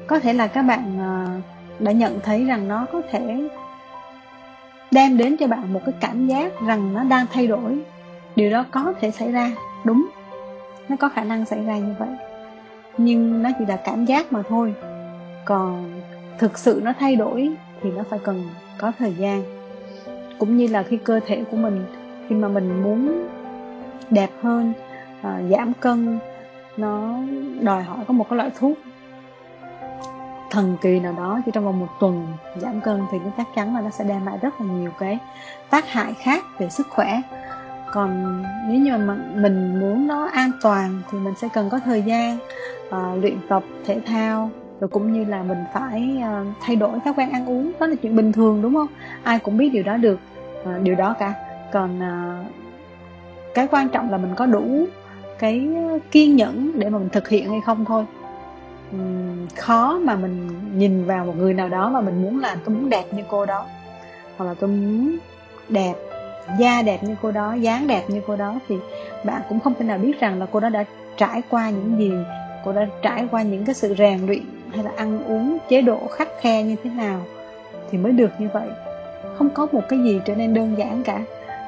Có 0.07 0.19
thể 0.19 0.33
là 0.33 0.47
các 0.47 0.63
bạn 0.63 0.99
à, 1.01 1.41
đã 1.79 1.93
nhận 1.93 2.21
thấy 2.21 2.45
rằng 2.45 2.69
nó 2.69 2.87
có 2.93 3.03
thể 3.11 3.49
đem 4.91 5.17
đến 5.17 5.37
cho 5.37 5.47
bạn 5.47 5.73
một 5.73 5.81
cái 5.87 5.95
cảm 6.01 6.27
giác 6.27 6.53
rằng 6.67 6.95
nó 6.95 7.05
đang 7.05 7.27
thay 7.33 7.47
đổi. 7.47 7.79
Điều 8.37 8.51
đó 8.51 8.65
có 8.71 8.95
thể 9.01 9.11
xảy 9.11 9.33
ra, 9.33 9.53
đúng, 9.85 10.07
nó 10.89 10.97
có 10.97 11.09
khả 11.09 11.25
năng 11.25 11.45
xảy 11.45 11.65
ra 11.65 11.79
như 11.79 11.95
vậy. 11.99 12.09
Nhưng 12.99 13.43
nó 13.43 13.51
chỉ 13.59 13.65
là 13.67 13.77
cảm 13.77 14.05
giác 14.05 14.33
mà 14.33 14.43
thôi. 14.49 14.75
Còn 15.45 16.01
thực 16.39 16.59
sự 16.59 16.81
nó 16.85 16.93
thay 16.99 17.17
đổi 17.17 17.51
thì 17.83 17.91
nó 17.91 18.03
phải 18.11 18.19
cần 18.25 18.49
có 18.79 18.93
thời 18.99 19.15
gian. 19.15 19.43
Cũng 20.39 20.57
như 20.57 20.67
là 20.67 20.83
khi 20.83 20.97
cơ 20.97 21.21
thể 21.27 21.45
của 21.51 21.57
mình 21.57 21.85
khi 22.29 22.35
mà 22.35 22.49
mình 22.49 22.83
muốn 22.83 23.29
đẹp 24.11 24.31
hơn 24.43 24.73
à, 25.23 25.41
giảm 25.51 25.73
cân 25.81 26.19
nó 26.77 27.15
đòi 27.61 27.83
hỏi 27.83 27.99
có 28.07 28.15
một 28.15 28.27
cái 28.31 28.37
loại 28.37 28.51
thuốc 28.59 28.79
thần 30.51 30.77
kỳ 30.81 31.01
nào 31.01 31.13
đó 31.13 31.41
chỉ 31.47 31.53
trong 31.55 31.65
vòng 31.65 31.81
một 31.81 31.89
tuần 32.01 32.27
giảm 32.57 32.81
cân 32.81 33.03
thì 33.13 33.19
nó 33.19 33.31
chắc 33.37 33.47
chắn 33.57 33.75
là 33.75 33.81
nó 33.81 33.91
sẽ 33.91 34.05
đem 34.05 34.27
lại 34.27 34.39
rất 34.43 34.61
là 34.61 34.67
nhiều 34.67 34.91
cái 34.99 35.19
tác 35.71 35.89
hại 35.89 36.15
khác 36.15 36.45
về 36.59 36.69
sức 36.69 36.87
khỏe. 36.91 37.21
Còn 37.93 38.43
nếu 38.69 38.81
như 38.81 38.99
mà 38.99 39.17
mình 39.35 39.81
muốn 39.81 40.07
nó 40.07 40.27
an 40.27 40.51
toàn 40.63 41.03
thì 41.11 41.19
mình 41.19 41.35
sẽ 41.37 41.49
cần 41.53 41.71
có 41.71 41.79
thời 41.79 42.03
gian 42.03 42.39
uh, 42.89 43.23
luyện 43.23 43.37
tập 43.49 43.63
thể 43.85 44.01
thao 44.07 44.51
rồi 44.81 44.89
cũng 44.89 45.13
như 45.13 45.25
là 45.25 45.43
mình 45.43 45.65
phải 45.73 46.19
uh, 46.19 46.47
thay 46.61 46.77
đổi 46.77 47.01
thói 47.05 47.15
quen 47.17 47.31
ăn 47.31 47.47
uống. 47.47 47.73
Đó 47.81 47.87
là 47.87 47.95
chuyện 48.03 48.17
bình 48.17 48.33
thường 48.33 48.63
đúng 48.63 48.75
không? 48.75 48.89
Ai 49.23 49.39
cũng 49.39 49.57
biết 49.57 49.71
điều 49.73 49.83
đó 49.83 49.97
được 49.97 50.21
uh, 50.63 50.83
điều 50.83 50.95
đó 50.95 51.15
cả 51.19 51.35
còn 51.73 52.03
à, 52.03 52.45
cái 53.55 53.69
quan 53.71 53.89
trọng 53.89 54.11
là 54.11 54.17
mình 54.17 54.35
có 54.37 54.47
đủ 54.47 54.87
cái 55.39 55.69
kiên 56.11 56.37
nhẫn 56.37 56.73
để 56.75 56.89
mà 56.89 56.99
mình 56.99 57.09
thực 57.09 57.29
hiện 57.29 57.51
hay 57.51 57.61
không 57.61 57.85
thôi. 57.85 58.05
Uhm, 58.95 59.47
khó 59.57 59.99
mà 60.05 60.17
mình 60.17 60.49
nhìn 60.75 61.05
vào 61.05 61.25
một 61.25 61.37
người 61.37 61.55
nào 61.55 61.69
đó 61.69 61.91
mà 61.91 62.01
mình 62.01 62.23
muốn 62.23 62.41
là 62.41 62.57
tôi 62.65 62.75
muốn 62.75 62.91
đẹp 62.91 63.05
như 63.13 63.23
cô 63.29 63.47
đó 63.47 63.67
hoặc 64.37 64.47
là 64.47 64.55
tôi 64.55 64.71
muốn 64.71 65.17
đẹp 65.69 65.95
da 66.59 66.83
đẹp 66.83 67.03
như 67.03 67.17
cô 67.23 67.31
đó 67.31 67.55
dáng 67.55 67.87
đẹp 67.87 68.03
như 68.09 68.21
cô 68.27 68.37
đó 68.37 68.59
thì 68.69 68.77
bạn 69.25 69.43
cũng 69.49 69.61
không 69.61 69.75
thể 69.79 69.85
nào 69.85 69.99
biết 69.99 70.21
rằng 70.21 70.39
là 70.39 70.47
cô 70.53 70.61
đó 70.61 70.69
đã 70.69 70.85
trải 71.17 71.43
qua 71.51 71.71
những 71.71 71.99
gì 71.99 72.13
cô 72.65 72.73
đã 72.73 72.87
trải 73.03 73.29
qua 73.31 73.43
những 73.43 73.65
cái 73.65 73.75
sự 73.75 73.95
rèn 73.99 74.27
luyện 74.27 74.43
hay 74.75 74.85
là 74.85 74.91
ăn 74.97 75.25
uống 75.25 75.59
chế 75.69 75.83
độ 75.83 76.07
khắc 76.07 76.29
khe 76.41 76.63
như 76.63 76.77
thế 76.85 76.91
nào 76.91 77.21
thì 77.91 77.99
mới 77.99 78.13
được 78.13 78.31
như 78.39 78.49
vậy. 78.53 78.69
Không 79.39 79.51
có 79.51 79.67
một 79.73 79.83
cái 79.89 79.99
gì 79.99 80.21
trở 80.25 80.35
nên 80.35 80.55
đơn 80.55 80.75
giản 80.79 81.03
cả 81.03 81.21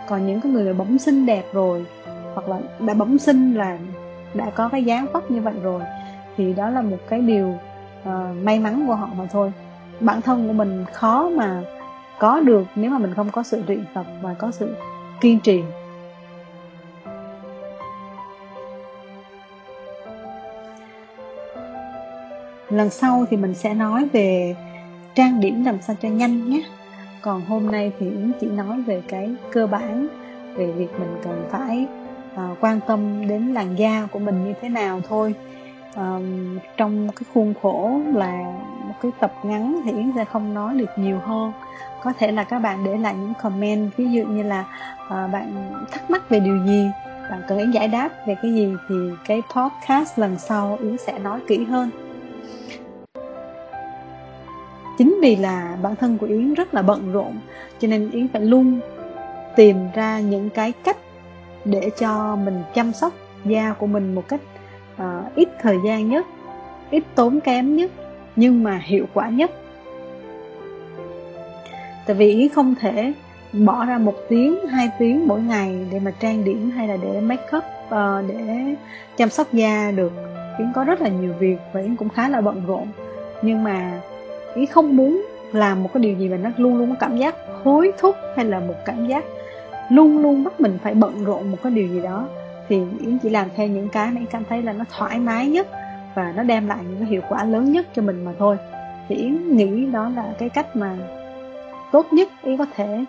còn 0.09 0.27
những 0.27 0.41
cái 0.41 0.53
người 0.53 0.75
bẩm 0.75 0.99
sinh 0.99 1.27
đẹp 1.27 1.45
rồi 1.53 1.87
hoặc 2.35 2.49
là 2.49 2.59
đã 2.79 2.95
bóng 2.95 3.19
sinh 3.19 3.55
là 3.55 3.79
đã 4.35 4.51
có 4.51 4.69
cái 4.69 4.85
dáng 4.85 5.07
vóc 5.13 5.31
như 5.31 5.41
vậy 5.41 5.55
rồi 5.63 5.83
thì 6.37 6.53
đó 6.53 6.71
là 6.71 6.83
một 6.83 6.97
cái 7.09 7.21
điều 7.21 7.49
uh, 8.03 8.37
may 8.43 8.59
mắn 8.59 8.85
của 8.87 8.95
họ 8.95 9.09
mà 9.19 9.27
thôi. 9.33 9.53
Bản 10.01 10.23
thân 10.23 10.47
của 10.47 10.53
mình 10.53 10.85
khó 10.93 11.29
mà 11.29 11.63
có 12.19 12.41
được 12.41 12.65
nếu 12.77 12.91
mà 12.91 12.99
mình 12.99 13.15
không 13.15 13.31
có 13.31 13.43
sự 13.43 13.63
luyện 13.67 13.85
tập 13.95 14.07
và 14.23 14.35
có 14.35 14.51
sự 14.51 14.75
kiên 15.21 15.41
trì. 15.41 15.63
Lần 22.71 22.91
sau 22.91 23.27
thì 23.31 23.37
mình 23.37 23.55
sẽ 23.55 23.75
nói 23.75 24.09
về 24.13 24.57
trang 25.15 25.41
điểm 25.41 25.65
làm 25.65 25.83
sao 25.83 25.97
cho 26.03 26.09
nhanh 26.09 26.51
nhé 26.51 26.63
còn 27.23 27.45
hôm 27.45 27.71
nay 27.71 27.93
thì 27.99 28.07
yến 28.11 28.33
chỉ 28.41 28.47
nói 28.47 28.83
về 28.83 29.03
cái 29.09 29.35
cơ 29.53 29.67
bản 29.67 30.09
về 30.55 30.73
việc 30.73 30.89
mình 31.01 31.17
cần 31.25 31.49
phải 31.51 31.87
uh, 32.35 32.57
quan 32.61 32.81
tâm 32.87 33.29
đến 33.29 33.47
làn 33.47 33.79
da 33.79 34.09
của 34.13 34.19
mình 34.19 34.45
như 34.45 34.55
thế 34.61 34.69
nào 34.69 35.01
thôi. 35.09 35.35
Um, 35.97 36.59
trong 36.77 37.09
cái 37.09 37.25
khuôn 37.35 37.55
khổ 37.63 38.01
là 38.15 38.33
một 38.85 38.95
cái 39.03 39.13
tập 39.21 39.33
ngắn 39.43 39.81
thì 39.85 39.93
yến 39.93 40.13
sẽ 40.17 40.25
không 40.25 40.55
nói 40.55 40.75
được 40.75 40.91
nhiều 40.97 41.19
hơn. 41.19 41.53
Có 42.05 42.13
thể 42.19 42.33
là 42.33 42.45
các 42.45 42.59
bạn 42.59 42.85
để 42.85 42.97
lại 42.99 43.15
những 43.15 43.33
comment 43.43 43.91
ví 43.97 44.11
dụ 44.11 44.25
như 44.25 44.43
là 44.43 44.65
uh, 45.07 45.33
bạn 45.33 45.75
thắc 45.91 46.11
mắc 46.11 46.29
về 46.29 46.41
điều 46.41 46.67
gì 46.67 46.87
bạn 47.31 47.43
cần 47.49 47.59
yến 47.59 47.71
giải 47.71 47.89
đáp 47.89 48.09
về 48.27 48.37
cái 48.43 48.55
gì 48.55 48.73
thì 48.89 48.95
cái 49.25 49.43
podcast 49.57 50.19
lần 50.19 50.39
sau 50.39 50.79
yến 50.81 50.97
sẽ 50.99 51.19
nói 51.19 51.41
kỹ 51.49 51.65
hơn 51.65 51.91
chính 54.99 55.19
vì 55.23 55.37
là 55.37 55.77
bản 55.83 55.97
thân 55.97 56.19
của 56.19 56.27
yến 56.27 56.55
rất 56.55 56.75
là 56.75 56.83
bận 56.83 57.13
rộn 57.13 57.39
cho 57.79 57.89
nên 57.89 58.11
yến 58.11 58.29
phải 58.29 58.43
luôn 58.43 58.81
tìm 59.57 59.77
ra 59.95 60.21
những 60.21 60.51
cái 60.51 60.73
cách 60.85 60.97
để 61.65 61.91
cho 61.99 62.37
mình 62.37 62.63
chăm 62.75 62.93
sóc 62.93 63.13
da 63.45 63.75
của 63.79 63.87
mình 63.87 64.15
một 64.15 64.29
cách 64.29 64.41
uh, 65.03 65.35
ít 65.35 65.49
thời 65.61 65.77
gian 65.85 66.09
nhất 66.09 66.27
ít 66.91 67.05
tốn 67.15 67.41
kém 67.41 67.77
nhất 67.77 67.91
nhưng 68.37 68.65
mà 68.65 68.81
hiệu 68.85 69.07
quả 69.15 69.29
nhất. 69.29 69.51
Tại 72.07 72.17
vì 72.17 72.35
yến 72.35 72.49
không 72.49 72.75
thể 72.81 73.13
bỏ 73.53 73.85
ra 73.85 73.99
một 73.99 74.15
tiếng 74.29 74.67
hai 74.67 74.91
tiếng 74.99 75.27
mỗi 75.27 75.41
ngày 75.41 75.87
để 75.93 76.01
mà 76.01 76.11
trang 76.11 76.45
điểm 76.45 76.71
hay 76.71 76.89
là 76.89 76.97
để 76.97 77.21
make 77.21 77.57
up 77.57 77.65
uh, 77.87 78.29
để 78.29 78.75
chăm 79.17 79.29
sóc 79.29 79.53
da 79.53 79.93
được. 79.97 80.13
Yến 80.59 80.73
có 80.75 80.85
rất 80.85 81.01
là 81.01 81.09
nhiều 81.09 81.33
việc 81.39 81.57
và 81.73 81.81
yến 81.81 81.97
cũng 81.97 82.09
khá 82.09 82.29
là 82.29 82.41
bận 82.41 82.63
rộn. 82.67 82.87
Nhưng 83.43 83.65
mà 83.65 84.01
ý 84.55 84.67
không 84.67 84.97
muốn 84.97 85.27
làm 85.53 85.83
một 85.83 85.91
cái 85.95 86.03
điều 86.03 86.15
gì 86.15 86.29
mà 86.29 86.37
nó 86.37 86.51
luôn 86.57 86.79
luôn 86.79 86.91
có 86.91 86.97
cảm 87.01 87.17
giác 87.17 87.35
hối 87.65 87.93
thúc 87.99 88.17
hay 88.37 88.45
là 88.45 88.61
một 88.61 88.75
cảm 88.85 89.07
giác 89.07 89.25
luôn 89.91 90.19
luôn 90.19 90.45
bắt 90.45 90.61
mình 90.61 90.79
phải 90.83 90.95
bận 90.95 91.25
rộn 91.25 91.51
một 91.51 91.59
cái 91.63 91.73
điều 91.73 91.89
gì 91.89 92.01
đó 92.03 92.29
thì 92.69 92.77
yến 93.01 93.19
chỉ 93.19 93.29
làm 93.29 93.49
theo 93.57 93.67
những 93.67 93.89
cái 93.89 94.11
mà 94.11 94.21
yến 94.21 94.27
cảm 94.27 94.45
thấy 94.49 94.63
là 94.63 94.73
nó 94.73 94.85
thoải 94.99 95.19
mái 95.19 95.49
nhất 95.49 95.67
và 96.15 96.33
nó 96.37 96.43
đem 96.43 96.67
lại 96.67 96.79
những 96.89 96.99
cái 96.99 97.09
hiệu 97.09 97.23
quả 97.29 97.45
lớn 97.45 97.73
nhất 97.73 97.87
cho 97.95 98.03
mình 98.03 98.25
mà 98.25 98.33
thôi. 98.39 98.57
Thì 99.09 99.17
yến 99.17 99.57
nghĩ 99.57 99.87
đó 99.87 100.11
là 100.17 100.25
cái 100.39 100.49
cách 100.49 100.77
mà 100.77 100.97
tốt 101.93 102.07
nhất 102.13 102.29
yến 102.43 102.57
có 102.57 102.67
thể 102.75 103.05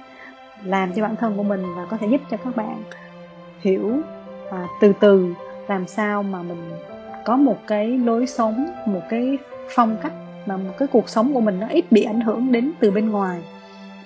làm 0.63 0.93
cho 0.93 1.01
bản 1.03 1.15
thân 1.15 1.37
của 1.37 1.43
mình 1.43 1.63
và 1.75 1.85
có 1.89 1.97
thể 1.97 2.07
giúp 2.07 2.21
cho 2.31 2.37
các 2.37 2.55
bạn 2.55 2.83
hiểu 3.59 3.91
à, 4.51 4.67
từ 4.81 4.93
từ 4.99 5.33
làm 5.67 5.87
sao 5.87 6.23
mà 6.23 6.41
mình 6.41 6.71
có 7.25 7.35
một 7.35 7.57
cái 7.67 7.87
lối 7.87 8.27
sống 8.27 8.67
một 8.85 9.01
cái 9.09 9.37
phong 9.75 9.97
cách 10.03 10.13
mà 10.49 10.57
một 10.57 10.73
cái 10.77 10.87
cuộc 10.87 11.09
sống 11.09 11.33
của 11.33 11.41
mình 11.41 11.59
nó 11.59 11.67
ít 11.67 11.85
bị 11.91 12.03
ảnh 12.03 12.21
hưởng 12.21 12.51
đến 12.51 12.71
từ 12.79 12.91
bên 12.91 13.09
ngoài. 13.09 13.41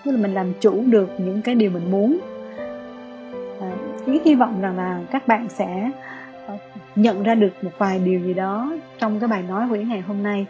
Tức 0.04 0.12
là 0.12 0.18
mình 0.18 0.34
làm 0.34 0.54
chủ 0.60 0.84
được 0.86 1.10
những 1.18 1.42
cái 1.42 1.56
điều 1.56 1.72
mình 1.72 1.92
muốn. 1.92 2.20
À, 3.62 3.72
ý 4.06 4.20
hy 4.26 4.36
vọng 4.36 4.62
rằng 4.62 4.78
là 4.78 5.00
các 5.12 5.28
bạn 5.28 5.48
sẽ 5.50 5.92
ờ, 6.48 6.58
nhận 6.96 7.24
ra 7.24 7.36
được 7.36 7.64
một 7.64 7.72
vài 7.78 8.00
điều 8.00 8.20
gì 8.20 8.34
đó 8.34 8.72
trong 9.00 9.20
cái 9.20 9.28
bài 9.28 9.44
nói 9.50 9.68
của 9.70 9.76
ngày 9.76 10.02
hôm 10.02 10.24
nay. 10.24 10.46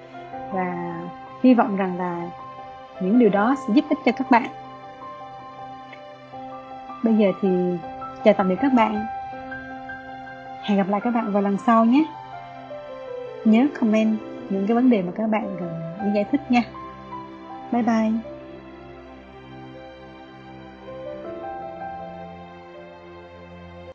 Và 0.53 0.95
hy 1.43 1.53
vọng 1.53 1.77
rằng 1.77 1.97
là 1.97 2.29
những 3.01 3.19
điều 3.19 3.29
đó 3.29 3.55
sẽ 3.67 3.73
giúp 3.73 3.85
ích 3.89 3.97
cho 4.05 4.11
các 4.11 4.31
bạn. 4.31 4.47
Bây 7.03 7.13
giờ 7.13 7.31
thì 7.41 7.49
chào 8.23 8.33
tạm 8.33 8.49
biệt 8.49 8.55
các 8.61 8.73
bạn. 8.73 9.05
Hẹn 10.61 10.77
gặp 10.77 10.89
lại 10.89 11.01
các 11.03 11.11
bạn 11.11 11.31
vào 11.31 11.41
lần 11.41 11.57
sau 11.65 11.85
nhé. 11.85 12.05
Nhớ 13.45 13.67
comment 13.79 14.32
những 14.49 14.67
cái 14.67 14.75
vấn 14.75 14.89
đề 14.89 15.01
mà 15.01 15.11
các 15.15 15.27
bạn 15.27 15.55
cần 15.59 16.13
giải 16.15 16.25
thích 16.31 16.41
nha. 16.49 16.63
Bye 17.71 17.83
bye. 17.83 18.32